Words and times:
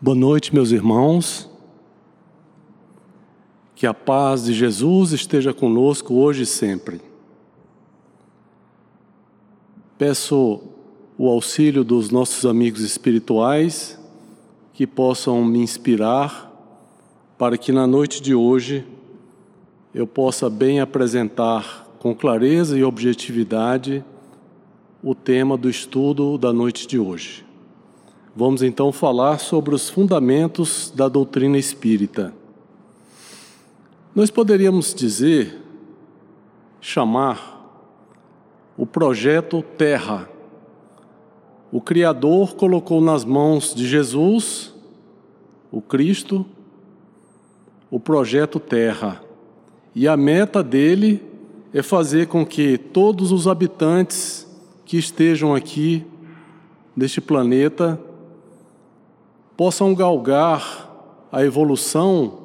Boa 0.00 0.14
noite, 0.14 0.54
meus 0.54 0.70
irmãos. 0.70 1.50
Que 3.74 3.84
a 3.84 3.92
paz 3.92 4.44
de 4.44 4.54
Jesus 4.54 5.10
esteja 5.10 5.52
conosco 5.52 6.14
hoje 6.14 6.44
e 6.44 6.46
sempre. 6.46 7.00
Peço 9.98 10.62
o 11.18 11.28
auxílio 11.28 11.82
dos 11.82 12.10
nossos 12.10 12.46
amigos 12.46 12.82
espirituais 12.82 13.98
que 14.72 14.86
possam 14.86 15.44
me 15.44 15.58
inspirar 15.58 16.48
para 17.36 17.58
que 17.58 17.72
na 17.72 17.84
noite 17.84 18.22
de 18.22 18.36
hoje 18.36 18.86
eu 19.92 20.06
possa 20.06 20.48
bem 20.48 20.78
apresentar 20.78 21.88
com 21.98 22.14
clareza 22.14 22.78
e 22.78 22.84
objetividade 22.84 24.04
o 25.02 25.12
tema 25.12 25.56
do 25.56 25.68
estudo 25.68 26.38
da 26.38 26.52
noite 26.52 26.86
de 26.86 27.00
hoje. 27.00 27.47
Vamos 28.40 28.62
então 28.62 28.92
falar 28.92 29.40
sobre 29.40 29.74
os 29.74 29.90
fundamentos 29.90 30.92
da 30.94 31.08
doutrina 31.08 31.58
espírita. 31.58 32.32
Nós 34.14 34.30
poderíamos 34.30 34.94
dizer, 34.94 35.60
chamar 36.80 37.68
o 38.76 38.86
projeto 38.86 39.60
Terra. 39.60 40.30
O 41.72 41.80
Criador 41.80 42.54
colocou 42.54 43.00
nas 43.00 43.24
mãos 43.24 43.74
de 43.74 43.88
Jesus, 43.88 44.72
o 45.72 45.80
Cristo, 45.80 46.46
o 47.90 47.98
projeto 47.98 48.60
Terra. 48.60 49.20
E 49.96 50.06
a 50.06 50.16
meta 50.16 50.62
dele 50.62 51.20
é 51.74 51.82
fazer 51.82 52.28
com 52.28 52.46
que 52.46 52.78
todos 52.78 53.32
os 53.32 53.48
habitantes 53.48 54.46
que 54.84 54.96
estejam 54.96 55.56
aqui 55.56 56.06
neste 56.94 57.20
planeta 57.20 58.00
possam 59.58 59.92
galgar 59.92 60.88
a 61.32 61.44
evolução 61.44 62.38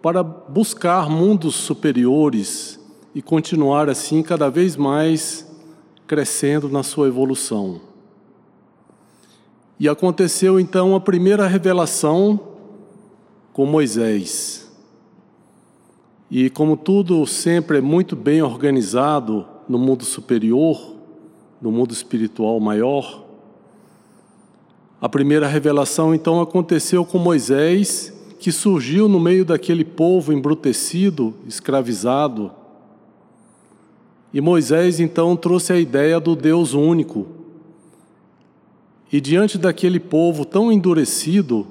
para 0.00 0.22
buscar 0.22 1.10
mundos 1.10 1.54
superiores 1.56 2.80
e 3.14 3.20
continuar 3.20 3.90
assim 3.90 4.22
cada 4.22 4.48
vez 4.48 4.74
mais 4.74 5.46
crescendo 6.06 6.70
na 6.70 6.82
sua 6.82 7.06
evolução. 7.06 7.82
E 9.78 9.86
aconteceu 9.90 10.58
então 10.58 10.94
a 10.94 11.00
primeira 11.00 11.46
revelação 11.46 12.40
com 13.52 13.66
Moisés. 13.66 14.72
E 16.30 16.48
como 16.48 16.78
tudo 16.78 17.26
sempre 17.26 17.76
é 17.76 17.82
muito 17.82 18.16
bem 18.16 18.40
organizado 18.40 19.46
no 19.68 19.78
mundo 19.78 20.02
superior, 20.02 20.96
no 21.60 21.70
mundo 21.70 21.92
espiritual 21.92 22.58
maior, 22.58 23.23
a 25.04 25.08
primeira 25.10 25.46
revelação 25.46 26.14
então 26.14 26.40
aconteceu 26.40 27.04
com 27.04 27.18
Moisés, 27.18 28.10
que 28.38 28.50
surgiu 28.50 29.06
no 29.06 29.20
meio 29.20 29.44
daquele 29.44 29.84
povo 29.84 30.32
embrutecido, 30.32 31.34
escravizado. 31.46 32.50
E 34.32 34.40
Moisés 34.40 35.00
então 35.00 35.36
trouxe 35.36 35.74
a 35.74 35.78
ideia 35.78 36.18
do 36.18 36.34
Deus 36.34 36.72
único. 36.72 37.26
E 39.12 39.20
diante 39.20 39.58
daquele 39.58 40.00
povo 40.00 40.42
tão 40.42 40.72
endurecido 40.72 41.66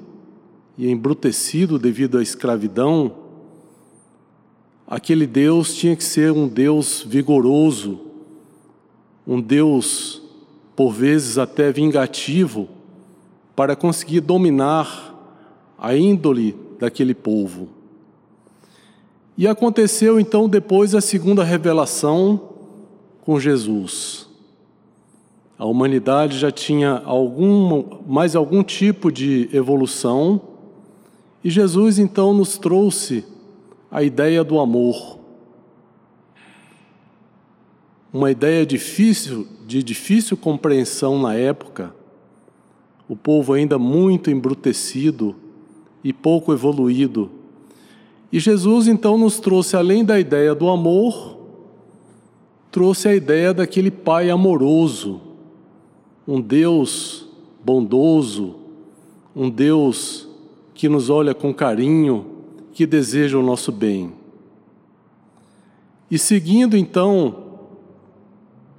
e 0.78 0.88
embrutecido 0.88 1.76
devido 1.76 2.18
à 2.18 2.22
escravidão, 2.22 3.16
aquele 4.86 5.26
Deus 5.26 5.74
tinha 5.74 5.96
que 5.96 6.04
ser 6.04 6.30
um 6.30 6.46
Deus 6.46 7.04
vigoroso, 7.04 7.98
um 9.26 9.40
Deus 9.40 10.22
por 10.76 10.92
vezes 10.92 11.36
até 11.36 11.72
vingativo 11.72 12.68
para 13.54 13.76
conseguir 13.76 14.20
dominar 14.20 15.14
a 15.78 15.94
índole 15.94 16.56
daquele 16.78 17.14
povo. 17.14 17.68
E 19.36 19.48
aconteceu 19.48 20.20
então 20.20 20.48
depois 20.48 20.94
a 20.94 21.00
segunda 21.00 21.42
revelação 21.42 22.40
com 23.22 23.38
Jesus. 23.40 24.28
A 25.58 25.64
humanidade 25.64 26.38
já 26.38 26.50
tinha 26.50 27.02
algum, 27.04 27.84
mais 28.06 28.36
algum 28.36 28.62
tipo 28.62 29.10
de 29.10 29.48
evolução, 29.52 30.40
e 31.42 31.50
Jesus 31.50 31.98
então 31.98 32.32
nos 32.32 32.58
trouxe 32.58 33.24
a 33.90 34.02
ideia 34.02 34.42
do 34.42 34.58
amor. 34.58 35.18
Uma 38.12 38.30
ideia 38.30 38.64
difícil, 38.64 39.46
de 39.66 39.82
difícil 39.82 40.36
compreensão 40.36 41.20
na 41.20 41.34
época, 41.34 41.94
o 43.08 43.14
povo 43.14 43.52
ainda 43.52 43.78
muito 43.78 44.30
embrutecido 44.30 45.34
e 46.02 46.12
pouco 46.12 46.52
evoluído. 46.52 47.30
E 48.32 48.40
Jesus 48.40 48.88
então 48.88 49.16
nos 49.16 49.38
trouxe, 49.38 49.76
além 49.76 50.04
da 50.04 50.18
ideia 50.18 50.54
do 50.54 50.68
amor, 50.68 51.38
trouxe 52.70 53.08
a 53.08 53.14
ideia 53.14 53.54
daquele 53.54 53.90
Pai 53.90 54.30
amoroso, 54.30 55.20
um 56.26 56.40
Deus 56.40 57.28
bondoso, 57.64 58.56
um 59.34 59.48
Deus 59.48 60.28
que 60.74 60.88
nos 60.88 61.08
olha 61.08 61.34
com 61.34 61.54
carinho, 61.54 62.26
que 62.72 62.84
deseja 62.84 63.38
o 63.38 63.42
nosso 63.42 63.70
bem. 63.70 64.12
E 66.10 66.18
seguindo 66.18 66.76
então 66.76 67.44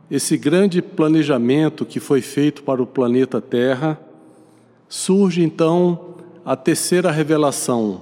esse 0.09 0.37
grande 0.37 0.81
planejamento 0.81 1.85
que 1.85 1.99
foi 1.99 2.21
feito 2.21 2.63
para 2.63 2.83
o 2.83 2.85
planeta 2.85 3.41
Terra, 3.41 3.99
surge 4.87 5.43
então 5.43 6.15
a 6.43 6.55
terceira 6.55 7.11
revelação, 7.11 8.01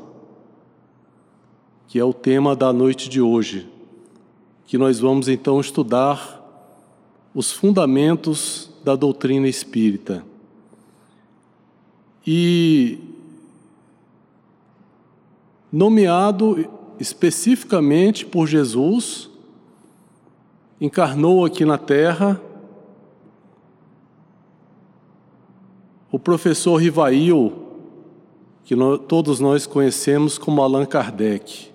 que 1.88 1.98
é 2.00 2.04
o 2.04 2.14
tema 2.14 2.56
da 2.56 2.74
noite 2.74 3.10
de 3.10 3.22
hoje, 3.22 3.70
que 4.66 4.78
nós 4.78 5.00
vamos 5.00 5.28
então 5.28 5.60
estudar 5.60 6.42
os 7.34 7.52
fundamentos 7.52 8.70
da 8.84 8.96
doutrina 8.96 9.48
espírita. 9.48 10.24
E 12.26 13.00
nomeado 15.72 16.70
especificamente 17.00 18.26
por 18.26 18.48
Jesus, 18.48 19.30
encarnou 20.80 21.44
aqui 21.44 21.66
na 21.66 21.78
terra 21.78 22.40
O 26.13 26.19
professor 26.19 26.75
Rivail, 26.75 27.51
que 28.63 28.75
todos 29.07 29.40
nós 29.40 29.66
conhecemos 29.66 30.38
como 30.38 30.62
Allan 30.62 30.85
Kardec, 30.85 31.72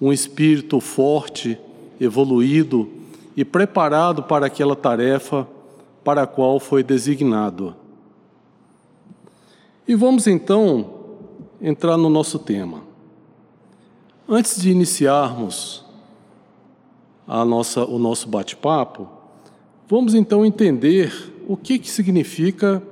um 0.00 0.10
espírito 0.10 0.80
forte, 0.80 1.58
evoluído 2.00 2.88
e 3.36 3.44
preparado 3.44 4.22
para 4.22 4.46
aquela 4.46 4.74
tarefa 4.74 5.46
para 6.02 6.22
a 6.22 6.26
qual 6.26 6.58
foi 6.58 6.82
designado. 6.82 7.76
E 9.86 9.94
vamos 9.94 10.26
então 10.26 10.94
entrar 11.60 11.98
no 11.98 12.08
nosso 12.08 12.38
tema. 12.38 12.80
Antes 14.26 14.58
de 14.58 14.70
iniciarmos 14.70 15.84
a 17.28 17.44
nossa, 17.44 17.84
o 17.84 17.98
nosso 17.98 18.26
bate-papo, 18.26 19.06
vamos 19.86 20.14
então 20.14 20.46
entender 20.46 21.12
o 21.46 21.58
que, 21.58 21.78
que 21.78 21.90
significa 21.90 22.82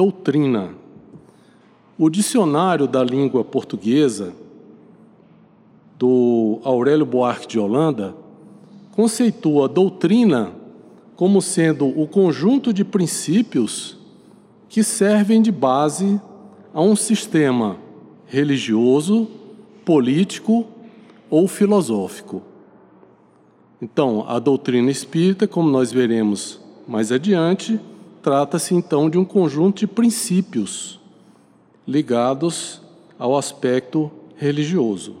doutrina. 0.00 0.70
O 1.98 2.08
dicionário 2.08 2.86
da 2.86 3.04
língua 3.04 3.44
portuguesa 3.44 4.32
do 5.98 6.58
Aurélio 6.64 7.04
Buarque 7.04 7.46
de 7.46 7.58
Holanda 7.58 8.14
conceitua 8.92 9.68
doutrina 9.68 10.52
como 11.16 11.42
sendo 11.42 11.86
o 11.86 12.08
conjunto 12.08 12.72
de 12.72 12.82
princípios 12.82 13.98
que 14.70 14.82
servem 14.82 15.42
de 15.42 15.52
base 15.52 16.18
a 16.72 16.80
um 16.80 16.96
sistema 16.96 17.76
religioso, 18.24 19.28
político 19.84 20.64
ou 21.28 21.46
filosófico. 21.46 22.40
Então, 23.82 24.24
a 24.26 24.38
doutrina 24.38 24.90
espírita, 24.90 25.46
como 25.46 25.68
nós 25.68 25.92
veremos 25.92 26.58
mais 26.88 27.12
adiante, 27.12 27.78
Trata-se 28.22 28.74
então 28.74 29.08
de 29.08 29.16
um 29.16 29.24
conjunto 29.24 29.80
de 29.80 29.86
princípios 29.86 31.00
ligados 31.86 32.82
ao 33.18 33.36
aspecto 33.36 34.10
religioso. 34.36 35.16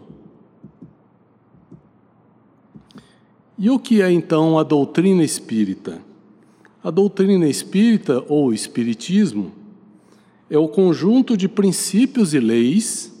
E 3.58 3.68
o 3.70 3.78
que 3.78 4.00
é 4.02 4.10
então 4.10 4.58
a 4.58 4.62
doutrina 4.62 5.22
espírita? 5.22 6.00
A 6.82 6.90
doutrina 6.90 7.46
espírita 7.46 8.24
ou 8.28 8.54
espiritismo 8.54 9.52
é 10.48 10.58
o 10.58 10.68
conjunto 10.68 11.36
de 11.36 11.48
princípios 11.48 12.34
e 12.34 12.40
leis 12.40 13.12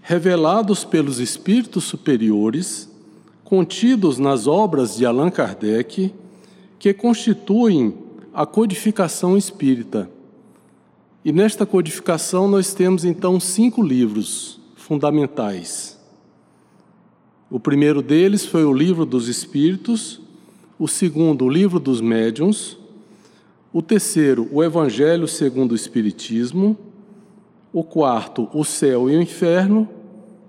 revelados 0.00 0.84
pelos 0.84 1.20
espíritos 1.20 1.84
superiores, 1.84 2.90
contidos 3.44 4.18
nas 4.18 4.46
obras 4.46 4.96
de 4.96 5.06
Allan 5.06 5.30
Kardec, 5.30 6.12
que 6.78 6.92
constituem 6.92 8.01
a 8.34 8.46
codificação 8.46 9.36
espírita 9.36 10.10
E 11.24 11.30
nesta 11.32 11.66
codificação 11.66 12.48
nós 12.48 12.72
temos 12.74 13.04
então 13.04 13.38
cinco 13.38 13.82
livros 13.82 14.58
fundamentais. 14.74 16.00
O 17.50 17.60
primeiro 17.60 18.02
deles 18.02 18.44
foi 18.44 18.64
o 18.64 18.72
Livro 18.72 19.04
dos 19.04 19.28
Espíritos, 19.28 20.20
o 20.78 20.88
segundo, 20.88 21.44
o 21.44 21.48
Livro 21.48 21.78
dos 21.78 22.00
Médiuns, 22.00 22.76
o 23.72 23.80
terceiro, 23.80 24.48
o 24.50 24.64
Evangelho 24.64 25.28
segundo 25.28 25.72
o 25.72 25.76
Espiritismo, 25.76 26.76
o 27.72 27.84
quarto, 27.84 28.48
o 28.52 28.64
Céu 28.64 29.08
e 29.08 29.16
o 29.16 29.22
Inferno, 29.22 29.88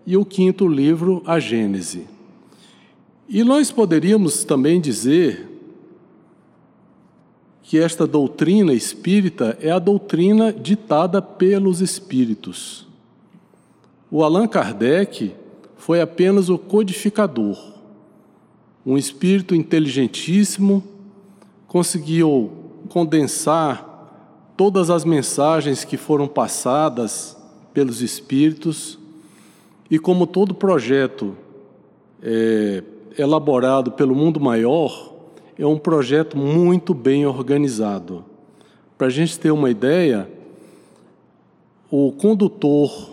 e 0.05 0.17
o 0.17 0.25
quinto 0.25 0.67
livro, 0.67 1.21
a 1.25 1.39
Gênese. 1.39 2.07
E 3.29 3.43
nós 3.43 3.71
poderíamos 3.71 4.43
também 4.43 4.81
dizer 4.81 5.52
que 7.63 7.79
esta 7.79 8.05
doutrina 8.05 8.73
espírita 8.73 9.57
é 9.61 9.71
a 9.71 9.79
doutrina 9.79 10.51
ditada 10.51 11.21
pelos 11.21 11.79
espíritos. 11.79 12.85
O 14.11 14.23
Allan 14.23 14.47
Kardec 14.47 15.33
foi 15.77 16.01
apenas 16.01 16.49
o 16.49 16.57
codificador. 16.57 17.57
Um 18.85 18.97
espírito 18.97 19.55
inteligentíssimo 19.55 20.83
conseguiu 21.67 22.51
condensar 22.89 24.53
todas 24.57 24.89
as 24.89 25.05
mensagens 25.05 25.83
que 25.83 25.97
foram 25.97 26.27
passadas 26.27 27.35
pelos 27.73 28.01
espíritos 28.01 28.99
e 29.89 29.97
como 29.97 30.27
todo 30.27 30.53
projeto 30.53 31.35
é, 32.21 32.83
elaborado 33.17 33.91
pelo 33.91 34.13
mundo 34.13 34.39
maior, 34.39 35.12
é 35.57 35.65
um 35.65 35.77
projeto 35.77 36.37
muito 36.37 36.93
bem 36.93 37.25
organizado. 37.25 38.25
Para 38.97 39.07
a 39.07 39.09
gente 39.09 39.39
ter 39.39 39.51
uma 39.51 39.69
ideia, 39.69 40.29
o 41.91 42.11
condutor, 42.11 43.11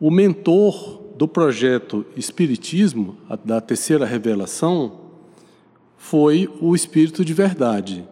o 0.00 0.10
mentor 0.10 1.00
do 1.16 1.26
projeto 1.26 2.06
Espiritismo, 2.16 3.16
da 3.44 3.60
terceira 3.60 4.06
revelação, 4.06 4.92
foi 5.96 6.48
o 6.60 6.74
Espírito 6.74 7.24
de 7.24 7.34
Verdade. 7.34 8.04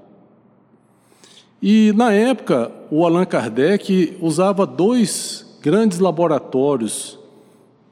E 1.63 1.93
na 1.95 2.13
época, 2.13 2.71
o 2.91 3.05
Allan 3.07 3.25
Kardec 3.25 4.17
usava 4.21 4.67
dois 4.67 5.59
grandes 5.63 5.99
laboratórios 5.99 7.19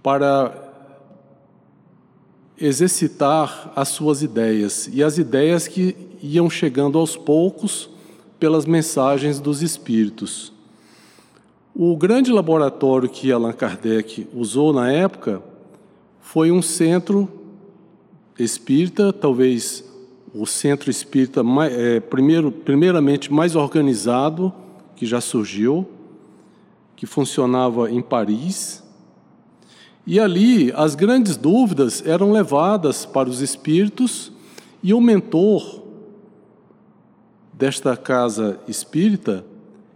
para 0.02 0.63
exercitar 2.60 3.72
as 3.74 3.88
suas 3.88 4.22
ideias 4.22 4.88
e 4.92 5.02
as 5.02 5.18
ideias 5.18 5.66
que 5.66 5.96
iam 6.22 6.48
chegando 6.48 6.98
aos 6.98 7.16
poucos 7.16 7.90
pelas 8.38 8.64
mensagens 8.64 9.40
dos 9.40 9.62
espíritos. 9.62 10.52
O 11.74 11.96
grande 11.96 12.30
laboratório 12.30 13.08
que 13.08 13.32
Allan 13.32 13.52
Kardec 13.52 14.28
usou 14.32 14.72
na 14.72 14.92
época 14.92 15.42
foi 16.20 16.52
um 16.52 16.62
centro 16.62 17.28
espírita, 18.38 19.12
talvez 19.12 19.84
o 20.32 20.46
centro 20.46 20.90
espírita 20.90 21.42
é, 21.70 21.98
primeiro, 21.98 22.52
primeiramente 22.52 23.32
mais 23.32 23.56
organizado 23.56 24.52
que 24.94 25.04
já 25.04 25.20
surgiu, 25.20 25.88
que 26.94 27.06
funcionava 27.06 27.90
em 27.90 28.00
Paris 28.00 28.83
e 30.06 30.20
ali 30.20 30.72
as 30.74 30.94
grandes 30.94 31.36
dúvidas 31.36 32.02
eram 32.06 32.30
levadas 32.30 33.06
para 33.06 33.28
os 33.28 33.40
espíritos 33.40 34.30
e 34.82 34.92
o 34.92 35.00
mentor 35.00 35.82
desta 37.52 37.96
casa 37.96 38.58
espírita 38.68 39.44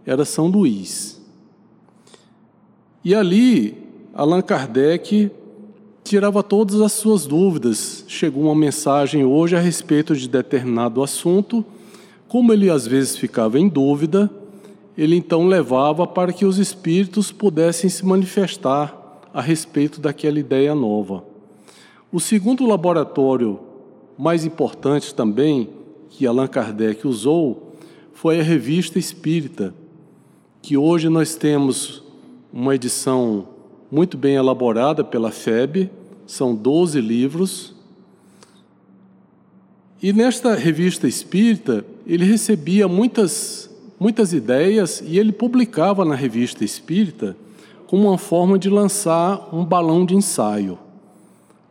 era 0.05 0.25
São 0.25 0.47
Luís. 0.47 1.21
E 3.03 3.13
ali 3.13 3.77
Allan 4.13 4.41
Kardec 4.41 5.31
tirava 6.03 6.41
todas 6.41 6.81
as 6.81 6.93
suas 6.93 7.27
dúvidas. 7.27 8.03
Chegou 8.07 8.43
uma 8.43 8.55
mensagem 8.55 9.23
hoje 9.23 9.55
a 9.55 9.59
respeito 9.59 10.15
de 10.15 10.27
determinado 10.27 11.03
assunto. 11.03 11.63
Como 12.27 12.51
ele 12.51 12.69
às 12.69 12.87
vezes 12.87 13.15
ficava 13.15 13.59
em 13.59 13.69
dúvida, 13.69 14.29
ele 14.97 15.15
então 15.15 15.47
levava 15.47 16.07
para 16.07 16.33
que 16.33 16.45
os 16.45 16.57
espíritos 16.57 17.31
pudessem 17.31 17.89
se 17.89 18.03
manifestar 18.03 18.98
a 19.33 19.41
respeito 19.41 19.99
daquela 20.01 20.39
ideia 20.39 20.73
nova. 20.73 21.23
O 22.11 22.19
segundo 22.19 22.65
laboratório 22.65 23.59
mais 24.17 24.45
importante 24.45 25.13
também 25.13 25.69
que 26.09 26.25
Allan 26.25 26.47
Kardec 26.47 27.07
usou 27.07 27.75
foi 28.11 28.39
a 28.39 28.43
Revista 28.43 28.99
Espírita, 28.99 29.73
que 30.61 30.75
hoje 30.75 31.07
nós 31.07 31.35
temos 31.35 32.03
uma 32.51 32.75
edição 32.75 33.47
muito 33.91 34.17
bem 34.17 34.35
elaborada 34.35 35.03
pela 35.03 35.31
FEB, 35.31 35.89
são 36.27 36.53
12 36.55 36.99
livros. 36.99 37.73
E 40.01 40.11
nesta 40.11 40.55
revista 40.55 41.07
espírita, 41.07 41.85
ele 42.05 42.25
recebia 42.25 42.87
muitas, 42.87 43.69
muitas 43.99 44.33
ideias 44.33 45.01
e 45.05 45.17
ele 45.17 45.31
publicava 45.31 46.03
na 46.03 46.15
revista 46.15 46.63
espírita 46.63 47.35
como 47.89 48.07
uma 48.07 48.19
forma 48.19 48.59
de 48.59 48.69
lançar 48.69 49.49
um 49.51 49.65
balão 49.65 50.05
de 50.05 50.15
ensaio. 50.15 50.77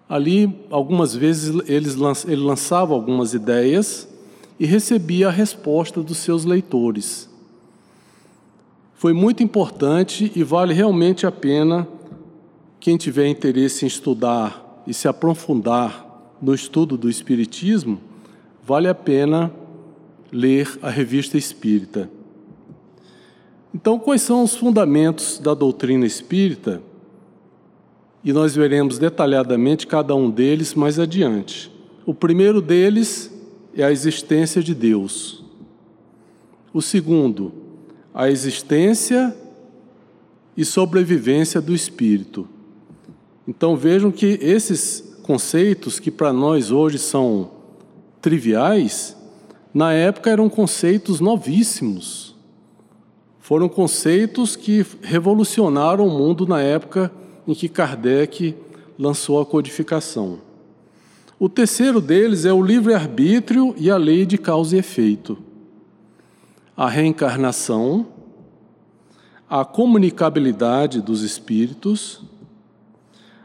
Ali, 0.09 0.53
algumas 0.69 1.15
vezes, 1.15 1.55
ele 1.69 2.35
lançava 2.35 2.93
algumas 2.93 3.35
ideias 3.35 4.09
e 4.59 4.67
recebia 4.67 5.29
a 5.29 5.31
resposta 5.31 6.03
dos 6.03 6.19
seus 6.19 6.45
leitores. 6.45 7.31
Foi 8.95 9.13
muito 9.13 9.45
importante 9.45 10.33
e 10.35 10.43
vale 10.43 10.75
realmente 10.75 11.25
a 11.25 11.31
pena 11.31 11.87
quem 12.81 12.97
tiver 12.97 13.29
interesse 13.29 13.85
em 13.85 13.89
estudar 13.89 14.83
e 14.89 14.93
se 14.93 15.07
aprofundar 15.07 16.35
no 16.43 16.53
estudo 16.53 16.99
do 16.99 17.09
Espiritismo, 17.09 18.01
vale 18.67 18.89
a 18.89 18.95
pena 18.95 19.53
ler 20.33 20.81
a 20.83 20.91
Revista 20.91 21.39
Espírita. 21.39 22.18
Então, 23.75 23.99
quais 23.99 24.23
são 24.23 24.43
os 24.43 24.57
fundamentos 24.57 25.39
da 25.39 25.53
doutrina 25.53 26.07
espírita? 26.07 26.83
E 28.25 28.33
nós 28.33 28.55
veremos 28.55 28.99
detalhadamente 28.99 29.87
cada 29.87 30.15
um 30.15 30.31
deles 30.31 30.75
mais 30.75 30.99
adiante. 30.99 31.71
O 32.07 32.15
primeiro 32.15 32.61
deles 32.63 33.31
é 33.77 33.85
a 33.85 33.93
existência 33.93 34.63
de 34.63 34.75
Deus. 34.75 35.45
O 36.73 36.81
segundo, 36.81 37.53
a 38.15 38.31
existência 38.31 39.37
e 40.57 40.65
sobrevivência 40.65 41.61
do 41.61 41.75
espírito. 41.75 42.49
Então 43.47 43.77
vejam 43.77 44.11
que 44.11 44.39
esses 44.41 45.17
conceitos 45.23 46.01
que 46.01 46.11
para 46.11 46.33
nós 46.33 46.71
hoje 46.71 46.99
são 46.99 47.51
triviais, 48.21 49.17
na 49.73 49.93
época 49.93 50.31
eram 50.31 50.49
conceitos 50.49 51.21
novíssimos 51.21 52.38
foram 53.49 53.67
conceitos 53.67 54.55
que 54.55 54.85
revolucionaram 55.01 56.07
o 56.07 56.11
mundo 56.11 56.47
na 56.47 56.61
época 56.61 57.11
em 57.47 57.55
que 57.55 57.67
Kardec 57.67 58.55
lançou 58.99 59.41
a 59.41 59.47
codificação. 59.47 60.41
O 61.39 61.49
terceiro 61.49 61.99
deles 61.99 62.45
é 62.45 62.53
o 62.53 62.63
livre-arbítrio 62.63 63.75
e 63.79 63.91
a 63.91 63.97
lei 63.97 64.27
de 64.27 64.37
causa 64.37 64.77
e 64.77 64.81
efeito. 64.81 65.39
A 66.77 66.91
reencarnação, 66.91 68.09
a 69.49 69.65
comunicabilidade 69.65 71.01
dos 71.01 71.23
espíritos, 71.23 72.21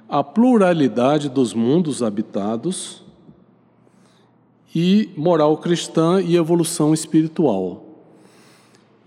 a 0.10 0.22
pluralidade 0.22 1.30
dos 1.30 1.54
mundos 1.54 2.04
habitados 2.04 3.06
e 4.76 5.12
moral 5.16 5.56
cristã 5.56 6.22
e 6.22 6.36
evolução 6.36 6.94
espiritual. 6.94 7.83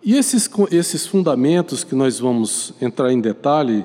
E 0.07 0.15
esses, 0.15 0.49
esses 0.71 1.05
fundamentos 1.05 1.83
que 1.83 1.93
nós 1.93 2.21
vamos 2.21 2.73
entrar 2.81 3.13
em 3.13 3.21
detalhe 3.21 3.85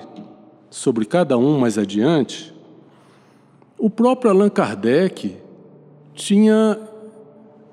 sobre 0.69 1.03
cada 1.03 1.35
um 1.35 1.57
mais 1.57 1.79
adiante, 1.79 2.53
o 3.75 3.89
próprio 3.89 4.29
Allan 4.29 4.51
Kardec 4.51 5.35
tinha 6.13 6.79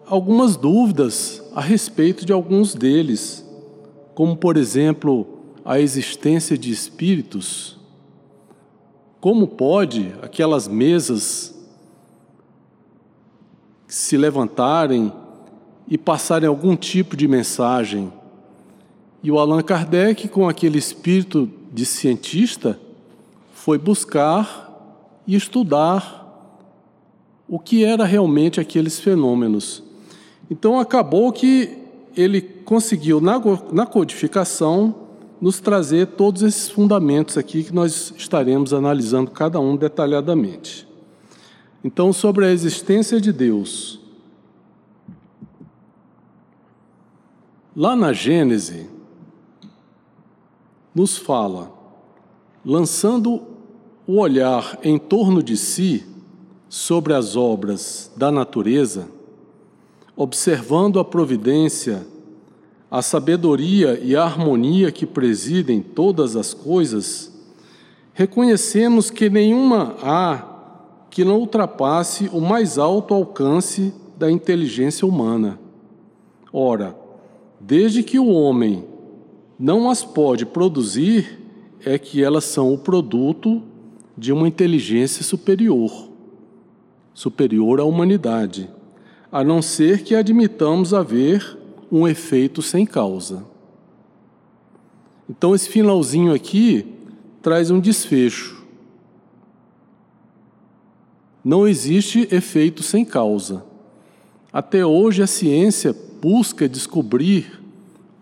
algumas 0.06 0.56
dúvidas 0.56 1.42
a 1.54 1.60
respeito 1.60 2.24
de 2.24 2.32
alguns 2.32 2.74
deles, 2.74 3.46
como, 4.14 4.34
por 4.34 4.56
exemplo, 4.56 5.26
a 5.62 5.78
existência 5.78 6.56
de 6.56 6.70
espíritos. 6.70 7.78
Como 9.20 9.46
pode 9.46 10.14
aquelas 10.22 10.66
mesas 10.66 11.54
se 13.86 14.16
levantarem 14.16 15.12
e 15.86 15.98
passarem 15.98 16.48
algum 16.48 16.74
tipo 16.74 17.14
de 17.14 17.28
mensagem 17.28 18.10
e 19.28 19.30
o 19.30 19.38
Allan 19.38 19.60
Kardec, 19.60 20.26
com 20.28 20.48
aquele 20.48 20.78
espírito 20.78 21.50
de 21.70 21.84
cientista, 21.84 22.80
foi 23.52 23.76
buscar 23.76 25.20
e 25.26 25.36
estudar 25.36 26.56
o 27.46 27.58
que 27.58 27.84
era 27.84 28.06
realmente 28.06 28.58
aqueles 28.58 28.98
fenômenos. 28.98 29.82
Então 30.50 30.80
acabou 30.80 31.30
que 31.30 31.76
ele 32.16 32.40
conseguiu, 32.40 33.20
na, 33.20 33.38
na 33.70 33.84
codificação, 33.84 34.94
nos 35.38 35.60
trazer 35.60 36.06
todos 36.06 36.40
esses 36.40 36.70
fundamentos 36.70 37.36
aqui 37.36 37.64
que 37.64 37.74
nós 37.74 38.14
estaremos 38.16 38.72
analisando 38.72 39.30
cada 39.30 39.60
um 39.60 39.76
detalhadamente. 39.76 40.88
Então, 41.84 42.14
sobre 42.14 42.46
a 42.46 42.50
existência 42.50 43.20
de 43.20 43.30
Deus. 43.30 44.00
Lá 47.76 47.94
na 47.94 48.14
Gênese, 48.14 48.96
nos 50.98 51.16
fala, 51.16 51.72
lançando 52.66 53.40
o 54.04 54.18
olhar 54.18 54.80
em 54.82 54.98
torno 54.98 55.40
de 55.40 55.56
si 55.56 56.04
sobre 56.68 57.14
as 57.14 57.36
obras 57.36 58.10
da 58.16 58.32
natureza, 58.32 59.06
observando 60.16 60.98
a 60.98 61.04
providência, 61.04 62.04
a 62.90 63.00
sabedoria 63.00 64.00
e 64.02 64.16
a 64.16 64.24
harmonia 64.24 64.90
que 64.90 65.06
presidem 65.06 65.80
todas 65.80 66.34
as 66.34 66.52
coisas, 66.52 67.32
reconhecemos 68.12 69.08
que 69.08 69.30
nenhuma 69.30 69.94
há 70.02 70.46
que 71.10 71.24
não 71.24 71.38
ultrapasse 71.38 72.28
o 72.32 72.40
mais 72.40 72.76
alto 72.76 73.14
alcance 73.14 73.94
da 74.16 74.28
inteligência 74.28 75.06
humana. 75.06 75.60
Ora, 76.52 76.98
desde 77.60 78.02
que 78.02 78.18
o 78.18 78.26
homem 78.26 78.97
não 79.58 79.90
as 79.90 80.04
pode 80.04 80.46
produzir, 80.46 81.40
é 81.84 81.98
que 81.98 82.22
elas 82.22 82.44
são 82.44 82.72
o 82.72 82.78
produto 82.78 83.62
de 84.16 84.32
uma 84.32 84.46
inteligência 84.46 85.24
superior, 85.24 86.08
superior 87.12 87.80
à 87.80 87.84
humanidade, 87.84 88.70
a 89.32 89.42
não 89.42 89.60
ser 89.60 90.02
que 90.04 90.14
admitamos 90.14 90.94
haver 90.94 91.58
um 91.90 92.06
efeito 92.06 92.62
sem 92.62 92.86
causa. 92.86 93.44
Então, 95.28 95.54
esse 95.54 95.68
finalzinho 95.68 96.32
aqui 96.32 96.86
traz 97.42 97.70
um 97.70 97.80
desfecho. 97.80 98.64
Não 101.44 101.66
existe 101.66 102.28
efeito 102.30 102.82
sem 102.82 103.04
causa. 103.04 103.64
Até 104.52 104.84
hoje, 104.84 105.22
a 105.22 105.26
ciência 105.26 105.94
busca 106.20 106.68
descobrir 106.68 107.57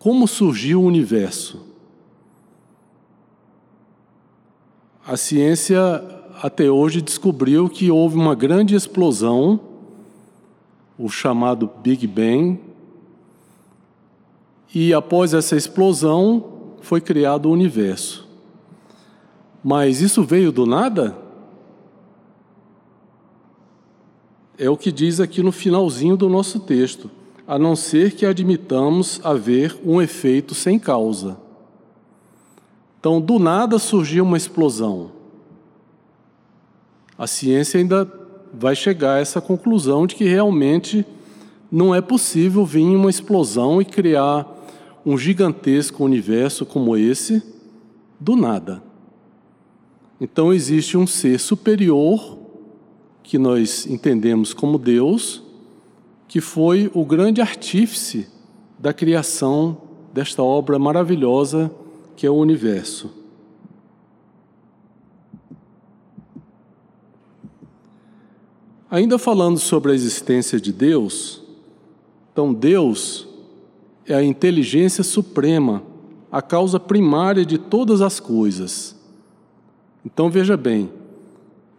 como 0.07 0.29
surgiu 0.29 0.83
o 0.83 0.85
universo. 0.85 1.67
A 5.05 5.17
ciência 5.17 5.81
até 6.41 6.71
hoje 6.71 7.03
descobriu 7.03 7.69
que 7.69 7.91
houve 7.91 8.15
uma 8.15 8.33
grande 8.33 8.77
explosão, 8.77 9.59
o 10.97 11.09
chamado 11.09 11.69
Big 11.83 12.07
Bang, 12.07 12.61
e 14.73 14.95
após 14.95 15.35
essa 15.35 15.57
explosão 15.57 16.77
foi 16.83 17.01
criado 17.01 17.47
o 17.47 17.53
universo. 17.53 18.29
Mas 19.61 20.01
isso 20.01 20.23
veio 20.23 20.53
do 20.53 20.65
nada? 20.67 21.19
É 24.57 24.71
o 24.71 24.77
que 24.77 24.93
diz 24.93 25.19
aqui 25.19 25.43
no 25.43 25.51
finalzinho 25.51 26.17
do 26.17 26.29
nosso 26.29 26.61
texto, 26.61 27.11
a 27.47 27.59
não 27.59 27.77
ser 27.77 28.13
que 28.13 28.27
admitamos 28.27 29.21
haver 29.23 29.79
um 29.85 30.03
efeito 30.03 30.55
sem 30.55 30.79
causa. 30.79 31.39
Então, 32.99 33.21
do 33.21 33.39
nada 33.39 33.79
surgiu 33.79 34.25
uma 34.25 34.37
explosão. 34.37 35.13
A 37.17 37.27
ciência 37.27 37.79
ainda 37.79 38.11
vai 38.53 38.75
chegar 38.75 39.15
a 39.15 39.21
essa 39.21 39.41
conclusão 39.41 40.07
de 40.07 40.15
que 40.15 40.25
realmente 40.25 41.07
não 41.71 41.95
é 41.95 42.01
possível 42.01 42.65
vir 42.65 42.85
uma 42.85 43.11
explosão 43.11 43.81
e 43.81 43.85
criar 43.85 44.47
um 45.05 45.17
gigantesco 45.17 46.05
universo 46.05 46.67
como 46.67 46.97
esse 46.97 47.43
do 48.19 48.35
nada. 48.35 48.83
Então 50.21 50.53
existe 50.53 50.97
um 50.97 51.07
ser 51.07 51.39
superior 51.39 52.39
que 53.23 53.39
nós 53.39 53.87
entendemos 53.87 54.55
como 54.55 54.79
Deus, 54.79 55.43
que 56.37 56.41
foi 56.43 56.91
o 56.93 57.03
grande 57.03 57.41
artífice 57.41 58.29
da 58.79 58.93
criação 58.93 59.81
desta 60.13 60.43
obra 60.43 60.79
maravilhosa 60.79 61.75
que 62.15 62.27
é 62.27 62.31
o 62.31 62.35
universo. 62.35 63.11
Ainda 68.91 69.19
falando 69.19 69.59
sobre 69.59 69.93
a 69.93 69.95
existência 69.95 70.61
de 70.61 70.75
Deus, 70.75 71.43
então 72.31 72.53
Deus 72.53 73.27
é 74.05 74.15
a 74.15 74.23
inteligência 74.23 75.03
suprema, 75.03 75.83
a 76.31 76.43
causa 76.43 76.79
primária 76.79 77.47
de 77.47 77.57
todas 77.57 78.03
as 78.03 78.21
coisas. 78.21 78.95
Então 80.05 80.29
veja 80.29 80.55
bem, 80.55 80.91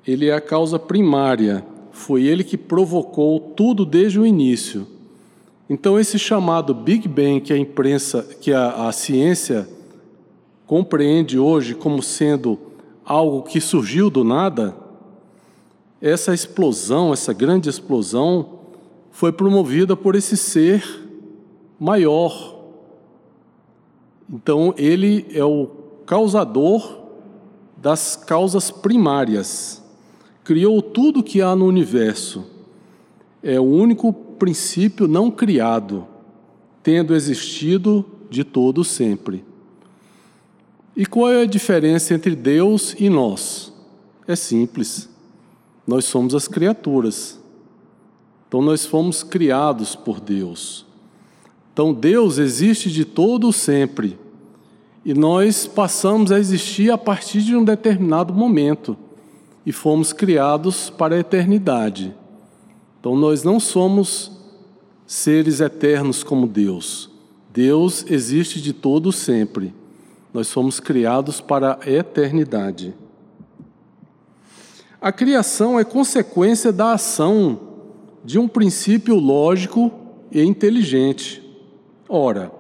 ele 0.03 0.29
é 0.29 0.33
a 0.33 0.41
causa 0.41 0.79
primária, 0.79 1.63
foi 1.97 2.23
ele 2.23 2.43
que 2.43 2.55
provocou 2.55 3.39
tudo 3.39 3.83
desde 3.83 4.19
o 4.19 4.25
início. 4.25 4.87
Então 5.67 5.99
esse 5.99 6.19
chamado 6.19 6.73
Big 6.73 7.07
Bang 7.07 7.41
que 7.41 7.51
a 7.51 7.57
imprensa, 7.57 8.23
que 8.39 8.53
a, 8.53 8.87
a 8.87 8.91
ciência 8.91 9.67
compreende 10.67 11.39
hoje 11.39 11.73
como 11.73 12.01
sendo 12.03 12.59
algo 13.03 13.41
que 13.41 13.59
surgiu 13.59 14.09
do 14.09 14.23
nada, 14.23 14.75
essa 15.99 16.33
explosão, 16.33 17.11
essa 17.11 17.33
grande 17.33 17.67
explosão, 17.67 18.59
foi 19.09 19.31
promovida 19.31 19.95
por 19.95 20.15
esse 20.15 20.37
ser 20.37 20.83
maior. 21.79 22.59
Então, 24.29 24.73
ele 24.77 25.25
é 25.31 25.43
o 25.43 25.67
causador 26.05 26.99
das 27.75 28.15
causas 28.15 28.69
primárias. 28.69 29.83
Criou 30.47 30.81
tudo 30.81 31.21
que 31.21 31.41
há 31.41 31.53
no 31.57 31.65
universo. 31.65 32.45
É 33.43 33.59
o 33.59 33.65
único 33.65 34.13
princípio 34.13 35.05
não 35.05 35.29
criado, 35.29 36.07
tendo 36.81 37.13
existido 37.13 38.05
de 38.29 38.45
todo 38.45 38.81
sempre. 38.81 39.43
E 40.95 41.05
qual 41.05 41.29
é 41.29 41.41
a 41.41 41.45
diferença 41.45 42.13
entre 42.13 42.33
Deus 42.33 42.95
e 42.97 43.09
nós? 43.09 43.73
É 44.25 44.37
simples. 44.37 45.09
Nós 45.85 46.05
somos 46.05 46.33
as 46.33 46.47
criaturas. 46.47 47.37
Então 48.47 48.61
nós 48.61 48.85
fomos 48.85 49.23
criados 49.23 49.97
por 49.97 50.21
Deus. 50.21 50.85
Então 51.73 51.93
Deus 51.93 52.37
existe 52.37 52.89
de 52.89 53.03
todo 53.03 53.51
sempre. 53.51 54.17
E 55.03 55.13
nós 55.13 55.67
passamos 55.67 56.31
a 56.31 56.39
existir 56.39 56.89
a 56.89 56.97
partir 56.97 57.41
de 57.41 57.53
um 57.53 57.65
determinado 57.65 58.33
momento 58.33 58.97
e 59.67 59.71
fomos 59.73 60.13
criados 60.13 60.89
para 60.89 61.17
a 61.17 61.19
eternidade. 61.19 62.15
Então 63.01 63.17
nós 63.17 63.43
não 63.43 63.59
somos 63.59 64.31
seres 65.05 65.59
eternos 65.59 66.23
como 66.23 66.47
Deus. 66.47 67.09
Deus 67.51 68.05
existe 68.09 68.61
de 68.61 68.71
todo 68.71 69.11
sempre. 69.11 69.73
Nós 70.33 70.49
fomos 70.49 70.79
criados 70.79 71.41
para 71.41 71.77
a 71.81 71.91
eternidade. 71.91 72.95
A 75.01 75.11
criação 75.11 75.77
é 75.77 75.83
consequência 75.83 76.71
da 76.71 76.93
ação 76.93 77.59
de 78.23 78.39
um 78.39 78.47
princípio 78.47 79.15
lógico 79.15 79.91
e 80.31 80.41
inteligente. 80.41 81.43
Ora, 82.07 82.53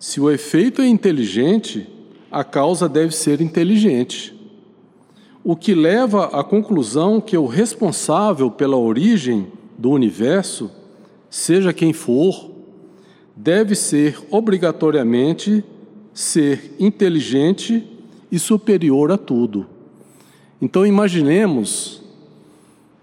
se 0.00 0.20
o 0.20 0.28
efeito 0.28 0.82
é 0.82 0.88
inteligente, 0.88 1.88
a 2.28 2.42
causa 2.42 2.88
deve 2.88 3.14
ser 3.14 3.40
inteligente. 3.40 4.33
O 5.46 5.54
que 5.54 5.74
leva 5.74 6.24
à 6.28 6.42
conclusão 6.42 7.20
que 7.20 7.36
o 7.36 7.44
responsável 7.44 8.50
pela 8.50 8.78
origem 8.78 9.52
do 9.76 9.90
universo, 9.90 10.70
seja 11.28 11.70
quem 11.70 11.92
for, 11.92 12.50
deve 13.36 13.74
ser 13.74 14.18
obrigatoriamente 14.30 15.62
ser 16.14 16.74
inteligente 16.80 17.86
e 18.32 18.38
superior 18.38 19.12
a 19.12 19.18
tudo. 19.18 19.66
Então 20.62 20.86
imaginemos 20.86 22.02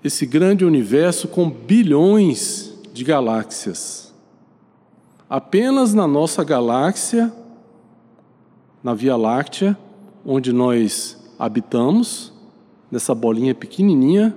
esse 0.04 0.26
grande 0.26 0.66
universo 0.66 1.28
com 1.28 1.48
bilhões 1.48 2.74
de 2.92 3.04
galáxias. 3.04 4.12
Apenas 5.30 5.94
na 5.94 6.08
nossa 6.08 6.44
galáxia, 6.44 7.32
na 8.84 8.96
Via 8.96 9.16
Láctea, 9.16 9.78
onde 10.26 10.52
nós 10.52 11.21
habitamos, 11.42 12.32
nessa 12.92 13.16
bolinha 13.16 13.56
pequenininha 13.56 14.36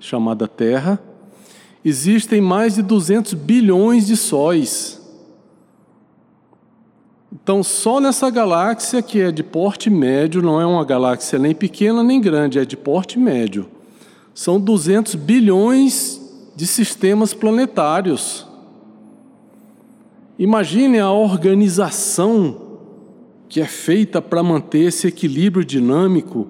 chamada 0.00 0.48
Terra, 0.48 1.00
existem 1.84 2.40
mais 2.40 2.74
de 2.74 2.82
200 2.82 3.34
bilhões 3.34 4.08
de 4.08 4.16
sóis. 4.16 5.00
Então, 7.32 7.62
só 7.62 8.00
nessa 8.00 8.28
galáxia 8.30 9.00
que 9.00 9.20
é 9.20 9.30
de 9.30 9.44
porte 9.44 9.88
médio, 9.88 10.42
não 10.42 10.60
é 10.60 10.66
uma 10.66 10.84
galáxia 10.84 11.38
nem 11.38 11.54
pequena 11.54 12.02
nem 12.02 12.20
grande, 12.20 12.58
é 12.58 12.64
de 12.64 12.76
porte 12.76 13.16
médio. 13.16 13.68
São 14.34 14.60
200 14.60 15.14
bilhões 15.14 16.20
de 16.56 16.66
sistemas 16.66 17.32
planetários. 17.32 18.44
Imagine 20.36 20.98
a 20.98 21.12
organização 21.12 22.69
que 23.50 23.60
é 23.60 23.66
feita 23.66 24.22
para 24.22 24.44
manter 24.44 24.84
esse 24.84 25.08
equilíbrio 25.08 25.64
dinâmico 25.64 26.46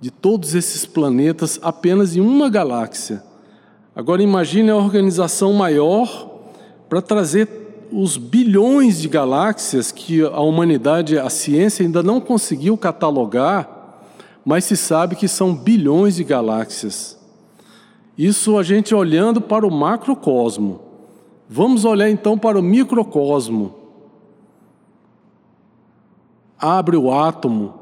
de 0.00 0.12
todos 0.12 0.54
esses 0.54 0.86
planetas 0.86 1.58
apenas 1.60 2.14
em 2.14 2.20
uma 2.20 2.48
galáxia. 2.48 3.20
Agora 3.96 4.22
imagine 4.22 4.70
a 4.70 4.76
organização 4.76 5.52
maior 5.52 6.30
para 6.88 7.02
trazer 7.02 7.48
os 7.92 8.16
bilhões 8.16 9.00
de 9.00 9.08
galáxias 9.08 9.90
que 9.90 10.22
a 10.22 10.40
humanidade, 10.40 11.18
a 11.18 11.28
ciência 11.28 11.84
ainda 11.84 12.00
não 12.00 12.20
conseguiu 12.20 12.78
catalogar, 12.78 13.98
mas 14.44 14.64
se 14.64 14.76
sabe 14.76 15.16
que 15.16 15.26
são 15.26 15.52
bilhões 15.52 16.14
de 16.14 16.22
galáxias. 16.22 17.18
Isso 18.16 18.56
a 18.56 18.62
gente 18.62 18.94
olhando 18.94 19.40
para 19.40 19.66
o 19.66 19.70
macrocosmo. 19.70 20.80
Vamos 21.48 21.84
olhar 21.84 22.08
então 22.08 22.38
para 22.38 22.56
o 22.56 22.62
microcosmo. 22.62 23.79
Abre 26.60 26.96
o 26.96 27.12
átomo 27.12 27.74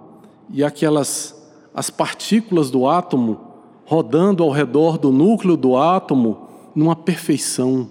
e 0.50 0.62
aquelas 0.62 1.36
as 1.74 1.90
partículas 1.90 2.70
do 2.70 2.88
átomo 2.88 3.38
rodando 3.84 4.42
ao 4.42 4.50
redor 4.50 4.98
do 4.98 5.12
núcleo 5.12 5.56
do 5.56 5.76
átomo 5.76 6.48
numa 6.74 6.96
perfeição. 6.96 7.88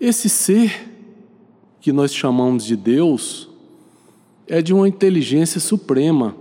Esse 0.00 0.28
ser 0.28 0.90
que 1.80 1.92
nós 1.92 2.14
chamamos 2.14 2.64
de 2.64 2.76
Deus 2.76 3.48
é 4.46 4.62
de 4.62 4.72
uma 4.72 4.88
inteligência 4.88 5.60
suprema 5.60 6.34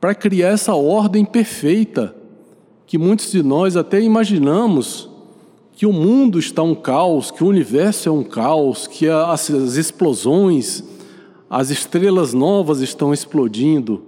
para 0.00 0.14
criar 0.14 0.48
essa 0.48 0.74
ordem 0.74 1.24
perfeita 1.24 2.16
que 2.84 2.98
muitos 2.98 3.30
de 3.30 3.42
nós 3.42 3.76
até 3.76 4.00
imaginamos 4.00 5.08
que 5.82 5.86
o 5.86 5.92
mundo 5.92 6.38
está 6.38 6.62
um 6.62 6.76
caos, 6.76 7.32
que 7.32 7.42
o 7.42 7.48
universo 7.48 8.08
é 8.08 8.12
um 8.12 8.22
caos, 8.22 8.86
que 8.86 9.08
as, 9.08 9.50
as 9.50 9.74
explosões, 9.74 10.84
as 11.50 11.70
estrelas 11.70 12.32
novas 12.32 12.80
estão 12.80 13.12
explodindo. 13.12 14.00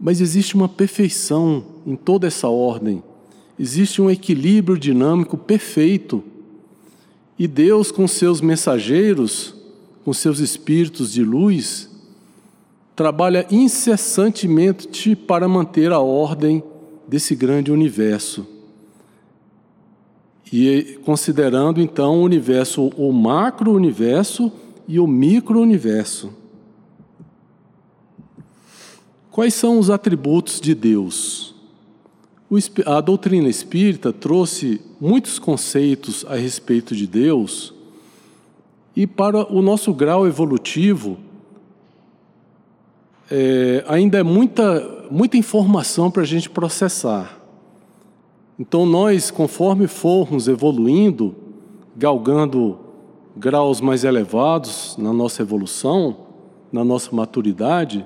Mas 0.00 0.20
existe 0.20 0.56
uma 0.56 0.68
perfeição 0.68 1.64
em 1.86 1.94
toda 1.94 2.26
essa 2.26 2.48
ordem. 2.48 3.04
Existe 3.56 4.02
um 4.02 4.10
equilíbrio 4.10 4.76
dinâmico 4.76 5.38
perfeito. 5.38 6.24
E 7.38 7.46
Deus, 7.46 7.92
com 7.92 8.08
seus 8.08 8.40
mensageiros, 8.40 9.54
com 10.04 10.12
seus 10.12 10.40
espíritos 10.40 11.12
de 11.12 11.22
luz, 11.22 11.88
trabalha 12.96 13.46
incessantemente 13.48 15.14
para 15.14 15.46
manter 15.46 15.92
a 15.92 16.00
ordem 16.00 16.64
desse 17.06 17.36
grande 17.36 17.70
universo. 17.70 18.55
E 20.52 20.98
considerando 21.04 21.80
então 21.80 22.20
o 22.20 22.22
universo, 22.22 22.92
o 22.96 23.12
macro-universo 23.12 24.52
e 24.86 25.00
o 25.00 25.06
micro-universo. 25.06 26.32
Quais 29.30 29.54
são 29.54 29.78
os 29.78 29.90
atributos 29.90 30.60
de 30.60 30.74
Deus? 30.74 31.54
A 32.86 33.00
doutrina 33.00 33.48
espírita 33.48 34.12
trouxe 34.12 34.80
muitos 35.00 35.38
conceitos 35.38 36.24
a 36.28 36.36
respeito 36.36 36.94
de 36.94 37.06
Deus, 37.06 37.74
e 38.94 39.06
para 39.06 39.52
o 39.52 39.60
nosso 39.60 39.92
grau 39.92 40.26
evolutivo, 40.26 41.18
é, 43.30 43.84
ainda 43.86 44.18
é 44.18 44.22
muita, 44.22 45.06
muita 45.10 45.36
informação 45.36 46.10
para 46.10 46.22
a 46.22 46.26
gente 46.26 46.48
processar. 46.48 47.35
Então, 48.58 48.86
nós, 48.86 49.30
conforme 49.30 49.86
formos 49.86 50.48
evoluindo, 50.48 51.34
galgando 51.96 52.78
graus 53.36 53.80
mais 53.80 54.04
elevados 54.04 54.96
na 54.98 55.12
nossa 55.12 55.42
evolução, 55.42 56.16
na 56.72 56.84
nossa 56.84 57.14
maturidade, 57.14 58.04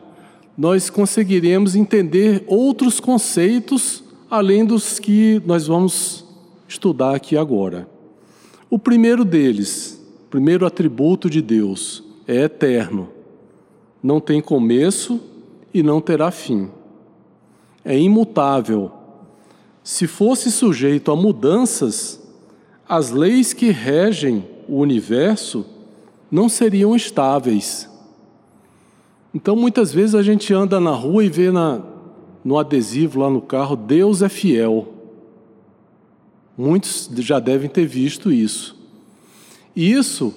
nós 0.57 0.90
conseguiremos 0.90 1.76
entender 1.76 2.45
outros 2.47 3.00
conceitos 3.00 4.02
além 4.30 4.65
dos 4.65 4.99
que 4.99 5.41
nós 5.47 5.67
vamos 5.67 6.25
estudar 6.69 7.15
aqui 7.15 7.36
agora. 7.36 7.89
O 8.69 8.78
primeiro 8.78 9.25
deles, 9.25 10.00
o 10.26 10.30
primeiro 10.30 10.67
atributo 10.67 11.30
de 11.30 11.41
Deus, 11.41 12.02
é 12.26 12.43
eterno 12.43 13.21
não 14.02 14.21
tem 14.21 14.41
começo 14.41 15.21
e 15.73 15.82
não 15.82 16.00
terá 16.00 16.30
fim. 16.30 16.71
É 17.84 17.99
imutável. 17.99 18.91
Se 19.82 20.06
fosse 20.06 20.50
sujeito 20.50 21.10
a 21.10 21.16
mudanças, 21.16 22.21
as 22.88 23.10
leis 23.10 23.52
que 23.52 23.71
regem 23.71 24.45
o 24.69 24.78
universo 24.78 25.64
não 26.30 26.49
seriam 26.49 26.95
estáveis. 26.95 27.88
Então, 29.34 29.56
muitas 29.56 29.93
vezes 29.93 30.14
a 30.14 30.23
gente 30.23 30.52
anda 30.52 30.80
na 30.80 30.90
rua 30.90 31.25
e 31.25 31.28
vê 31.28 31.50
na, 31.50 31.80
no 32.45 32.58
adesivo 32.58 33.21
lá 33.21 33.30
no 33.30 33.40
carro: 33.40 33.76
Deus 33.76 34.23
é 34.23 34.28
fiel. 34.28 34.88
Muitos 36.56 37.08
já 37.19 37.38
devem 37.38 37.69
ter 37.69 37.86
visto 37.86 38.30
isso. 38.30 38.76
E 39.75 39.93
isso 39.93 40.34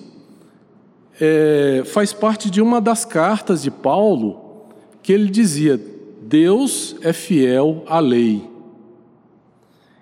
é, 1.19 1.84
faz 1.86 2.13
parte 2.13 2.49
de 2.49 2.62
uma 2.62 2.79
das 2.79 3.03
cartas 3.03 3.62
de 3.63 3.71
Paulo 3.71 4.65
que 5.01 5.12
ele 5.12 5.29
dizia: 5.29 5.79
Deus 6.21 6.95
é 7.01 7.12
fiel 7.12 7.84
à 7.88 7.99
lei. 7.99 8.53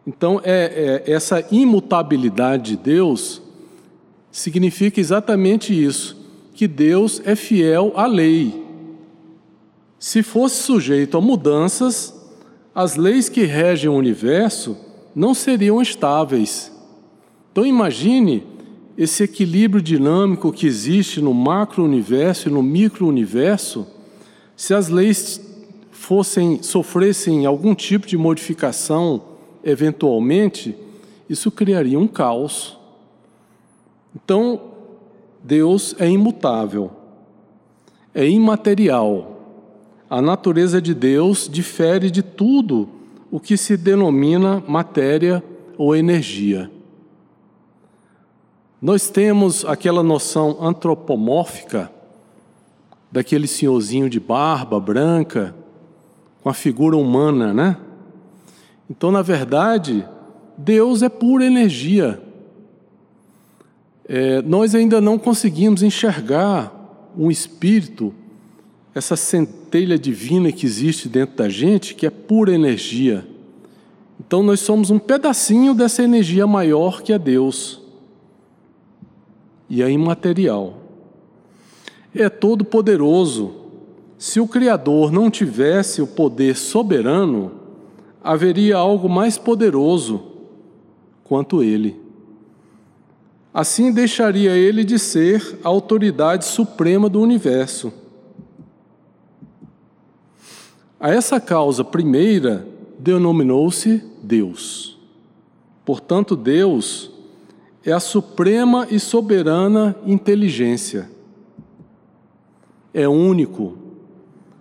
Então, 0.05 0.41
é, 0.43 1.03
é, 1.05 1.11
essa 1.11 1.45
imutabilidade 1.51 2.71
de 2.71 2.77
Deus 2.77 3.41
significa 4.31 4.99
exatamente 4.99 5.73
isso, 5.73 6.17
que 6.53 6.67
Deus 6.67 7.21
é 7.25 7.35
fiel 7.35 7.93
à 7.95 8.05
lei. 8.05 8.65
Se 9.99 10.23
fosse 10.23 10.63
sujeito 10.63 11.17
a 11.17 11.21
mudanças, 11.21 12.19
as 12.73 12.95
leis 12.95 13.29
que 13.29 13.43
regem 13.43 13.89
o 13.89 13.95
universo 13.95 14.75
não 15.13 15.33
seriam 15.33 15.81
estáveis. 15.81 16.71
Então 17.51 17.65
imagine 17.65 18.43
esse 18.97 19.23
equilíbrio 19.23 19.81
dinâmico 19.81 20.51
que 20.51 20.65
existe 20.65 21.21
no 21.21 21.33
macro-universo 21.33 22.49
e 22.49 22.51
no 22.51 22.63
micro-universo, 22.63 23.85
se 24.55 24.73
as 24.73 24.87
leis 24.87 25.41
fossem 25.91 26.61
sofressem 26.63 27.45
algum 27.45 27.75
tipo 27.75 28.07
de 28.07 28.17
modificação 28.17 29.30
eventualmente, 29.63 30.75
isso 31.29 31.51
criaria 31.51 31.97
um 31.97 32.07
caos. 32.07 32.77
Então, 34.15 34.59
Deus 35.43 35.95
é 35.97 36.09
imutável, 36.09 36.91
é 38.13 38.27
imaterial. 38.27 39.39
A 40.09 40.21
natureza 40.21 40.81
de 40.81 40.93
Deus 40.93 41.47
difere 41.49 42.11
de 42.11 42.21
tudo 42.21 42.89
o 43.31 43.39
que 43.39 43.55
se 43.55 43.77
denomina 43.77 44.61
matéria 44.67 45.43
ou 45.77 45.95
energia. 45.95 46.69
Nós 48.81 49.09
temos 49.09 49.63
aquela 49.63 50.03
noção 50.03 50.57
antropomórfica 50.59 51.91
daquele 53.11 53.47
senhorzinho 53.47 54.09
de 54.09 54.19
barba 54.19 54.79
branca, 54.79 55.55
com 56.41 56.49
a 56.49 56.53
figura 56.53 56.97
humana, 56.97 57.53
né? 57.53 57.77
Então, 58.91 59.09
na 59.09 59.21
verdade, 59.21 60.05
Deus 60.57 61.01
é 61.01 61.07
pura 61.07 61.45
energia. 61.45 62.21
É, 64.05 64.41
nós 64.41 64.75
ainda 64.75 64.99
não 64.99 65.17
conseguimos 65.17 65.81
enxergar 65.81 67.09
um 67.17 67.31
espírito, 67.31 68.13
essa 68.93 69.15
centelha 69.15 69.97
divina 69.97 70.51
que 70.51 70.65
existe 70.65 71.07
dentro 71.07 71.37
da 71.37 71.47
gente, 71.47 71.95
que 71.95 72.05
é 72.05 72.09
pura 72.09 72.53
energia. 72.53 73.25
Então, 74.19 74.43
nós 74.43 74.59
somos 74.59 74.89
um 74.89 74.99
pedacinho 74.99 75.73
dessa 75.73 76.03
energia 76.03 76.45
maior 76.45 77.01
que 77.01 77.13
é 77.13 77.17
Deus 77.17 77.81
e 79.69 79.81
é 79.81 79.89
imaterial. 79.89 80.77
É 82.13 82.27
todo 82.27 82.65
poderoso. 82.65 83.55
Se 84.17 84.41
o 84.41 84.47
Criador 84.49 85.13
não 85.13 85.31
tivesse 85.31 86.01
o 86.01 86.07
poder 86.07 86.57
soberano, 86.57 87.60
haveria 88.23 88.77
algo 88.77 89.09
mais 89.09 89.37
poderoso 89.37 90.21
quanto 91.23 91.63
ele. 91.63 91.99
Assim 93.53 93.91
deixaria 93.91 94.51
ele 94.51 94.83
de 94.83 94.97
ser 94.97 95.59
a 95.63 95.67
autoridade 95.67 96.45
suprema 96.45 97.09
do 97.09 97.19
universo. 97.21 97.91
A 100.99 101.09
essa 101.09 101.39
causa 101.39 101.83
primeira 101.83 102.65
denominou-se 102.99 104.03
Deus. 104.21 104.97
Portanto, 105.83 106.35
Deus 106.35 107.11
é 107.83 107.91
a 107.91 107.99
suprema 107.99 108.87
e 108.89 108.99
soberana 108.99 109.95
inteligência. 110.05 111.09
É 112.93 113.07
único. 113.07 113.77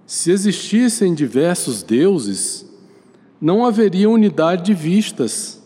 Se 0.07 0.31
existissem 0.31 1.15
diversos 1.15 1.83
deuses, 1.83 2.70
não 3.41 3.65
haveria 3.65 4.11
unidade 4.11 4.65
de 4.65 4.75
vistas, 4.75 5.63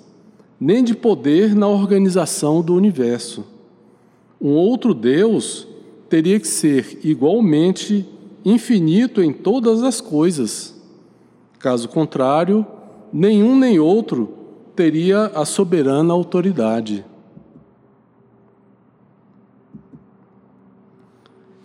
nem 0.60 0.84
de 0.84 0.94
poder 0.94 1.54
na 1.54 1.66
organização 1.66 2.62
do 2.62 2.74
universo. 2.74 3.44
Um 4.40 4.52
outro 4.52 4.94
Deus 4.94 5.66
teria 6.08 6.38
que 6.38 6.46
ser 6.46 7.00
igualmente 7.02 8.06
infinito 8.44 9.22
em 9.22 9.32
todas 9.32 9.82
as 9.82 10.00
coisas. 10.00 10.80
Caso 11.58 11.88
contrário, 11.88 12.64
nenhum 13.12 13.58
nem 13.58 13.78
outro 13.78 14.32
teria 14.76 15.26
a 15.34 15.44
soberana 15.44 16.12
autoridade. 16.12 17.04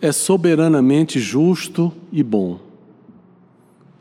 É 0.00 0.10
soberanamente 0.10 1.20
justo 1.20 1.92
e 2.10 2.22
bom. 2.22 2.69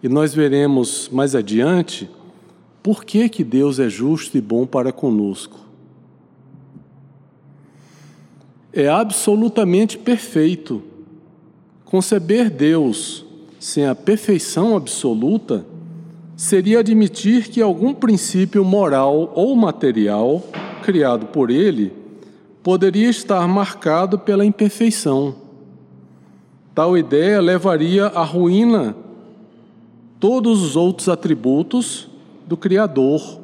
E 0.02 0.08
nós 0.08 0.34
veremos 0.34 1.10
mais 1.12 1.36
adiante 1.36 2.10
por 2.82 3.04
que, 3.04 3.28
que 3.28 3.44
Deus 3.44 3.80
é 3.80 3.90
justo 3.90 4.38
e 4.38 4.42
bom 4.42 4.66
para 4.66 4.92
conosco. 4.92 5.60
É 8.72 8.88
absolutamente 8.88 9.98
perfeito. 9.98 10.82
Conceber 11.84 12.50
Deus 12.50 13.26
sem 13.60 13.86
a 13.86 13.94
perfeição 13.94 14.78
absoluta 14.78 15.66
seria 16.38 16.80
admitir 16.80 17.50
que 17.50 17.62
algum 17.62 17.94
princípio 17.94 18.64
moral 18.64 19.34
ou 19.36 19.54
material 19.56 20.42
criado 20.84 21.26
por 21.26 21.50
ele 21.50 21.92
poderia 22.64 23.10
estar 23.10 23.46
marcado 23.48 24.18
pela 24.18 24.46
imperfeição. 24.46 25.36
Tal 26.74 26.98
ideia 26.98 27.42
levaria 27.42 28.06
à 28.06 28.24
ruína 28.24 28.96
todos 30.20 30.62
os 30.62 30.76
outros 30.76 31.08
atributos 31.08 32.10
do 32.46 32.58
Criador, 32.58 33.40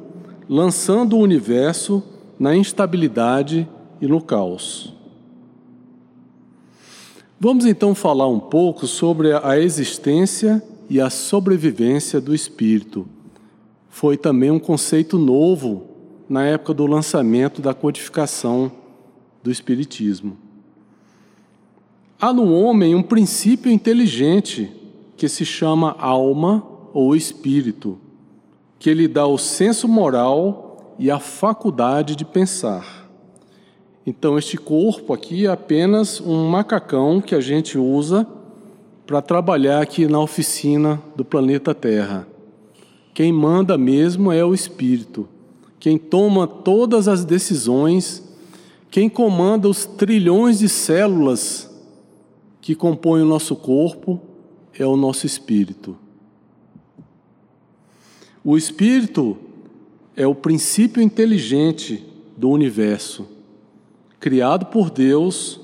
lançando 0.48 1.16
o 1.16 1.20
universo 1.20 2.02
na 2.38 2.54
instabilidade 2.54 3.66
e 4.00 4.06
no 4.06 4.20
caos. 4.20 4.92
Vamos 7.40 7.66
então 7.66 7.94
falar 7.94 8.28
um 8.28 8.40
pouco 8.40 8.86
sobre 8.86 9.32
a 9.32 9.58
existência 9.58 10.62
e 10.88 11.00
a 11.00 11.10
sobrevivência 11.10 12.20
do 12.20 12.34
espírito. 12.34 13.06
Foi 13.88 14.16
também 14.16 14.50
um 14.50 14.58
conceito 14.58 15.18
novo 15.18 15.88
na 16.28 16.44
época 16.44 16.74
do 16.74 16.86
lançamento 16.86 17.62
da 17.62 17.72
codificação 17.72 18.70
do 19.42 19.50
espiritismo. 19.50 20.36
Há 22.20 22.32
no 22.32 22.52
homem 22.52 22.94
um 22.94 23.02
princípio 23.02 23.70
inteligente 23.70 24.70
que 25.16 25.28
se 25.28 25.44
chama 25.44 25.96
alma 25.98 26.62
ou 26.92 27.16
espírito, 27.16 27.98
que 28.78 28.92
lhe 28.92 29.08
dá 29.08 29.26
o 29.26 29.38
senso 29.38 29.88
moral 29.88 30.94
e 30.98 31.10
a 31.10 31.18
faculdade 31.18 32.14
de 32.14 32.24
pensar. 32.24 33.08
Então, 34.06 34.38
este 34.38 34.56
corpo 34.56 35.12
aqui 35.12 35.46
é 35.46 35.50
apenas 35.50 36.20
um 36.20 36.48
macacão 36.48 37.20
que 37.20 37.34
a 37.34 37.40
gente 37.40 37.76
usa 37.76 38.26
para 39.06 39.20
trabalhar 39.20 39.80
aqui 39.80 40.06
na 40.06 40.20
oficina 40.20 41.02
do 41.16 41.24
planeta 41.24 41.74
Terra. 41.74 42.26
Quem 43.14 43.32
manda 43.32 43.76
mesmo 43.78 44.30
é 44.30 44.44
o 44.44 44.54
Espírito. 44.54 45.28
Quem 45.80 45.98
toma 45.98 46.46
todas 46.46 47.08
as 47.08 47.24
decisões, 47.24 48.22
quem 48.90 49.08
comanda 49.08 49.68
os 49.68 49.86
trilhões 49.86 50.58
de 50.58 50.68
células 50.68 51.70
que 52.60 52.74
compõem 52.74 53.22
o 53.22 53.26
nosso 53.26 53.56
corpo 53.56 54.20
é 54.82 54.86
o 54.86 54.96
nosso 54.96 55.26
espírito. 55.26 55.96
O 58.44 58.56
espírito 58.56 59.36
é 60.14 60.26
o 60.26 60.34
princípio 60.34 61.02
inteligente 61.02 62.04
do 62.36 62.48
universo, 62.48 63.26
criado 64.20 64.66
por 64.66 64.90
Deus 64.90 65.60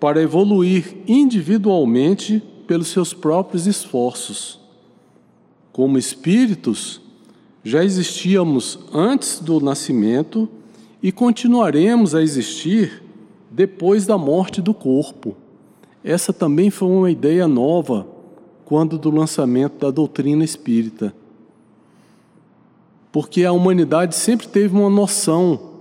para 0.00 0.22
evoluir 0.22 0.96
individualmente 1.06 2.42
pelos 2.66 2.88
seus 2.88 3.12
próprios 3.12 3.66
esforços. 3.66 4.58
Como 5.72 5.98
espíritos, 5.98 7.00
já 7.62 7.84
existíamos 7.84 8.78
antes 8.92 9.38
do 9.38 9.60
nascimento 9.60 10.48
e 11.02 11.12
continuaremos 11.12 12.14
a 12.14 12.22
existir 12.22 13.02
depois 13.50 14.06
da 14.06 14.16
morte 14.16 14.62
do 14.62 14.72
corpo. 14.72 15.36
Essa 16.02 16.32
também 16.32 16.70
foi 16.70 16.88
uma 16.88 17.10
ideia 17.10 17.46
nova 17.46 18.13
quando 18.64 18.98
do 18.98 19.10
lançamento 19.10 19.78
da 19.78 19.90
doutrina 19.90 20.44
espírita. 20.44 21.14
Porque 23.12 23.44
a 23.44 23.52
humanidade 23.52 24.14
sempre 24.14 24.48
teve 24.48 24.74
uma 24.76 24.90
noção 24.90 25.74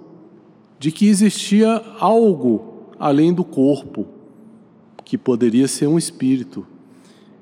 de 0.79 0.91
que 0.91 1.07
existia 1.07 1.81
algo 1.99 2.73
além 2.99 3.33
do 3.33 3.43
corpo, 3.43 4.05
que 5.03 5.17
poderia 5.17 5.67
ser 5.67 5.87
um 5.87 5.97
espírito. 5.97 6.65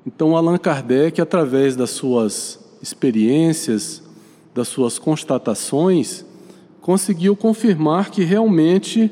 Então, 0.06 0.36
Allan 0.36 0.58
Kardec, 0.58 1.20
através 1.20 1.76
das 1.76 1.90
suas 1.90 2.58
experiências, 2.80 4.02
das 4.54 4.68
suas 4.68 4.98
constatações, 4.98 6.24
conseguiu 6.80 7.36
confirmar 7.36 8.10
que 8.10 8.24
realmente 8.24 9.10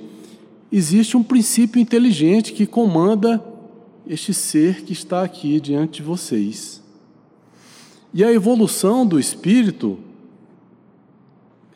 existe 0.72 1.16
um 1.16 1.22
princípio 1.22 1.80
inteligente 1.80 2.52
que 2.52 2.66
comanda 2.66 3.42
este 4.10 4.34
ser 4.34 4.82
que 4.82 4.92
está 4.92 5.22
aqui 5.22 5.60
diante 5.60 5.98
de 5.98 6.02
vocês. 6.02 6.82
E 8.12 8.24
a 8.24 8.32
evolução 8.32 9.06
do 9.06 9.20
espírito, 9.20 10.00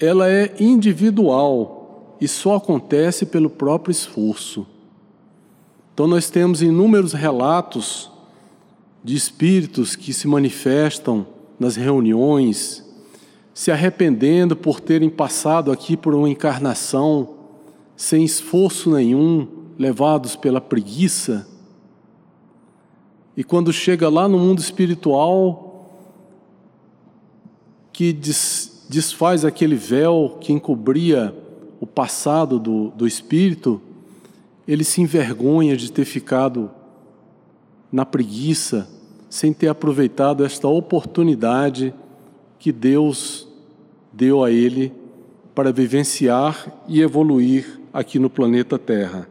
ela 0.00 0.28
é 0.28 0.52
individual 0.58 2.16
e 2.20 2.26
só 2.26 2.56
acontece 2.56 3.24
pelo 3.24 3.48
próprio 3.48 3.92
esforço. 3.92 4.66
Então 5.94 6.08
nós 6.08 6.28
temos 6.28 6.60
inúmeros 6.60 7.12
relatos 7.12 8.10
de 9.04 9.14
espíritos 9.14 9.94
que 9.94 10.12
se 10.12 10.26
manifestam 10.26 11.24
nas 11.56 11.76
reuniões, 11.76 12.84
se 13.54 13.70
arrependendo 13.70 14.56
por 14.56 14.80
terem 14.80 15.08
passado 15.08 15.70
aqui 15.70 15.96
por 15.96 16.16
uma 16.16 16.28
encarnação 16.28 17.36
sem 17.96 18.24
esforço 18.24 18.90
nenhum, 18.90 19.46
levados 19.78 20.34
pela 20.34 20.60
preguiça 20.60 21.53
e 23.36 23.42
quando 23.42 23.72
chega 23.72 24.08
lá 24.08 24.28
no 24.28 24.38
mundo 24.38 24.60
espiritual, 24.60 25.90
que 27.92 28.12
des, 28.12 28.86
desfaz 28.88 29.44
aquele 29.44 29.74
véu 29.74 30.38
que 30.40 30.52
encobria 30.52 31.34
o 31.80 31.86
passado 31.86 32.58
do, 32.58 32.90
do 32.90 33.06
espírito, 33.06 33.80
ele 34.66 34.84
se 34.84 35.00
envergonha 35.00 35.76
de 35.76 35.90
ter 35.90 36.04
ficado 36.04 36.70
na 37.90 38.04
preguiça, 38.04 38.88
sem 39.28 39.52
ter 39.52 39.68
aproveitado 39.68 40.44
esta 40.44 40.68
oportunidade 40.68 41.92
que 42.58 42.72
Deus 42.72 43.48
deu 44.12 44.44
a 44.44 44.50
ele 44.50 44.92
para 45.54 45.72
vivenciar 45.72 46.72
e 46.88 47.00
evoluir 47.00 47.80
aqui 47.92 48.18
no 48.18 48.30
planeta 48.30 48.78
Terra. 48.78 49.28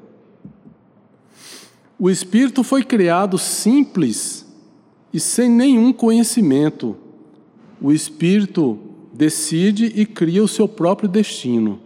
O 1.99 2.09
espírito 2.09 2.63
foi 2.63 2.83
criado 2.83 3.37
simples 3.37 4.45
e 5.13 5.19
sem 5.19 5.49
nenhum 5.49 5.93
conhecimento. 5.93 6.95
O 7.79 7.91
espírito 7.91 8.79
decide 9.13 9.85
e 9.95 10.05
cria 10.05 10.43
o 10.43 10.47
seu 10.47 10.67
próprio 10.67 11.07
destino. 11.07 11.79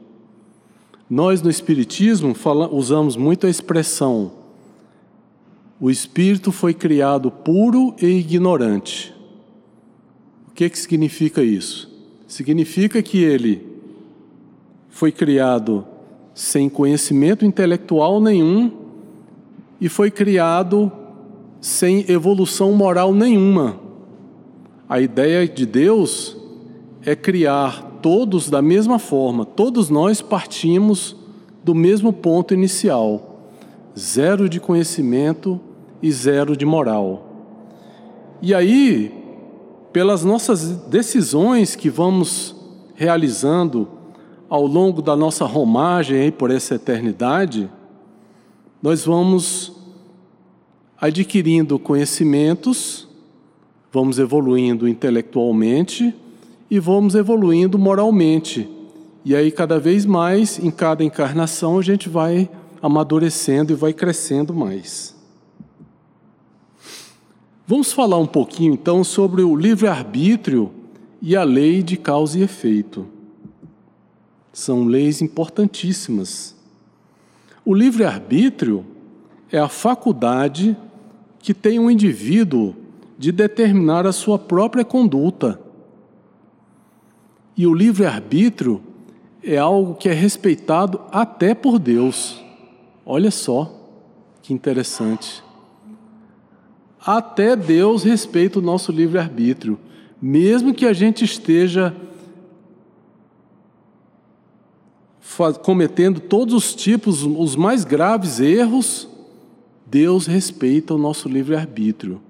Nós 1.10 1.42
no 1.42 1.50
Espiritismo 1.50 2.34
fala, 2.34 2.74
usamos 2.74 3.16
muito 3.16 3.48
a 3.48 3.50
expressão: 3.50 4.32
o 5.80 5.90
espírito 5.90 6.52
foi 6.52 6.74
criado 6.74 7.30
puro 7.30 7.96
e 8.02 8.06
ignorante. 8.06 9.14
O 10.50 10.52
que, 10.52 10.70
que 10.70 10.80
significa 10.80 11.44
isso? 11.44 11.96
Significa 12.28 13.02
que 13.02 13.24
ele 13.24 13.66
foi 14.90 15.12
criado 15.12 15.86
sem 16.34 16.68
conhecimento 16.68 17.46
intelectual 17.46 18.20
nenhum 18.20 18.87
e 19.80 19.88
foi 19.88 20.10
criado 20.12 20.92
sem 21.62 22.10
evolução 22.10 22.72
moral 22.74 23.14
nenhuma. 23.14 23.80
A 24.88 25.00
ideia 25.00 25.48
de 25.48 25.66
Deus 25.66 26.38
é 27.04 27.16
criar 27.16 28.00
todos 28.02 28.50
da 28.50 28.62
mesma 28.62 29.00
forma, 29.00 29.46
todos 29.46 29.90
nós 29.90 30.22
partimos 30.22 31.16
do 31.64 31.76
mesmo 31.76 32.14
ponto 32.14 32.54
inicial: 32.54 33.42
zero 33.98 34.48
de 34.48 34.60
conhecimento 34.60 35.60
e 36.02 36.12
zero 36.12 36.56
de 36.56 36.66
moral. 36.66 37.24
E 38.42 38.54
aí, 38.54 39.12
pelas 39.92 40.24
nossas 40.24 40.72
decisões 40.88 41.76
que 41.76 41.90
vamos 41.90 42.56
realizando 42.96 43.88
ao 44.50 44.66
longo 44.66 45.02
da 45.02 45.16
nossa 45.16 45.44
romagem 45.44 46.32
por 46.32 46.52
essa 46.52 46.76
eternidade, 46.76 47.70
nós 48.82 49.06
vamos 49.06 49.72
adquirindo 51.00 51.78
conhecimentos, 51.80 53.08
vamos 53.92 54.20
evoluindo 54.20 54.88
intelectualmente 54.88 56.14
e 56.70 56.80
vamos 56.80 57.16
evoluindo 57.16 57.78
moralmente. 57.78 58.70
E 59.24 59.36
aí, 59.36 59.52
cada 59.52 59.80
vez 59.80 60.06
mais, 60.06 60.60
em 60.60 60.72
cada 60.72 61.04
encarnação, 61.04 61.78
a 61.78 61.82
gente 61.82 62.08
vai 62.08 62.50
amadurecendo 62.82 63.74
e 63.74 63.76
vai 63.76 63.94
crescendo 63.94 64.54
mais. 64.54 65.16
Vamos 67.66 67.92
falar 67.92 68.18
um 68.18 68.26
pouquinho 68.26 68.74
então 68.74 69.04
sobre 69.04 69.42
o 69.42 69.56
livre-arbítrio 69.56 70.72
e 71.22 71.36
a 71.36 71.44
lei 71.44 71.84
de 71.84 71.98
causa 71.98 72.40
e 72.40 72.44
efeito. 72.44 73.06
São 74.54 74.86
leis 74.86 75.22
importantíssimas. 75.22 76.56
O 77.70 77.74
livre-arbítrio 77.74 78.86
é 79.52 79.60
a 79.60 79.68
faculdade 79.68 80.74
que 81.38 81.54
tem 81.54 81.78
um 81.78 81.92
indivíduo 81.92 82.74
de 83.18 83.30
determinar 83.30 84.08
a 84.08 84.14
sua 84.14 84.40
própria 84.40 84.86
conduta. 84.86 85.60
E 87.58 87.68
o 87.68 87.74
livre-arbítrio 87.74 88.82
é 89.44 89.58
algo 89.58 89.96
que 89.96 90.08
é 90.08 90.14
respeitado 90.14 91.02
até 91.12 91.54
por 91.54 91.78
Deus. 91.78 92.42
Olha 93.06 93.32
só 93.32 93.78
que 94.42 94.54
interessante. 94.54 95.44
Até 97.06 97.54
Deus 97.54 98.02
respeita 98.02 98.60
o 98.60 98.62
nosso 98.62 98.94
livre-arbítrio, 98.94 99.78
mesmo 100.22 100.74
que 100.74 100.86
a 100.86 100.94
gente 100.94 101.26
esteja 101.26 101.94
cometendo 105.62 106.20
todos 106.20 106.54
os 106.54 106.76
tipos, 106.76 107.24
os 107.24 107.56
mais 107.56 107.84
graves 107.84 108.40
erros, 108.40 109.08
Deus 109.86 110.26
respeita 110.26 110.94
o 110.94 110.98
nosso 110.98 111.30
livre-arbítrio. 111.30 112.22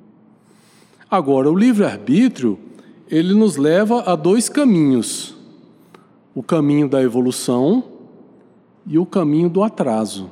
Agora, 1.10 1.50
o 1.50 1.56
livre-arbítrio, 1.56 2.60
ele 3.10 3.34
nos 3.34 3.56
leva 3.56 4.02
a 4.02 4.16
dois 4.16 4.50
caminhos: 4.50 5.36
o 6.36 6.44
caminho 6.44 6.88
da 6.90 7.02
evolução 7.02 7.84
e 8.86 9.00
o 9.00 9.06
caminho 9.06 9.50
do 9.50 9.64
atraso. 9.64 10.30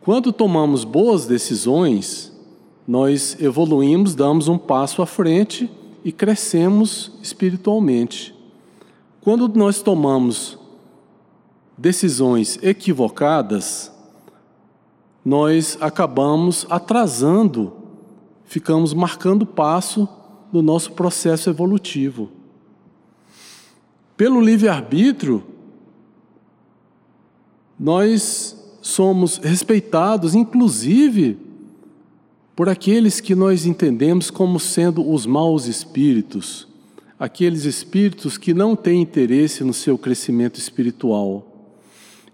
Quando 0.00 0.32
tomamos 0.32 0.84
boas 0.84 1.26
decisões, 1.26 2.32
nós 2.86 3.40
evoluímos, 3.40 4.14
damos 4.14 4.48
um 4.48 4.58
passo 4.58 5.00
à 5.00 5.06
frente 5.06 5.70
e 6.04 6.12
crescemos 6.12 7.12
espiritualmente. 7.22 8.34
Quando 9.22 9.48
nós 9.48 9.80
tomamos 9.80 10.58
decisões 11.76 12.58
equivocadas, 12.62 13.92
nós 15.24 15.78
acabamos 15.80 16.66
atrasando, 16.68 17.72
ficamos 18.44 18.92
marcando 18.92 19.46
passo 19.46 20.08
no 20.52 20.62
nosso 20.62 20.92
processo 20.92 21.50
evolutivo. 21.50 22.30
Pelo 24.16 24.40
livre-arbítrio, 24.40 25.42
nós 27.78 28.56
somos 28.80 29.38
respeitados, 29.38 30.34
inclusive, 30.34 31.38
por 32.54 32.68
aqueles 32.68 33.20
que 33.20 33.34
nós 33.34 33.66
entendemos 33.66 34.30
como 34.30 34.60
sendo 34.60 35.10
os 35.10 35.26
maus 35.26 35.66
espíritos, 35.66 36.68
aqueles 37.18 37.64
espíritos 37.64 38.38
que 38.38 38.54
não 38.54 38.76
têm 38.76 39.02
interesse 39.02 39.64
no 39.64 39.72
seu 39.72 39.98
crescimento 39.98 40.60
espiritual. 40.60 41.53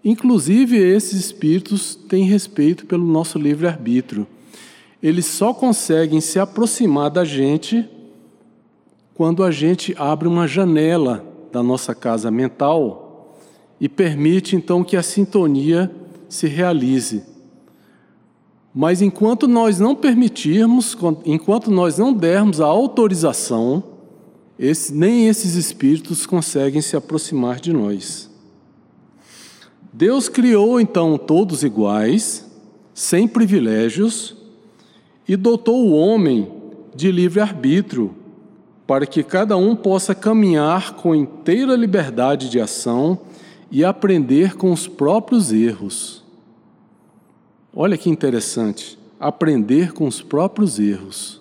Inclusive, 0.05 0.79
esses 0.79 1.19
espíritos 1.19 1.95
têm 1.95 2.25
respeito 2.25 2.87
pelo 2.87 3.05
nosso 3.05 3.39
livre-arbítrio. 3.39 4.27
Eles 5.03 5.27
só 5.27 5.53
conseguem 5.53 6.21
se 6.21 6.39
aproximar 6.39 7.11
da 7.11 7.25
gente 7.25 7.89
quando 9.15 9.45
a 9.45 9.51
gente 9.51 9.95
abre 9.99 10.27
uma 10.27 10.49
janela 10.49 11.25
da 11.53 11.63
nossa 11.63 11.95
casa 11.95 12.31
mental 12.31 13.37
e 13.79 13.89
permite 13.89 14.57
então 14.57 14.83
que 14.83 14.97
a 14.97 15.03
sintonia 15.03 15.91
se 16.29 16.47
realize. 16.47 17.23
Mas 18.75 19.03
enquanto 19.03 19.49
nós 19.49 19.81
não 19.81 19.97
permitirmos, 19.97 20.97
enquanto 21.27 21.71
nós 21.71 21.99
não 21.99 22.13
dermos 22.13 22.61
a 22.61 22.67
autorização, 22.67 23.83
esse, 24.59 24.95
nem 24.95 25.27
esses 25.29 25.55
espíritos 25.55 26.25
conseguem 26.25 26.81
se 26.81 26.97
aproximar 26.97 27.59
de 27.59 27.73
nós. 27.73 28.30
Deus 29.93 30.29
criou 30.29 30.81
então 30.81 31.19
todos 31.19 31.65
iguais, 31.65 32.49
sem 32.95 33.27
privilégios, 33.27 34.37
e 35.27 35.37
dotou 35.37 35.87
o 35.87 35.93
homem 35.93 36.51
de 36.95 37.11
livre-arbítrio, 37.11 38.15
para 38.87 39.07
que 39.07 39.23
cada 39.23 39.57
um 39.57 39.75
possa 39.77 40.15
caminhar 40.15 40.95
com 40.95 41.15
inteira 41.15 41.75
liberdade 41.75 42.49
de 42.49 42.61
ação 42.61 43.19
e 43.71 43.85
aprender 43.85 44.57
com 44.57 44.73
os 44.73 44.89
próprios 44.89 45.53
erros. 45.53 46.25
Olha 47.75 47.97
que 47.97 48.11
interessante, 48.11 48.99
aprender 49.19 49.93
com 49.93 50.07
os 50.09 50.21
próprios 50.21 50.79
erros. 50.79 51.41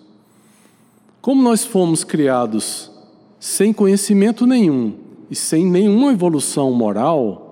Como 1.22 1.42
nós 1.42 1.66
fomos 1.66 2.04
criados 2.04 2.92
sem 3.40 3.74
conhecimento 3.74 4.46
nenhum 4.46 4.94
e 5.30 5.36
sem 5.36 5.66
nenhuma 5.66 6.12
evolução 6.12 6.72
moral, 6.72 7.49